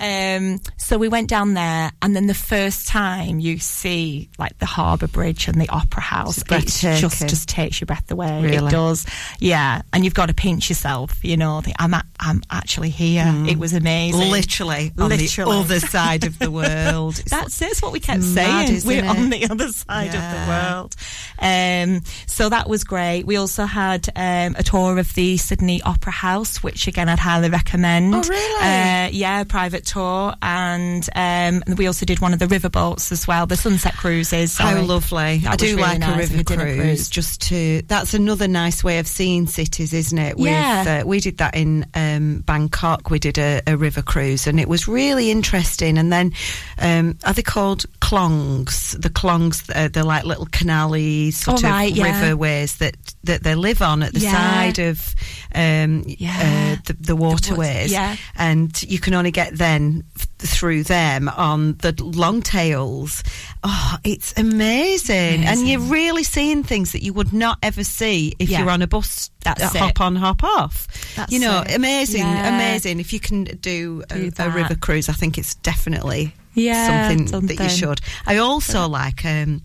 Um, 0.00 0.60
so 0.76 0.98
we 0.98 1.08
went 1.08 1.28
down 1.28 1.54
there, 1.54 1.90
and 2.02 2.14
then 2.16 2.26
the 2.26 2.34
first 2.34 2.88
time 2.88 3.38
you 3.38 3.58
see 3.58 4.28
like 4.38 4.58
the 4.58 4.66
Harbour 4.66 5.06
Bridge 5.06 5.48
and 5.48 5.60
the 5.60 5.68
Opera 5.68 6.02
House, 6.02 6.38
it 6.38 6.66
just 6.98 7.28
just 7.28 7.48
takes 7.48 7.80
your 7.80 7.86
breath 7.86 8.10
away. 8.10 8.42
Really? 8.42 8.66
It 8.66 8.70
does. 8.70 9.06
Yeah, 9.38 9.82
and 9.92 10.04
you've 10.04 10.14
got 10.14 10.26
to 10.26 10.34
pinch 10.34 10.68
yourself. 10.68 11.24
You 11.24 11.36
know, 11.36 11.60
think, 11.60 11.76
I'm 11.78 11.94
a- 11.94 12.04
I'm 12.18 12.42
actually 12.50 12.90
here. 12.90 13.24
It 13.48 13.58
was 13.58 13.72
amazing. 13.72 14.30
Literally 14.30 14.92
on 14.98 15.08
Literally. 15.08 15.52
the 15.52 15.60
other 15.60 15.80
side 15.80 16.24
of 16.24 16.38
the 16.38 16.50
world. 16.60 17.16
That's. 17.28 17.60
It's 17.62 17.80
what 17.82 17.92
we 17.92 18.00
kept 18.00 18.22
Mad, 18.22 18.68
saying. 18.68 18.82
We're 18.84 19.04
it? 19.04 19.08
on 19.08 19.30
the 19.30 19.48
other 19.48 19.68
side 19.68 20.12
Yeah. 20.12 20.18
of 20.18 20.46
the 20.46 20.52
world. 20.52 20.96
Um, 21.38 21.81
so 22.26 22.48
that 22.48 22.68
was 22.68 22.84
great. 22.84 23.24
We 23.26 23.36
also 23.36 23.64
had 23.64 24.08
um, 24.16 24.54
a 24.58 24.62
tour 24.62 24.98
of 24.98 25.12
the 25.14 25.36
Sydney 25.36 25.80
Opera 25.82 26.12
House, 26.12 26.62
which 26.62 26.86
again 26.86 27.08
I'd 27.08 27.18
highly 27.18 27.48
recommend. 27.50 28.14
Oh, 28.14 28.22
really? 28.28 28.62
Uh, 28.62 29.08
yeah, 29.12 29.44
private 29.44 29.84
tour, 29.84 30.34
and 30.42 31.08
um, 31.14 31.62
we 31.76 31.86
also 31.86 32.06
did 32.06 32.20
one 32.20 32.32
of 32.32 32.38
the 32.38 32.46
riverboats 32.46 33.12
as 33.12 33.26
well, 33.26 33.46
the 33.46 33.56
sunset 33.56 33.94
cruises. 33.96 34.56
How 34.58 34.80
lovely! 34.82 35.38
That 35.38 35.52
I 35.52 35.56
do 35.56 35.66
really 35.76 35.82
like 35.82 35.98
nice, 36.00 36.30
a 36.30 36.36
river 36.36 36.44
cruise, 36.44 36.76
cruise. 36.80 37.08
Just 37.08 37.40
to 37.48 37.82
that's 37.88 38.14
another 38.14 38.48
nice 38.48 38.82
way 38.84 38.98
of 38.98 39.06
seeing 39.06 39.46
cities, 39.46 39.92
isn't 39.92 40.18
it? 40.18 40.36
With, 40.36 40.46
Yeah. 40.46 41.00
uh, 41.02 41.06
we 41.06 41.20
did 41.20 41.38
that 41.38 41.54
in 41.56 41.86
um, 41.94 42.40
Bangkok. 42.46 43.10
We 43.10 43.18
did 43.18 43.38
a, 43.38 43.60
a 43.66 43.76
river 43.76 44.02
cruise, 44.02 44.46
and 44.46 44.58
it 44.60 44.68
was 44.68 44.88
really 44.88 45.30
interesting. 45.30 45.98
And 45.98 46.12
then, 46.12 46.32
um, 46.78 47.18
are 47.24 47.32
they 47.32 47.42
called 47.42 47.84
clongs? 48.00 48.92
The 48.98 49.10
clongs, 49.10 49.68
uh, 49.74 49.88
they're 49.92 50.02
like 50.04 50.24
little 50.24 50.46
canally 50.46 51.32
sort 51.32 51.64
Oh, 51.64 51.68
of 51.68 51.71
right, 51.72 51.92
yeah. 51.94 52.20
riverways 52.22 52.78
that 52.78 52.96
that 53.24 53.42
they 53.42 53.54
live 53.54 53.82
on 53.82 54.02
at 54.02 54.12
the 54.14 54.20
Yeah. 54.20 54.32
side 54.32 54.78
of 54.78 55.14
um, 55.54 56.04
Yeah. 56.06 56.76
uh, 56.78 56.82
the, 56.86 56.92
the 56.94 57.16
waterways. 57.16 57.92
yeah. 57.92 58.16
and 58.36 58.82
you 58.82 58.98
can 58.98 59.14
only 59.14 59.30
get 59.30 59.56
then 59.56 60.02
through 60.38 60.82
them 60.82 61.28
on 61.28 61.74
the 61.82 61.94
long 62.02 62.42
tails. 62.42 63.22
Oh, 63.62 63.96
it's 64.02 64.34
amazing. 64.36 65.44
And 65.44 65.68
you're 65.68 65.78
really 65.80 66.24
seeing 66.24 66.64
things 66.64 66.92
that 66.92 67.02
you 67.02 67.12
would 67.12 67.32
not 67.32 67.58
ever 67.62 67.84
see 67.84 68.34
if 68.40 68.48
Yeah. 68.48 68.60
you're 68.60 68.70
on 68.70 68.82
a 68.82 68.86
bus. 68.88 69.30
That's 69.44 69.62
it. 69.74 69.78
hop 69.78 70.00
on, 70.00 70.16
hop 70.16 70.42
off. 70.42 70.88
That's 71.16 71.32
you 71.32 71.38
know, 71.38 71.60
it. 71.62 71.74
amazing, 71.76 72.22
Yeah. 72.22 72.54
amazing. 72.56 72.98
If 72.98 73.12
you 73.12 73.20
can 73.20 73.44
do, 73.44 74.02
a, 74.10 74.14
Do 74.18 74.26
a 74.26 74.30
that. 74.30 74.54
river 74.54 74.74
cruise, 74.74 75.08
I 75.08 75.12
think 75.12 75.38
it's 75.38 75.54
definitely 75.56 76.34
Yeah, 76.54 77.08
something, 77.08 77.46
that 77.46 77.58
you 77.62 77.68
should. 77.68 78.00
I 78.26 78.38
also 78.38 78.88
like. 78.88 79.24
Um, 79.24 79.62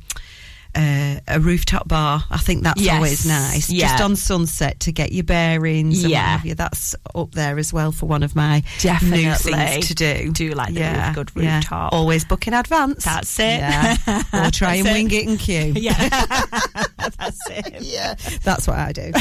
uh, 0.78 1.20
a 1.28 1.40
rooftop 1.40 1.88
bar. 1.88 2.24
I 2.30 2.38
think 2.38 2.64
that's 2.64 2.80
Yes. 2.82 2.96
always 2.96 3.26
nice. 3.26 3.70
Yeah. 3.70 3.88
Just 3.90 4.04
on 4.04 4.16
sunset 4.16 4.80
to 4.82 4.92
get 4.92 5.12
your 5.12 5.24
bearings 5.24 6.04
and 6.04 6.12
what 6.12 6.12
Yeah. 6.12 6.38
have 6.38 6.46
you. 6.46 6.54
That's 6.56 6.96
up 7.16 7.32
there 7.32 7.58
as 7.58 7.74
well 7.74 7.92
for 7.92 8.06
one 8.06 8.22
of 8.24 8.36
my 8.36 8.62
Definitely. 8.80 9.26
new 9.26 9.34
things 9.34 9.88
to 9.88 9.96
do. 9.96 10.32
Do 10.32 10.52
like 10.52 10.74
the 10.74 10.82
roof- 10.84 11.16
good 11.16 11.32
yeah. 11.44 11.56
rooftop. 11.58 11.94
Always 11.94 12.24
book 12.26 12.48
in 12.48 12.54
advance. 12.54 13.04
That's 13.04 13.40
it. 13.40 13.60
Yeah. 13.60 13.98
or 14.34 14.52
try 14.52 14.76
and 14.76 14.86
That's 14.86 14.96
wing 14.96 15.08
it. 15.12 15.14
it 15.14 15.28
and 15.28 15.40
queue. 15.40 15.74
Yeah, 15.88 16.10
that's 17.18 17.40
it. 17.50 17.82
Yeah, 17.82 18.16
that's 18.44 18.68
what 18.68 18.78
I 18.78 18.92
do. 18.92 19.12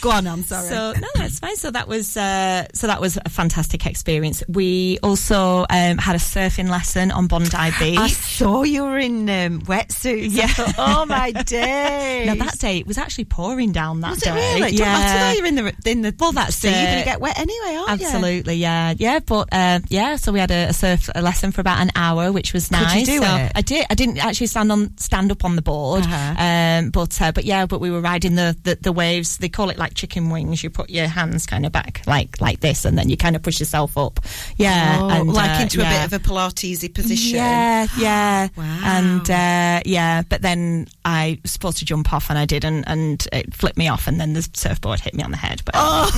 Go 0.00 0.10
on, 0.10 0.26
I'm 0.26 0.42
sorry. 0.42 0.68
So 0.68 0.92
no, 1.00 1.08
that's 1.14 1.38
fine. 1.40 1.56
So 1.56 1.70
that 1.70 1.88
was 1.88 2.16
uh, 2.16 2.66
so 2.74 2.86
that 2.86 3.00
was 3.00 3.18
a 3.24 3.28
fantastic 3.28 3.86
experience. 3.86 4.42
We 4.48 4.98
also 5.02 5.66
um, 5.70 5.98
had 5.98 6.14
a 6.14 6.18
surfing 6.18 6.68
lesson 6.68 7.10
on 7.10 7.26
Bondi 7.26 7.50
Beach. 7.78 7.98
I 7.98 8.08
saw 8.08 8.62
you 8.62 8.84
were 8.84 8.98
in 8.98 9.28
um, 9.30 9.60
wetsuits. 10.04 10.36
Yeah. 10.36 10.46
Thought, 10.48 10.74
oh 10.78 11.06
my 11.06 11.32
day. 11.32 12.24
now 12.34 12.44
that 12.44 12.58
day 12.58 12.78
it 12.78 12.86
was 12.86 12.98
actually 12.98 13.24
pouring 13.24 13.72
down 13.72 14.00
that 14.00 14.10
was 14.10 14.20
day. 14.20 14.32
really? 14.60 14.76
Don't 14.76 14.86
matter. 14.86 15.36
You're 15.36 15.46
in 15.46 15.54
the 15.56 15.74
in 15.90 16.02
the 16.02 16.14
Well, 16.18 16.32
that's 16.32 16.56
sea. 16.56 16.68
You're 16.68 16.84
gonna 16.90 17.04
get 17.04 17.20
wet 17.20 17.38
anyway, 17.38 17.76
aren't 17.76 18.00
you? 18.00 18.06
Absolutely, 18.06 18.54
yeah, 18.56 18.94
yeah. 18.96 19.20
But 19.20 19.48
uh, 19.52 19.80
yeah, 19.88 20.16
so 20.16 20.32
we 20.32 20.40
had 20.40 20.50
a, 20.50 20.68
a 20.68 20.72
surf 20.72 21.08
a 21.14 21.22
lesson 21.22 21.52
for 21.52 21.60
about 21.60 21.80
an 21.80 21.90
hour, 21.96 22.32
which 22.32 22.52
was 22.52 22.70
you 22.70 22.76
nice. 22.78 23.06
do 23.06 23.18
so 23.18 23.24
it? 23.36 23.52
I 23.54 23.60
did. 23.62 23.86
I 23.90 23.94
didn't 23.94 24.18
actually 24.18 24.46
stand 24.48 24.70
on 24.72 24.96
stand 24.98 25.30
up 25.32 25.44
on 25.44 25.56
the 25.56 25.62
board, 25.62 26.04
Uh-huh. 26.04 26.34
um, 26.42 26.90
but 26.90 27.20
uh, 27.20 27.32
but 27.32 27.44
yeah, 27.44 27.66
but 27.66 27.80
we 27.80 27.90
were 27.90 28.00
riding 28.00 28.34
the, 28.34 28.56
the 28.62 28.76
the 28.80 28.92
waves. 28.92 29.38
They 29.38 29.48
call 29.48 29.70
it 29.70 29.78
like 29.78 29.94
chicken 29.94 30.30
wings. 30.30 30.62
You 30.62 30.70
put 30.70 30.90
your 30.90 31.06
hands 31.06 31.46
kind 31.46 31.66
of 31.66 31.72
back 31.72 32.02
like 32.06 32.40
like 32.40 32.60
this, 32.60 32.84
and 32.84 32.96
then 32.98 33.08
you 33.08 33.16
kind 33.16 33.36
of 33.36 33.42
push 33.42 33.60
yourself 33.60 33.96
up. 33.98 34.20
Yeah, 34.56 34.98
Oh, 35.02 35.08
and, 35.08 35.32
like 35.32 35.58
uh, 35.58 35.62
into 35.62 35.78
yeah. 35.80 36.04
a 36.04 36.08
bit 36.08 36.14
of 36.14 36.24
a 36.24 36.28
Pilatesy 36.28 36.92
position. 36.94 37.36
Yeah, 37.36 37.86
yeah. 37.98 38.48
Wow. 38.56 38.80
And 38.84 39.22
uh, 39.30 39.80
yeah, 39.84 39.93
but 40.28 40.42
then 40.42 40.86
I 41.04 41.38
was 41.42 41.52
supposed 41.52 41.78
to 41.78 41.84
jump 41.84 42.12
off 42.12 42.30
and 42.30 42.38
I 42.38 42.46
didn't, 42.46 42.84
and 42.84 43.26
it 43.32 43.54
flipped 43.54 43.76
me 43.76 43.88
off, 43.88 44.06
and 44.06 44.20
then 44.20 44.32
the 44.32 44.48
surfboard 44.54 45.00
hit 45.00 45.14
me 45.14 45.22
on 45.22 45.30
the 45.30 45.36
head. 45.36 45.62
But 45.64 45.74
oh. 45.76 46.10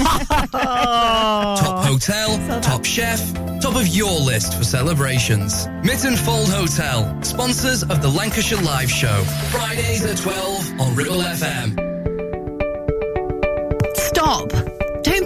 Top 0.52 1.84
hotel, 1.84 2.60
top 2.60 2.84
chef, 2.84 3.20
top 3.60 3.76
of 3.76 3.86
your 3.88 4.18
list 4.20 4.54
for 4.56 4.64
celebrations. 4.64 5.66
Mytton 5.82 6.16
Fold 6.16 6.48
Hotel, 6.50 7.22
sponsors 7.22 7.82
of 7.82 8.02
the 8.02 8.08
Lancashire 8.08 8.60
Live 8.62 8.90
Show. 8.90 9.22
Fridays 9.50 10.04
at 10.04 10.16
12 10.18 10.80
on 10.80 10.94
Ribble 10.94 11.22
FM. 11.22 11.86
Stop! 13.96 14.75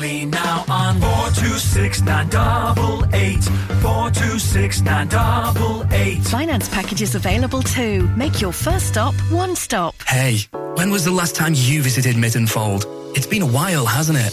only 0.00 0.24
now 0.24 0.64
on 0.68 0.98
426988. 1.00 3.44
426988. 3.82 6.24
Finance 6.24 6.68
packages 6.70 7.14
available 7.14 7.62
too. 7.62 8.08
Make 8.16 8.40
your 8.40 8.52
first 8.52 8.88
stop 8.88 9.14
one 9.30 9.54
stop. 9.54 9.94
Hey, 10.06 10.38
when 10.74 10.90
was 10.90 11.04
the 11.04 11.10
last 11.10 11.36
time 11.36 11.52
you 11.54 11.82
visited 11.82 12.16
Mytton 12.16 12.48
Fold? 12.48 12.86
It's 13.14 13.26
been 13.26 13.42
a 13.42 13.46
while, 13.46 13.84
hasn't 13.84 14.18
it? 14.18 14.32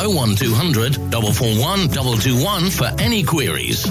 01200 0.00 0.94
441 1.12 1.88
221 1.88 2.70
for 2.70 2.90
any 2.98 3.22
queries. 3.22 3.86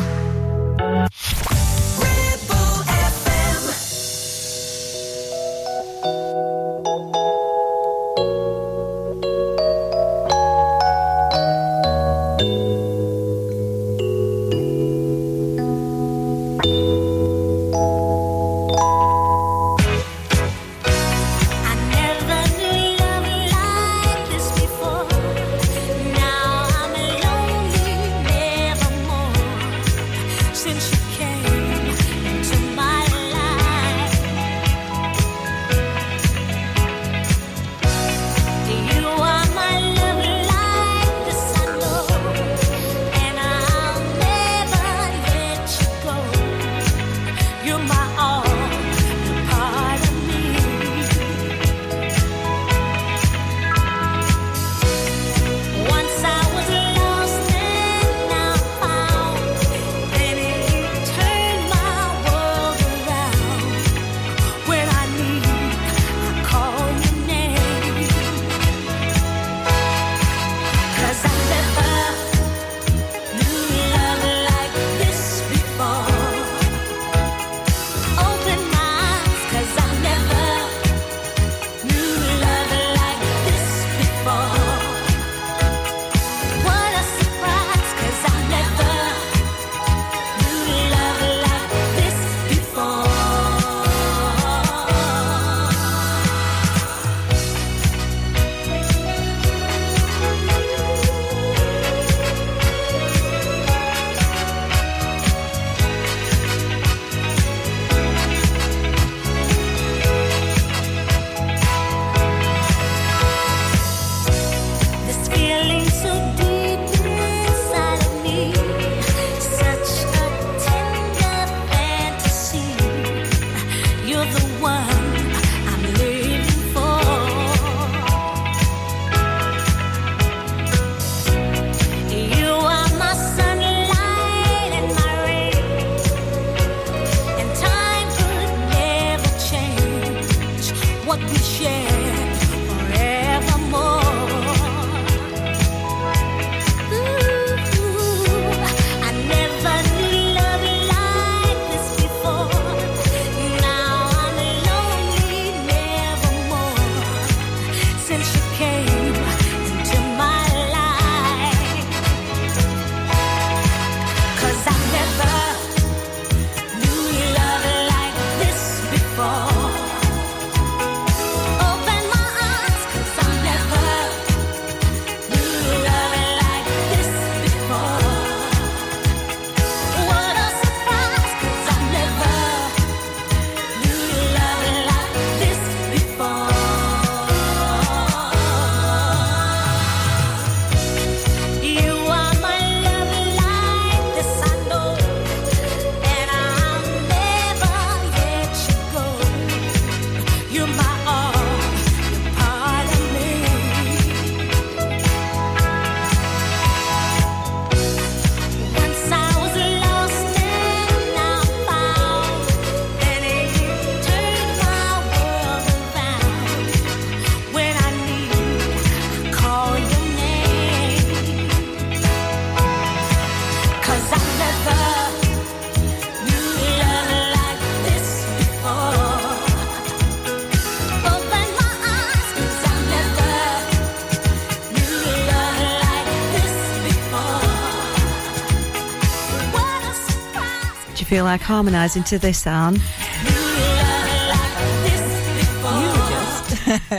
Feel 241.13 241.25
like 241.25 241.41
harmonising 241.41 242.03
to 242.03 242.17
this, 242.17 242.47
Anne? 242.47 242.77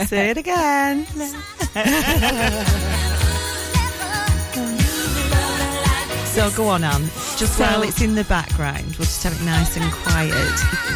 Say 0.06 0.30
it 0.30 0.36
again. 0.36 1.04
so 6.26 6.50
go 6.56 6.68
on, 6.68 6.84
Anne. 6.84 7.02
Just 7.36 7.56
So- 7.56 7.64
while 7.64 7.82
it's 7.82 8.00
in 8.00 8.14
the 8.14 8.22
background, 8.24 8.84
we'll 8.98 9.06
just 9.06 9.24
have 9.24 9.32
it 9.40 9.44
nice 9.44 9.76
and 9.76 9.90
quiet. 9.92 10.52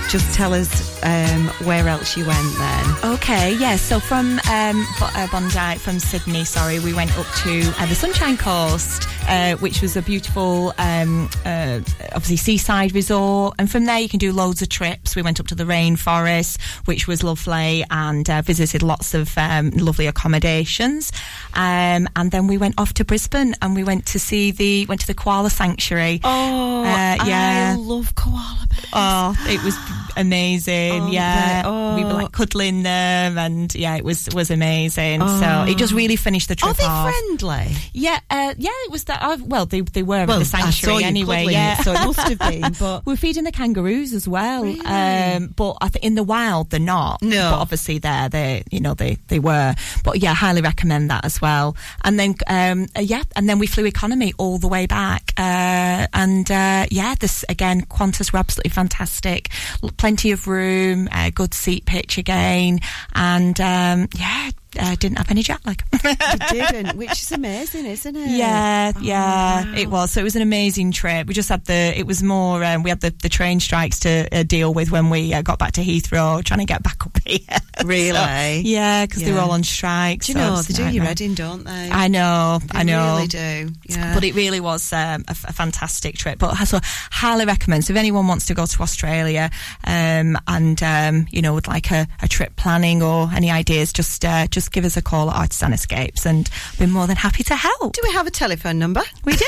Just 0.09 0.33
tell 0.35 0.55
us 0.55 1.03
um, 1.03 1.49
where 1.67 1.89
else 1.89 2.17
you 2.17 2.25
went 2.25 2.57
then. 2.57 3.13
Okay, 3.15 3.55
yeah. 3.57 3.75
So 3.75 3.99
from 3.99 4.39
um, 4.49 4.87
uh, 5.03 5.27
Bondi, 5.33 5.77
from 5.79 5.99
Sydney, 5.99 6.45
sorry, 6.45 6.79
we 6.79 6.95
went 6.95 7.17
up 7.19 7.27
to 7.43 7.73
uh, 7.79 7.87
the 7.87 7.97
Sunshine 7.97 8.37
Coast, 8.37 9.09
uh, 9.29 9.57
which 9.57 9.83
was 9.83 9.97
a 9.97 10.03
beautiful, 10.03 10.73
um, 10.79 11.29
uh, 11.45 11.81
obviously 12.15 12.37
seaside 12.37 12.95
resort. 12.95 13.55
And 13.59 13.71
from 13.71 13.85
there, 13.85 13.99
you 13.99 14.09
can 14.09 14.19
do 14.19 14.33
loads 14.33 14.63
of 14.63 14.69
trips. 14.69 15.15
We 15.15 15.23
went 15.23 15.39
up 15.41 15.47
to 15.49 15.55
the 15.55 15.65
rainforest, 15.65 16.61
which 16.87 17.07
was 17.07 17.23
lovely, 17.23 17.85
and 17.91 18.29
uh, 18.29 18.43
visited 18.43 18.83
lots 18.83 19.15
of 19.15 19.37
um, 19.39 19.71
lovely 19.71 20.07
accommodations. 20.07 21.13
Um, 21.55 22.09
and 22.17 22.31
then 22.31 22.47
we 22.47 22.59
went 22.59 22.75
off 22.79 22.95
to 22.95 23.05
Brisbane, 23.05 23.55
and 23.63 23.75
we 23.75 23.85
went 23.85 24.07
to 24.07 24.19
see 24.19 24.51
the 24.51 24.87
went 24.87 25.01
to 25.03 25.07
the 25.07 25.15
koala 25.15 25.51
sanctuary. 25.51 26.21
Oh, 26.25 26.83
Uh, 26.85 27.17
yeah. 27.27 27.75
I 27.75 27.81
love 27.81 28.15
koala 28.15 28.67
bears. 28.71 28.87
Oh, 28.93 29.35
it 29.49 29.63
was 29.63 29.75
amazing. 30.17 31.03
Oh, 31.03 31.11
yeah, 31.11 31.63
they- 31.63 31.69
we 31.99 32.05
were 32.05 32.13
oh. 32.13 32.17
like 32.17 32.33
cuddling 32.33 32.83
them, 32.83 33.39
and 33.39 33.75
yeah, 33.75 33.97
it 33.97 34.05
was 34.05 34.29
was 34.35 34.51
amazing. 34.51 35.21
Oh. 35.23 35.41
So 35.41 35.71
it 35.71 35.79
just 35.79 35.93
really 35.93 36.17
finished 36.17 36.49
the 36.49 36.55
trip 36.57 36.71
Are 36.71 36.75
they 36.75 36.85
off. 36.85 37.13
friendly? 37.13 37.75
Yeah, 37.93 38.19
uh, 38.31 38.55
yeah, 38.57 38.71
it 38.85 38.91
was 38.91 39.05
that. 39.05 39.18
Uh, 39.21 39.37
well, 39.45 39.67
they 39.67 39.81
they 39.81 40.03
were 40.03 40.25
Well, 40.27 40.41
at 40.41 40.47
the 40.47 40.57
I 40.57 40.61
sanctuary 40.71 41.05
anyway. 41.05 41.47
Yeah, 41.49 41.79
it, 41.81 41.85
so 41.85 41.93
it 41.93 42.05
must 42.07 42.21
have 42.21 42.39
been, 42.39 42.73
but- 42.79 43.05
we're 43.07 43.17
feeding 43.17 43.45
the 43.45 43.53
kangaroos 43.53 44.13
as 44.13 44.27
well. 44.29 44.65
Um, 44.87 45.49
but 45.57 45.77
I 45.81 45.89
think 45.89 46.05
in 46.05 46.15
the 46.15 46.23
wild 46.23 46.71
they're 46.71 46.81
not. 46.81 47.23
No. 47.23 47.51
but 47.53 47.59
obviously 47.61 47.99
there 47.99 48.29
they 48.29 48.65
you 48.71 48.81
know 48.81 48.95
they 48.95 49.19
they 49.29 49.39
were. 49.39 49.75
But 50.05 50.19
yeah, 50.23 50.35
highly 50.35 50.61
recommend 50.63 51.11
that 51.11 51.25
as 51.25 51.41
well. 51.41 51.77
And 52.05 52.19
then 52.19 52.35
um, 52.47 52.87
uh, 52.97 53.01
yeah, 53.01 53.23
and 53.37 53.49
then 53.49 53.59
we 53.59 53.67
flew 53.67 53.85
economy 53.87 54.33
all 54.39 54.59
the 54.59 54.69
way 54.69 54.87
back. 54.87 55.33
Uh, 55.37 56.07
and 56.13 56.51
uh, 56.51 56.87
yeah, 56.91 57.15
this 57.19 57.45
again, 57.49 57.83
Qantas 57.87 58.33
were 58.33 58.39
absolutely 58.39 58.71
fantastic. 58.71 59.49
Plenty 59.97 60.33
of 60.33 60.47
room, 60.47 61.09
uh, 61.13 61.31
good 61.35 61.55
seat 61.55 61.85
pitch 61.87 62.19
again, 62.19 62.81
and 63.15 63.61
um, 63.61 64.09
yeah, 64.17 64.51
uh, 64.79 64.97
didn't 64.97 65.19
have 65.19 65.31
any 65.31 65.43
jet 65.43 65.61
lag. 65.65 65.83
You 66.55 66.67
didn't, 66.67 66.97
which 66.97 67.11
is 67.23 67.33
amazing, 67.33 67.87
isn't 67.87 68.17
it? 68.17 68.31
Yeah, 68.31 68.93
Oh, 68.97 69.01
yeah, 69.01 69.65
wow. 69.65 69.75
it 69.77 69.89
was. 69.89 70.13
So 70.13 70.21
it 70.21 70.25
was 70.25 70.37
an 70.37 70.43
amazing 70.43 70.93
trip. 70.93 71.27
We 71.27 71.35
just 71.35 71.49
had 71.49 71.65
the. 71.67 71.93
It 71.99 72.07
was 72.07 72.23
more. 72.23 72.65
Um, 72.65 72.83
we 72.83 72.91
had 72.91 73.01
the, 73.01 73.11
the 73.11 73.29
train 73.29 73.61
strikes 73.61 74.01
to 74.01 74.29
uh, 74.33 74.43
deal 74.45 74.73
with 74.73 74.91
when 74.91 75.11
we 75.11 75.33
uh, 75.35 75.43
got 75.43 75.59
back 75.59 75.73
to 75.73 75.83
Heathrow, 75.83 76.43
trying 76.45 76.61
to 76.61 76.67
get 76.67 76.83
back 76.83 77.05
up 77.07 77.19
here. 77.25 77.39
Really? 77.85 78.11
So, 78.11 78.61
yeah, 78.69 79.07
because 79.07 79.23
they 79.23 79.31
were 79.33 79.39
all 79.39 79.53
on 79.53 79.63
strike. 79.63 80.23
Do 80.25 80.33
you 80.33 80.39
so 80.39 80.45
know, 80.45 80.59
it's 80.59 80.67
they 80.67 80.75
do 80.75 80.83
your 80.83 80.91
nightmare. 81.05 81.09
Reading, 81.11 81.35
don't 81.35 81.63
they? 81.63 81.91
I 81.93 82.09
know, 82.09 82.59
They 82.73 82.81
I 82.81 82.83
know. 82.83 83.05
They 83.05 83.39
really 83.39 83.67
do. 83.69 83.73
Yeah. 83.89 84.15
But 84.15 84.25
it 84.25 84.35
really 84.35 84.59
was 84.59 84.93
um, 84.93 85.25
a, 85.29 85.31
a 85.31 85.53
fantastic 85.53 86.17
trip. 86.17 86.41
But 86.41 86.61
I 86.61 86.65
so 86.65 86.81
highly 86.83 87.45
recommend. 87.45 87.85
So 87.85 87.93
if 87.93 87.97
anyone 87.97 88.27
wants 88.27 88.47
to 88.47 88.55
go 88.55 88.67
to 88.67 88.83
Australia 88.83 89.49
um, 89.85 90.37
and 90.49 90.83
um, 90.83 91.29
you 91.31 91.41
know 91.41 91.55
would 91.55 91.69
like 91.69 91.93
a, 91.93 92.09
a 92.21 92.27
trip 92.27 92.57
planning 92.57 93.01
or 93.01 93.31
any 93.33 93.49
ideas, 93.49 93.93
just 93.93 94.25
uh, 94.25 94.49
just 94.59 94.73
give 94.73 94.85
us 94.85 94.97
a 94.97 95.03
call 95.03 95.31
at 95.31 95.37
Artisan 95.37 95.73
Escapes, 95.73 96.27
and 96.27 96.51
we're 96.81 96.89
more 96.89 97.07
than 97.07 97.15
happy 97.15 97.45
to 97.45 97.55
help. 97.55 97.93
do 97.93 98.01
we 98.03 98.13
have 98.13 98.27
a 98.27 98.31
telephone 98.31 98.77
number? 98.77 99.03
We 99.25 99.35
do. 99.35 99.47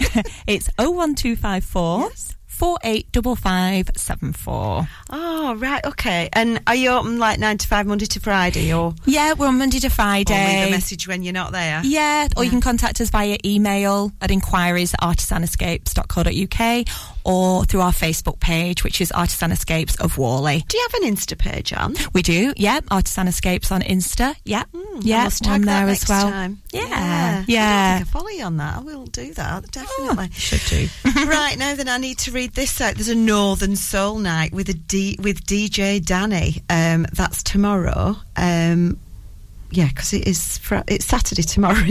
it's 0.48 0.68
01254 0.76 2.10
485574. 2.60 4.88
Oh, 5.10 5.54
right, 5.56 5.84
okay. 5.84 6.28
And 6.32 6.60
are 6.66 6.74
you 6.74 6.90
open 6.90 7.18
like 7.18 7.38
9 7.38 7.58
to 7.58 7.66
5 7.66 7.86
Monday 7.86 8.06
to 8.06 8.20
Friday 8.20 8.72
or, 8.72 8.94
Yeah, 9.06 9.32
we're 9.34 9.46
on 9.48 9.58
Monday 9.58 9.78
to 9.80 9.86
or 9.86 9.88
leave 9.88 9.94
Friday. 9.94 10.68
a 10.68 10.70
message 10.70 11.08
when 11.08 11.22
you're 11.22 11.32
not 11.32 11.52
there? 11.52 11.80
Yeah, 11.84 12.28
or 12.36 12.44
you 12.44 12.50
can 12.50 12.60
contact 12.60 13.00
us 13.00 13.08
via 13.10 13.38
email 13.44 14.12
at 14.20 14.30
inquiries 14.30 14.92
at 14.94 15.00
artisanescapes.co.uk 15.00 16.86
or 17.24 17.64
through 17.64 17.80
our 17.80 17.92
Facebook 17.92 18.38
page, 18.40 18.84
which 18.84 19.00
is 19.00 19.10
Artisan 19.12 19.52
Escapes 19.52 19.96
of 19.96 20.18
Whalley. 20.18 20.64
Do 20.68 20.76
you 20.76 20.86
have 20.90 21.02
an 21.02 21.14
Insta 21.14 21.38
page, 21.38 21.72
Anne? 21.72 21.94
We 22.12 22.22
do, 22.22 22.52
yeah. 22.56 22.80
Artisan 22.90 23.28
Escapes 23.28 23.72
on 23.72 23.80
Insta, 23.82 24.34
yeah. 24.44 24.64
Hmm, 24.74 24.98
I 24.98 25.00
yeah, 25.02 25.24
must 25.24 25.46
on 25.48 25.62
there 25.62 25.88
as 25.88 26.06
well. 26.08 26.30
time. 26.30 26.60
Yeah, 26.72 27.44
yeah. 27.48 27.96
I 27.96 27.98
don't 27.98 28.06
think 28.06 28.08
I 28.08 28.18
follow 28.18 28.28
you 28.28 28.44
on 28.44 28.56
that. 28.58 28.76
I 28.76 28.80
will 28.80 29.06
do 29.06 29.32
that, 29.34 29.70
definitely. 29.70 30.30
Should 30.32 30.60
do. 30.68 30.88
right 31.26 31.56
now, 31.58 31.74
then 31.74 31.88
I 31.88 31.98
need 31.98 32.18
to 32.20 32.30
read 32.32 32.52
this 32.52 32.80
out. 32.80 32.94
There's 32.94 33.08
a 33.08 33.14
Northern 33.14 33.76
Soul 33.76 34.18
Night 34.18 34.52
with 34.52 34.68
a 34.68 34.74
D 34.74 35.16
with 35.20 35.44
DJ 35.46 36.04
Danny. 36.04 36.62
Um, 36.70 37.06
that's 37.12 37.42
tomorrow. 37.42 38.16
Um, 38.36 38.98
yeah, 39.72 39.86
because 39.88 40.12
it 40.12 40.26
is 40.26 40.58
fr- 40.58 40.78
it's 40.88 41.04
Saturday 41.04 41.42
tomorrow. 41.42 41.76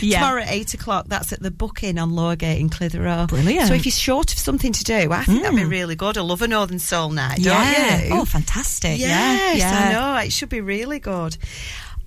Yeah. 0.00 0.18
Tomorrow 0.18 0.42
at 0.42 0.50
eight 0.50 0.74
o'clock. 0.74 1.06
That's 1.08 1.32
at 1.32 1.40
the 1.40 1.50
Booking 1.50 1.98
on 1.98 2.10
Lowergate 2.12 2.58
in 2.60 2.68
Clitheroe. 2.68 3.26
Brilliant. 3.28 3.68
So 3.68 3.74
if 3.74 3.86
you're 3.86 3.92
short 3.92 4.32
of 4.32 4.38
something 4.38 4.72
to 4.72 4.84
do, 4.84 5.12
I 5.12 5.22
think 5.24 5.42
that'd 5.42 5.56
be 5.56 5.64
really 5.64 5.94
good. 5.94 6.18
I 6.18 6.22
love 6.22 6.42
a 6.42 6.48
Northern 6.48 6.78
Soul 6.80 7.10
Night. 7.10 7.38
yeah. 7.38 7.98
Don't 7.98 8.08
you? 8.08 8.14
Oh, 8.16 8.24
fantastic. 8.24 8.98
Yes, 8.98 9.58
yeah. 9.58 9.70
yeah. 9.70 9.88
I 9.88 9.92
know. 9.92 10.26
It 10.26 10.32
should 10.32 10.48
be 10.48 10.60
really 10.60 10.98
good. 10.98 11.36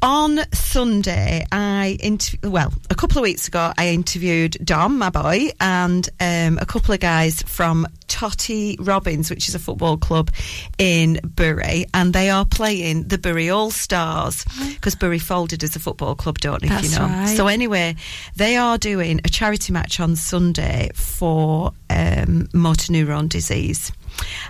On 0.02 0.40
Sunday, 0.54 1.46
I 1.52 1.98
interv- 2.02 2.48
well, 2.48 2.72
a 2.92 2.96
couple 2.96 3.18
of 3.18 3.24
weeks 3.24 3.48
ago, 3.48 3.74
I 3.78 3.90
interviewed 3.90 4.56
Dom, 4.64 5.00
my 5.00 5.10
boy, 5.10 5.50
and 5.60 6.08
um, 6.20 6.60
a 6.62 6.68
couple 6.68 6.94
of 6.94 7.00
guys 7.00 7.42
from 7.42 7.88
Totty 8.08 8.78
Robbins, 8.80 9.32
which 9.32 9.50
is 9.50 9.56
a 9.56 9.60
football 9.60 9.98
club 9.98 10.30
in 10.78 11.20
Bury, 11.24 11.88
and 11.96 12.14
they 12.14 12.30
are 12.30 12.46
playing 12.46 13.08
the 13.08 13.18
Bury 13.18 13.50
All 13.50 13.72
Stars 13.72 14.46
because 14.76 14.94
Bury 14.94 15.18
folded 15.18 15.64
as 15.64 15.76
a 15.76 15.80
football 15.80 16.14
club, 16.14 16.38
don't 16.38 16.62
they? 16.62 16.68
That's 16.68 16.94
you 16.94 17.00
know. 17.00 17.06
right. 17.06 17.36
So 17.36 17.48
anyway, 17.48 17.96
they 18.36 18.56
are 18.56 18.78
doing 18.78 19.20
a 19.26 19.30
charity 19.30 19.74
match 19.74 20.00
on 20.00 20.16
Sunday 20.16 20.92
for 20.94 21.74
um, 21.90 22.48
motor 22.54 22.94
neuron 22.94 23.30
disease. 23.30 23.92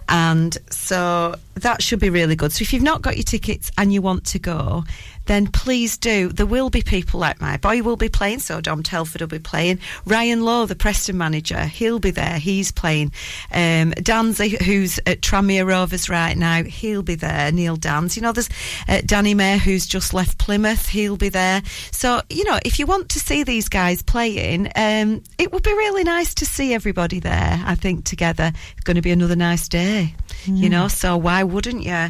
And 0.07 0.57
so 0.69 1.35
that 1.55 1.81
should 1.81 1.99
be 1.99 2.09
really 2.09 2.35
good. 2.35 2.51
So 2.51 2.61
if 2.61 2.73
you've 2.73 2.83
not 2.83 3.01
got 3.01 3.17
your 3.17 3.23
tickets 3.23 3.71
and 3.77 3.91
you 3.91 4.01
want 4.01 4.25
to 4.27 4.39
go, 4.39 4.83
then 5.27 5.47
please 5.47 5.97
do. 5.97 6.29
There 6.29 6.45
will 6.45 6.69
be 6.69 6.81
people 6.81 7.19
like 7.19 7.39
my 7.39 7.57
boy 7.57 7.81
will 7.81 7.95
be 7.95 8.09
playing, 8.09 8.39
so 8.39 8.61
Dom 8.61 8.83
Telford 8.83 9.21
will 9.21 9.27
be 9.27 9.39
playing. 9.39 9.79
Ryan 10.05 10.43
Lowe, 10.43 10.65
the 10.65 10.75
Preston 10.75 11.17
manager, 11.17 11.65
he'll 11.65 11.99
be 11.99 12.11
there. 12.11 12.39
He's 12.39 12.71
playing. 12.71 13.11
Um, 13.51 13.91
Danzy, 13.93 14.61
who's 14.61 14.99
at 15.05 15.21
Tranmere 15.21 15.67
Rovers 15.67 16.09
right 16.09 16.37
now, 16.37 16.63
he'll 16.63 17.03
be 17.03 17.15
there. 17.15 17.51
Neil 17.51 17.77
Danns. 17.77 18.15
You 18.15 18.23
know, 18.23 18.31
there's 18.31 18.49
uh, 18.87 19.01
Danny 19.05 19.33
Mayor, 19.33 19.57
who's 19.57 19.85
just 19.85 20.13
left 20.13 20.37
Plymouth. 20.37 20.87
He'll 20.87 21.17
be 21.17 21.29
there. 21.29 21.61
So, 21.91 22.21
you 22.29 22.43
know, 22.43 22.59
if 22.65 22.79
you 22.79 22.85
want 22.85 23.09
to 23.09 23.19
see 23.19 23.43
these 23.43 23.69
guys 23.69 24.01
playing, 24.01 24.67
um, 24.75 25.23
it 25.37 25.51
would 25.51 25.63
be 25.63 25.71
really 25.71 26.03
nice 26.03 26.33
to 26.35 26.45
see 26.45 26.73
everybody 26.73 27.19
there, 27.19 27.61
I 27.65 27.75
think, 27.75 28.05
together. 28.05 28.51
It's 28.73 28.83
going 28.83 28.95
to 28.95 29.01
be 29.01 29.11
another 29.11 29.35
nice 29.35 29.67
day, 29.67 30.15
you 30.45 30.69
know, 30.69 30.87
so 30.87 31.17
why 31.17 31.43
wouldn't 31.43 31.83
you? 31.83 32.07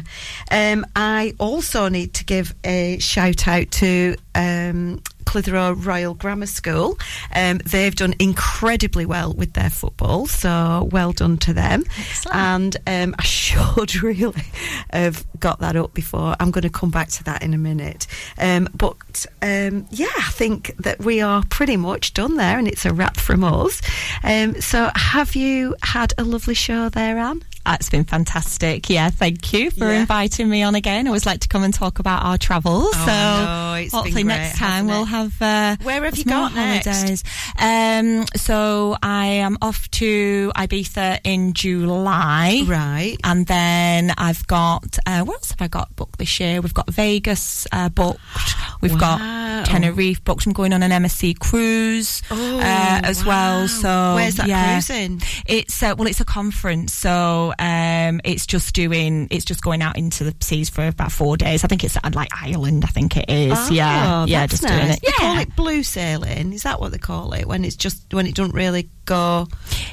Um, 0.50 0.86
I 0.94 1.34
also 1.38 1.88
need 1.88 2.14
to 2.14 2.24
give 2.24 2.54
a 2.64 2.98
shout 3.08 3.48
out 3.48 3.70
to 3.72 4.16
um, 4.34 5.02
Clitheroe 5.28 5.72
Royal 5.72 6.14
Grammar 6.14 6.46
School. 6.46 6.98
Um, 7.34 7.58
they've 7.58 7.94
done 7.94 8.14
incredibly 8.18 9.04
well 9.04 9.34
with 9.34 9.52
their 9.52 9.68
football, 9.68 10.26
so 10.26 10.88
well 10.90 11.12
done 11.12 11.36
to 11.38 11.52
them. 11.52 11.84
And 12.32 12.76
um, 12.86 13.14
I 13.18 13.22
should 13.24 13.94
really 14.02 14.44
have 14.90 15.26
got 15.38 15.60
that 15.60 15.76
up 15.76 15.92
before. 15.92 16.34
I'm 16.40 16.50
going 16.50 16.62
to 16.62 16.70
come 16.70 16.90
back 16.90 17.08
to 17.10 17.24
that 17.24 17.42
in 17.42 17.52
a 17.52 17.58
minute. 17.58 18.06
Um, 18.38 18.68
but 18.74 19.26
um, 19.42 19.86
yeah, 19.90 20.06
I 20.16 20.30
think 20.32 20.74
that 20.78 21.00
we 21.00 21.20
are 21.20 21.42
pretty 21.50 21.76
much 21.76 22.14
done 22.14 22.36
there, 22.36 22.58
and 22.58 22.66
it's 22.66 22.86
a 22.86 22.94
wrap 22.94 23.18
from 23.18 23.44
us. 23.44 23.82
Um, 24.24 24.60
so, 24.60 24.90
have 24.94 25.36
you 25.36 25.76
had 25.82 26.14
a 26.16 26.24
lovely 26.24 26.54
show 26.54 26.88
there, 26.88 27.18
Anne? 27.18 27.42
It's 27.74 27.90
been 27.90 28.04
fantastic. 28.04 28.88
Yeah, 28.88 29.10
thank 29.10 29.52
you 29.52 29.70
for 29.70 29.84
Yeah. 29.92 30.00
inviting 30.00 30.48
me 30.48 30.62
on 30.62 30.74
again. 30.74 31.06
I 31.06 31.10
always 31.10 31.26
like 31.26 31.40
to 31.40 31.48
come 31.48 31.62
and 31.64 31.72
talk 31.74 31.98
about 31.98 32.24
our 32.24 32.38
travels. 32.38 32.88
Oh, 32.94 33.04
so 33.06 33.12
I 33.12 33.44
know, 33.44 33.74
it's 33.82 33.90
been 33.92 33.98
hopefully 34.00 34.22
great, 34.24 34.36
next 34.38 34.58
time 34.58 34.86
we'll 34.86 35.04
have. 35.04 35.40
Uh, 35.42 35.76
Where 35.82 36.02
have 36.04 36.16
you 36.16 36.24
got 36.24 36.54
next? 36.54 36.86
holidays. 36.86 37.24
Um, 37.58 38.24
so 38.36 38.96
I 39.02 39.26
am 39.26 39.58
off 39.62 39.90
to 39.92 40.50
Ibiza 40.56 41.20
in 41.24 41.52
July. 41.52 42.62
Right. 42.66 43.16
And 43.24 43.46
then 43.46 44.12
I've 44.16 44.46
got 44.46 44.98
uh, 45.06 45.22
what 45.24 45.34
else 45.34 45.50
have 45.50 45.60
I 45.60 45.68
got 45.68 45.94
booked 45.96 46.18
this 46.18 46.40
year? 46.40 46.60
We've 46.60 46.74
got 46.74 46.90
Vegas 46.90 47.66
uh, 47.72 47.88
booked. 47.90 48.20
We've 48.80 48.92
Wow. 48.92 48.98
got 49.18 49.66
Tenerife 49.66 50.22
booked. 50.24 50.46
I'm 50.46 50.52
going 50.52 50.72
on 50.72 50.82
an 50.82 50.90
MSC 51.02 51.38
cruise 51.38 52.22
Oh, 52.30 52.58
uh, 52.58 53.00
as 53.04 53.24
wow. 53.24 53.28
well. 53.58 53.68
So 53.68 54.14
Where's 54.14 54.36
that 54.36 54.46
yeah. 54.48 54.74
cruising? 54.74 55.20
It's 55.46 55.82
uh, 55.82 55.94
well, 55.98 56.06
it's 56.08 56.20
a 56.20 56.24
conference, 56.24 56.94
so 56.94 57.52
um, 57.58 58.20
it's 58.24 58.46
just 58.46 58.74
doing, 58.74 59.28
it's 59.30 59.44
just 59.44 59.62
going 59.62 59.82
out 59.82 59.96
into 59.98 60.24
the 60.24 60.34
seas 60.40 60.68
for 60.68 60.86
about 60.86 61.12
four 61.12 61.36
days. 61.36 61.64
I 61.64 61.66
think 61.68 61.84
it's 61.84 61.96
at 61.96 62.14
like 62.14 62.28
Ireland. 62.32 62.84
I 62.84 62.88
think 62.88 63.16
it 63.16 63.28
is. 63.28 63.52
Oh, 63.56 63.68
yeah, 63.72 64.24
yeah, 64.26 64.46
just 64.46 64.62
nice. 64.62 64.72
doing 64.72 64.90
it. 64.92 65.00
They 65.04 65.12
call 65.12 65.34
Yeah, 65.34 65.40
it 65.42 65.56
blue 65.56 65.82
sailing. 65.82 66.52
Is 66.52 66.62
that 66.62 66.80
what 66.80 66.92
they 66.92 66.98
call 66.98 67.32
it 67.32 67.46
when 67.46 67.64
it's 67.64 67.76
just 67.76 68.12
when 68.12 68.26
it 68.26 68.34
don't 68.34 68.54
really 68.54 68.88
go? 69.04 69.46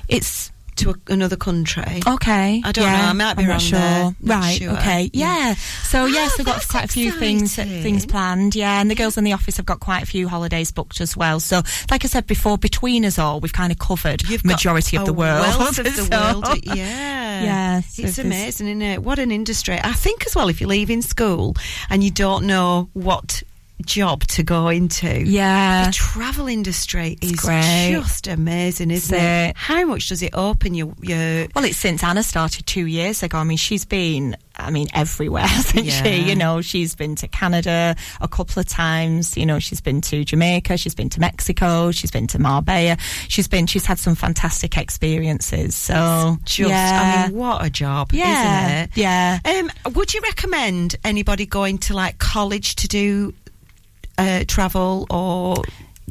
it's 0.08 0.52
to 0.78 0.92
a, 0.92 0.96
another 1.08 1.36
country. 1.36 2.02
Okay. 2.08 2.62
I 2.64 2.72
don't 2.72 2.84
yeah, 2.86 3.02
know. 3.04 3.08
I 3.10 3.14
might 3.14 3.36
be 3.38 3.44
I'm 3.44 3.50
wrong 3.50 3.58
not 3.58 3.62
sure. 3.62 3.80
there. 3.80 4.16
Not 4.22 4.42
right. 4.42 4.58
sure. 4.58 4.72
Okay. 4.74 5.10
Yeah. 5.14 5.54
So 5.84 6.04
ah, 6.04 6.06
yes, 6.06 6.32
Oh, 6.32 6.36
we've 6.40 6.46
got 6.46 6.68
quite 6.68 6.86
a 6.86 6.88
few 6.88 7.12
things 7.12 7.58
uh, 7.58 7.64
things 7.64 8.06
planned. 8.06 8.56
Yeah, 8.56 8.82
and 8.82 8.90
the 8.90 8.96
girls 8.96 9.18
in 9.18 9.24
the 9.24 9.34
office 9.34 9.58
have 9.58 9.66
got 9.66 9.80
quite 9.80 10.04
a 10.04 10.06
few 10.06 10.28
holidays 10.28 10.72
booked 10.72 11.02
as 11.02 11.16
well. 11.16 11.40
So, 11.40 11.62
like 11.90 12.04
I 12.04 12.08
said 12.08 12.28
before, 12.28 12.58
between 12.58 13.06
us 13.06 13.18
all, 13.20 13.40
we've 13.40 13.54
kind 13.54 13.72
of 13.72 13.80
covered 13.80 14.28
You've 14.30 14.44
majority 14.46 14.98
of 14.98 15.06
the 15.06 15.14
world. 15.14 15.46
of 15.60 15.76
the 15.76 15.92
So- 15.92 16.10
world. 16.10 16.46
Yeah, 16.64 17.44
Yeah, 17.44 17.78
it's 17.98 18.16
so 18.16 18.22
amazing, 18.24 18.68
isn't 18.68 18.82
it? 18.82 19.04
What 19.04 19.20
an 19.20 19.32
industry! 19.32 19.80
I 19.82 19.94
think 19.94 20.26
as 20.26 20.36
well, 20.36 20.50
if 20.50 20.60
you're 20.62 20.70
leaving 20.70 21.02
school 21.02 21.56
and 21.90 22.04
you 22.04 22.12
don't 22.12 22.46
know 22.46 22.90
what 22.94 23.44
job 23.86 24.24
to 24.28 24.44
go 24.44 24.70
into, 24.70 25.22
Yeah. 25.26 25.88
the 25.88 25.92
travel 25.94 26.48
industry 26.48 27.18
is 27.22 27.34
just 27.34 28.28
amazing, 28.28 28.92
isn't 28.92 29.16
Is 29.16 29.22
it? 29.22 29.26
it? 29.26 29.58
How 29.58 29.86
much 29.86 30.10
does 30.10 30.22
it 30.22 30.32
open 30.34 30.74
your 30.74 30.94
your? 31.02 31.48
Well, 31.56 31.66
it's 31.66 31.78
since 31.78 32.04
Anna 32.04 32.24
started 32.24 32.66
two 32.66 32.86
years 32.86 33.22
ago. 33.24 33.38
I 33.38 33.44
mean, 33.44 33.58
she's 33.58 33.84
been, 33.86 34.38
I 34.56 34.72
mean, 34.72 34.88
everywhere, 34.94 35.44
hasn't 35.48 35.86
Yeah. 35.86 36.04
she? 36.04 36.16
You 36.30 36.36
know, 36.36 36.62
she's 36.62 36.96
been 36.96 37.16
to 37.18 37.28
Canada 37.28 37.96
a 38.22 38.28
couple 38.28 38.60
of 38.60 38.66
times. 38.68 39.36
You 39.38 39.46
know, 39.46 39.60
she's 39.60 39.82
been 39.82 40.02
to 40.02 40.24
Jamaica, 40.24 40.78
she's 40.78 40.96
been 40.96 41.10
to 41.10 41.20
Mexico, 41.20 41.92
she's 41.92 42.12
been 42.12 42.28
to 42.28 42.40
Marbella. 42.40 42.98
She's 43.28 43.48
been, 43.48 43.68
she's 43.68 43.86
had 43.86 44.00
some 44.00 44.16
fantastic 44.16 44.78
experiences. 44.78 45.76
So, 45.76 46.38
Just, 46.46 46.70
yeah. 46.70 47.24
I 47.26 47.28
mean, 47.28 47.38
what 47.38 47.64
a 47.66 47.70
job, 47.70 48.12
Yeah, 48.14 48.68
isn't 48.68 48.84
it? 48.84 48.90
yeah. 48.98 49.40
Um, 49.46 49.70
would 49.94 50.14
you 50.14 50.22
recommend 50.22 50.96
anybody 51.04 51.46
going 51.46 51.78
to 51.80 51.94
like 51.94 52.18
college 52.18 52.76
to 52.78 52.88
do 52.88 53.34
uh, 54.18 54.44
travel, 54.48 55.06
or 55.10 55.56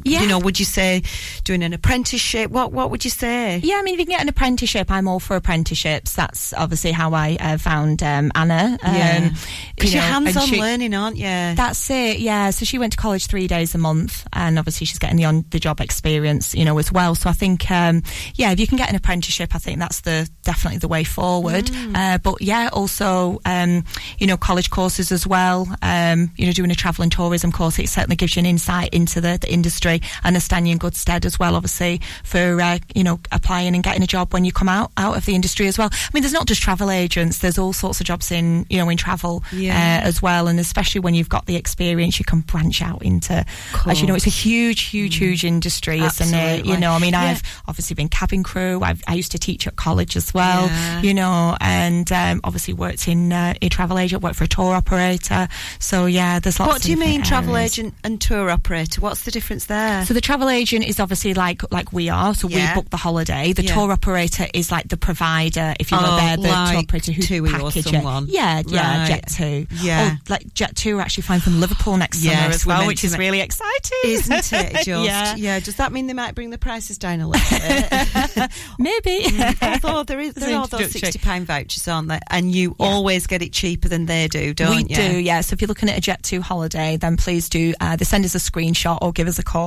Yeah. 0.05 0.21
you 0.21 0.27
know, 0.27 0.39
would 0.39 0.59
you 0.59 0.65
say 0.65 1.01
doing 1.43 1.63
an 1.63 1.73
apprenticeship? 1.73 2.51
What 2.51 2.71
What 2.71 2.91
would 2.91 3.03
you 3.03 3.09
say? 3.11 3.59
Yeah, 3.63 3.75
I 3.77 3.81
mean, 3.81 3.95
if 3.95 3.99
you 3.99 4.05
can 4.05 4.13
get 4.13 4.21
an 4.21 4.29
apprenticeship, 4.29 4.91
I'm 4.91 5.07
all 5.07 5.19
for 5.19 5.35
apprenticeships. 5.35 6.13
That's 6.13 6.53
obviously 6.53 6.91
how 6.91 7.13
I 7.13 7.37
uh, 7.39 7.57
found 7.57 8.03
um, 8.03 8.31
Anna. 8.35 8.77
Um, 8.83 8.95
Yeah. 8.95 9.29
Because 9.75 9.93
you 9.93 9.99
you're 9.99 10.07
hands-on 10.09 10.47
she- 10.47 10.59
learning, 10.61 10.93
aren't 10.93 11.17
you? 11.17 11.23
That's 11.25 11.89
it, 11.89 12.19
yeah. 12.19 12.51
So 12.51 12.63
she 12.65 12.77
went 12.77 12.93
to 12.93 12.97
college 12.97 13.25
three 13.27 13.47
days 13.47 13.75
a 13.75 13.77
month, 13.77 14.25
and 14.31 14.57
obviously 14.57 14.85
she's 14.85 14.99
getting 14.99 15.17
the 15.17 15.25
on 15.25 15.43
the 15.49 15.59
job 15.59 15.81
experience, 15.81 16.53
you 16.55 16.63
know, 16.63 16.77
as 16.77 16.91
well. 16.91 17.15
So 17.15 17.29
I 17.29 17.33
think, 17.33 17.69
um, 17.71 18.03
yeah, 18.35 18.51
if 18.51 18.59
you 18.59 18.67
can 18.67 18.77
get 18.77 18.89
an 18.89 18.95
apprenticeship, 18.95 19.53
I 19.55 19.57
think 19.57 19.79
that's 19.79 20.01
the 20.01 20.29
definitely 20.43 20.79
the 20.79 20.87
way 20.87 21.03
forward. 21.03 21.65
Mm. 21.65 21.95
Uh, 21.97 22.17
but 22.19 22.41
yeah, 22.41 22.69
also, 22.71 23.39
um, 23.45 23.83
you 24.19 24.27
know, 24.27 24.37
college 24.37 24.69
courses 24.69 25.11
as 25.11 25.25
well. 25.27 25.67
Um, 25.81 26.31
you 26.37 26.45
know, 26.45 26.51
doing 26.53 26.71
a 26.71 26.75
travel 26.75 27.03
and 27.03 27.11
tourism 27.11 27.51
course, 27.51 27.79
it 27.79 27.89
certainly 27.89 28.15
gives 28.15 28.35
you 28.35 28.41
an 28.41 28.45
insight 28.45 28.93
into 28.93 29.19
the, 29.19 29.37
the 29.41 29.51
industry 29.51 29.94
and 30.23 30.35
a 30.37 30.39
stand 30.39 30.67
you 30.67 30.71
in 30.73 30.77
good 30.77 30.95
stead 30.95 31.25
as 31.25 31.39
well, 31.39 31.55
obviously, 31.55 32.01
for 32.23 32.59
uh, 32.61 32.79
you 32.93 33.03
know 33.03 33.19
applying 33.31 33.73
and 33.75 33.83
getting 33.83 34.03
a 34.03 34.07
job 34.07 34.33
when 34.33 34.45
you 34.45 34.51
come 34.51 34.69
out 34.69 34.91
out 34.97 35.17
of 35.17 35.25
the 35.25 35.35
industry 35.35 35.67
as 35.67 35.77
well. 35.77 35.89
I 35.91 36.09
mean, 36.13 36.21
there's 36.23 36.33
not 36.33 36.47
just 36.47 36.61
travel 36.61 36.89
agents. 36.91 37.39
There's 37.39 37.57
all 37.57 37.73
sorts 37.73 37.99
of 37.99 38.05
jobs 38.05 38.31
in 38.31 38.65
you 38.69 38.77
know 38.77 38.89
in 38.89 38.97
travel 38.97 39.43
Yeah. 39.51 39.73
uh, 40.03 40.07
as 40.07 40.21
well, 40.21 40.47
and 40.47 40.59
especially 40.59 41.01
when 41.01 41.13
you've 41.13 41.29
got 41.29 41.45
the 41.45 41.55
experience, 41.55 42.19
you 42.19 42.25
can 42.25 42.41
branch 42.41 42.81
out 42.81 43.03
into. 43.03 43.45
As 43.85 44.01
you 44.01 44.07
know, 44.07 44.15
it's 44.15 44.27
a 44.27 44.29
huge, 44.29 44.81
huge, 44.81 45.15
huge 45.17 45.43
industry, 45.45 45.99
isn't 45.99 46.33
it? 46.33 46.65
You 46.65 46.77
know, 46.77 46.91
I 46.93 46.99
mean, 46.99 47.13
Yeah. 47.13 47.21
I've 47.21 47.61
obviously 47.67 47.93
been 47.93 48.09
cabin 48.09 48.43
crew. 48.43 48.81
I've, 48.81 49.03
I 49.07 49.13
used 49.13 49.31
to 49.31 49.37
teach 49.39 49.67
at 49.67 49.75
college 49.75 50.15
as 50.15 50.33
well. 50.33 50.65
Yeah. 50.67 51.01
You 51.01 51.13
know, 51.13 51.55
and 51.61 52.11
um, 52.11 52.41
obviously 52.43 52.73
worked 52.73 53.07
in 53.07 53.31
uh, 53.31 53.53
a 53.61 53.69
travel 53.69 53.97
agent, 53.99 54.21
worked 54.23 54.35
for 54.37 54.43
a 54.43 54.47
tour 54.47 54.73
operator. 54.73 55.47
So 55.79 56.05
yeah, 56.05 56.39
there's 56.39 56.59
lots. 56.59 56.71
What 56.73 56.81
do 56.81 56.91
you 56.91 56.97
mean, 56.97 57.21
different 57.21 57.25
travel 57.25 57.57
agent 57.57 57.93
and 58.03 58.19
tour 58.19 58.49
operator? 58.49 59.01
What's 59.01 59.23
the 59.23 59.31
difference 59.31 59.65
there? 59.65 59.84
So 60.05 60.13
the 60.13 60.21
travel 60.21 60.49
agent 60.49 60.85
is 60.85 60.99
obviously 60.99 61.33
like 61.33 61.61
like 61.71 61.91
we 61.93 62.09
are. 62.09 62.33
So 62.33 62.47
Yeah. 62.47 62.73
we 62.75 62.81
book 62.81 62.89
the 62.89 62.97
holiday. 62.97 63.53
The 63.53 63.63
Yeah. 63.63 63.73
tour 63.75 63.91
operator 63.91 64.47
is 64.53 64.71
like 64.71 64.87
the 64.89 64.97
provider. 64.97 65.73
If 65.79 65.91
you 65.91 65.97
know, 65.97 66.03
Oh, 66.11 66.15
they're 66.17 66.37
the 66.37 66.43
tour 66.71 66.77
operator 66.79 67.11
who 67.11 67.21
TUI 67.21 67.49
package 67.51 67.87
it. 67.87 67.93
Yeah, 68.29 68.61
yeah, 68.67 68.97
Right. 68.99 69.07
Jet 69.07 69.27
Two. 69.35 69.67
Yeah. 69.81 70.15
oh, 70.15 70.17
like 70.29 70.53
Jet 70.53 70.75
Two 70.75 70.97
are 70.97 71.01
actually 71.01 71.23
flying 71.23 71.41
from 71.41 71.59
Liverpool 71.59 71.97
next 71.97 72.19
summer 72.23 72.35
as 72.35 72.65
well, 72.65 72.85
which 72.87 73.03
is 73.03 73.17
really 73.17 73.41
exciting, 73.41 73.99
Isn't 74.05 74.51
it? 74.53 74.75
Just 74.85 74.87
yeah, 74.87 75.35
yeah. 75.35 75.59
Does 75.59 75.75
that 75.75 75.91
mean 75.91 76.07
they 76.07 76.13
might 76.13 76.35
bring 76.35 76.49
the 76.49 76.57
prices 76.57 76.97
down 76.97 77.21
a 77.21 77.27
little 77.27 77.57
bit? 77.59 78.51
maybe. 78.79 79.23
Mm. 79.25 79.83
Although 79.83 80.03
there 80.03 80.19
is 80.19 80.33
there 80.35 80.57
are 80.57 80.67
those 80.67 80.91
sixty 80.91 81.19
pound 81.19 81.47
vouchers, 81.47 81.87
aren't 81.87 82.07
there? 82.07 82.19
And 82.29 82.51
you 82.53 82.75
always 82.79 83.27
get 83.27 83.41
it 83.41 83.51
cheaper 83.53 83.87
than 83.89 84.05
they 84.05 84.27
do, 84.27 84.53
don't 84.53 84.75
we 84.75 84.83
you? 84.83 84.95
do, 84.95 85.19
yeah. 85.19 85.41
So 85.41 85.53
if 85.53 85.61
you're 85.61 85.67
looking 85.67 85.89
at 85.89 85.97
a 85.97 86.01
Jet 86.01 86.21
2 86.23 86.41
holiday, 86.41 86.97
then 86.97 87.17
please 87.17 87.49
do 87.49 87.73
uh, 87.81 87.85
either 87.95 88.05
send 88.05 88.25
us 88.25 88.35
a 88.35 88.37
screenshot 88.39 88.97
or 89.01 89.11
give 89.11 89.27
us 89.27 89.39
a 89.39 89.43
call 89.43 89.64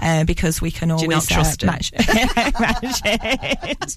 uh, 0.00 0.24
because 0.24 0.60
we 0.60 0.70
can 0.70 0.90
always 0.90 1.02
you 1.02 1.08
not 1.08 1.24
trust 1.24 1.64
uh, 1.64 1.66
match, 1.66 1.92
match 1.98 3.00
it. 3.04 3.96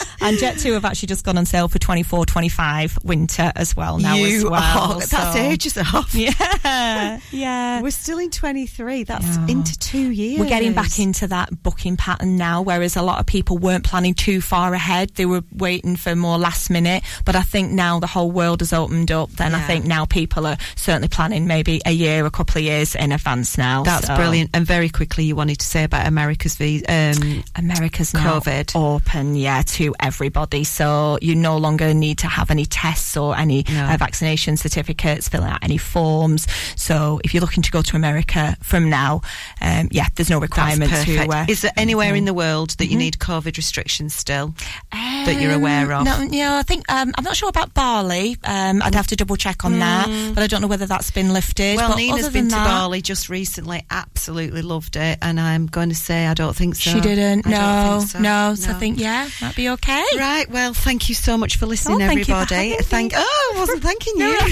and 0.28 0.38
Jet 0.38 0.58
2 0.58 0.72
have 0.74 0.84
actually 0.84 1.08
just 1.08 1.24
gone 1.24 1.38
on 1.38 1.46
sale 1.46 1.68
for 1.68 1.78
24 1.78 2.26
25 2.26 2.98
winter 3.04 3.52
as 3.56 3.76
well 3.76 3.98
now 3.98 4.14
you 4.16 4.36
as 4.38 4.44
well. 4.44 4.92
are, 4.92 5.00
that's 5.00 5.36
ages 5.36 5.76
off. 5.78 6.14
Yeah, 6.14 7.18
yeah. 7.30 7.80
We're 7.82 7.90
still 7.90 8.18
in 8.18 8.30
twenty 8.30 8.66
three. 8.66 9.04
That's 9.04 9.24
Yeah. 9.36 9.46
into 9.48 9.78
two 9.78 10.10
years. 10.10 10.40
We're 10.40 10.48
getting 10.48 10.72
back 10.72 10.98
into 10.98 11.26
that 11.28 11.62
booking 11.62 11.96
pattern 11.96 12.36
now, 12.36 12.62
whereas 12.62 12.96
a 12.96 13.02
lot 13.02 13.20
of 13.20 13.26
people 13.26 13.58
weren't 13.58 13.84
planning 13.84 14.14
too 14.14 14.40
far 14.40 14.72
ahead. 14.74 15.10
They 15.14 15.26
were 15.26 15.42
waiting 15.54 15.96
for 15.96 16.14
more 16.16 16.38
last 16.38 16.70
minute. 16.70 17.02
But 17.24 17.36
I 17.36 17.42
think 17.42 17.72
now 17.72 18.00
the 18.00 18.06
whole 18.06 18.30
world 18.30 18.60
has 18.60 18.72
opened 18.72 19.10
up, 19.10 19.30
then 19.32 19.54
I 19.54 19.60
think 19.66 19.84
now 19.84 20.04
people 20.04 20.46
are 20.46 20.56
certainly 20.76 21.08
planning 21.08 21.46
maybe 21.46 21.80
a 21.86 21.92
year, 21.92 22.24
a 22.26 22.30
couple 22.30 22.58
of 22.58 22.64
years 22.64 22.94
in 22.94 23.12
advance 23.12 23.56
now. 23.58 23.82
That's 23.82 24.06
So- 24.06 24.16
brilliant. 24.16 24.50
And 24.54 24.66
very 24.66 24.88
quickly, 24.88 25.24
you 25.24 25.36
wanted 25.36 25.58
to 25.60 25.66
say 25.66 25.84
about 25.84 26.06
America's 26.06 26.56
visa. 26.56 26.84
Um, 26.90 27.44
America's 27.56 28.14
now 28.14 28.38
COVID. 28.40 28.74
open, 28.74 29.34
yeah, 29.36 29.62
to 29.62 29.94
everybody. 30.16 30.64
So 30.64 31.18
you 31.20 31.34
no 31.34 31.58
longer 31.58 31.92
need 31.92 32.16
to 32.18 32.26
have 32.26 32.50
any 32.50 32.64
tests 32.64 33.18
or 33.18 33.36
any 33.36 33.64
No. 33.68 33.84
uh, 33.84 33.96
vaccination 33.98 34.56
certificates, 34.56 35.28
filling 35.28 35.50
out 35.50 35.58
any 35.62 35.76
forms. 35.76 36.46
So 36.74 37.20
if 37.22 37.34
you're 37.34 37.42
looking 37.42 37.62
to 37.64 37.70
go 37.70 37.82
to 37.82 37.96
America 37.96 38.56
from 38.62 38.88
now, 38.88 39.20
um, 39.60 39.88
yeah, 39.90 40.06
there's 40.14 40.30
no 40.30 40.38
requirement 40.38 40.90
to. 40.90 41.28
Uh, 41.28 41.44
Is 41.48 41.60
there 41.60 41.72
anywhere 41.76 42.14
in 42.14 42.24
the 42.24 42.32
world 42.32 42.70
that 42.78 42.86
you 42.86 42.96
Mhm. 42.96 43.00
need 43.06 43.18
COVID 43.18 43.58
restrictions 43.58 44.14
still 44.14 44.54
that 44.90 45.36
you're 45.38 45.52
aware 45.52 45.92
of? 45.92 46.06
Um, 46.06 46.28
No, 46.28 46.28
yeah, 46.32 46.56
I 46.56 46.62
think 46.62 46.90
um, 46.90 47.12
I'm 47.18 47.24
not 47.24 47.36
sure 47.36 47.50
about 47.50 47.74
Bali. 47.74 48.38
Um, 48.44 48.80
I'd 48.82 48.94
have 48.94 49.08
to 49.08 49.16
double 49.16 49.36
check 49.36 49.66
on 49.66 49.78
that, 49.80 50.06
but 50.34 50.42
I 50.42 50.46
don't 50.46 50.62
know 50.62 50.66
whether 50.66 50.86
that's 50.86 51.10
been 51.10 51.34
lifted. 51.34 51.76
Well, 51.76 51.90
but 51.90 51.96
Nina's 51.98 52.30
been 52.30 52.48
to 52.48 52.54
that- 52.54 52.66
Bali 52.66 53.02
just 53.02 53.28
recently. 53.28 53.84
Absolutely 53.90 54.62
loved 54.62 54.96
it, 54.96 55.18
and 55.20 55.38
I'm 55.38 55.66
going 55.66 55.90
to 55.90 55.94
say 55.94 56.26
I 56.26 56.32
don't 56.32 56.56
think 56.56 56.74
so. 56.76 56.90
She 56.90 57.00
didn't. 57.00 57.44
No, 57.44 58.02
so. 58.08 58.18
no. 58.18 58.54
So 58.54 58.70
I 58.70 58.74
think 58.74 58.98
yeah, 58.98 59.28
that'd 59.40 59.56
be 59.56 59.68
okay. 59.76 60.05
Right. 60.18 60.48
Well, 60.50 60.74
thank 60.74 61.08
you 61.08 61.14
so 61.14 61.36
much 61.38 61.56
for 61.56 61.66
listening, 61.66 62.02
Oh, 62.02 62.06
thank 62.06 62.18
you 62.20 62.24
for 62.26 62.32
everybody. 62.32 62.70
me. 62.70 62.76
Thank. 62.82 63.12
Oh, 63.16 63.52
I 63.54 63.58
wasn't 63.58 63.82
thanking 63.82 64.16
you. 64.16 64.38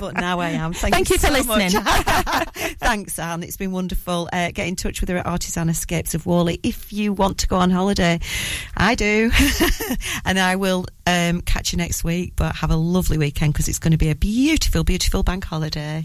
but 0.00 0.14
now 0.14 0.40
I 0.40 0.50
am. 0.50 0.72
Thank, 0.72 0.94
Thank 0.94 1.10
you 1.10 1.18
for 1.18 1.28
so 1.28 1.32
listening. 1.32 1.70
Thanks, 2.80 3.18
Anne. 3.18 3.42
It's 3.42 3.56
been 3.56 3.72
wonderful. 3.72 4.28
Uh, 4.32 4.50
get 4.52 4.66
in 4.66 4.76
touch 4.76 5.00
with 5.00 5.10
her 5.10 5.18
at 5.18 5.26
Artisan 5.26 5.68
Escapes 5.68 6.14
of 6.14 6.26
Whalley 6.26 6.58
if 6.62 6.92
you 6.92 7.12
want 7.12 7.38
to 7.38 7.46
go 7.46 7.56
on 7.56 7.70
holiday. 7.70 8.18
I 8.76 8.94
do, 8.94 9.30
and 10.24 10.38
I 10.38 10.56
will 10.56 10.86
um, 11.06 11.40
catch 11.42 11.72
you 11.72 11.78
next 11.78 12.04
week. 12.04 12.32
But 12.36 12.56
have 12.56 12.70
a 12.70 12.76
lovely 12.76 13.18
weekend 13.18 13.52
because 13.52 13.68
it's 13.68 13.78
going 13.78 13.92
to 13.92 13.98
be 13.98 14.10
a 14.10 14.16
beautiful, 14.16 14.84
beautiful 14.84 15.22
bank 15.22 15.44
holiday. 15.44 16.04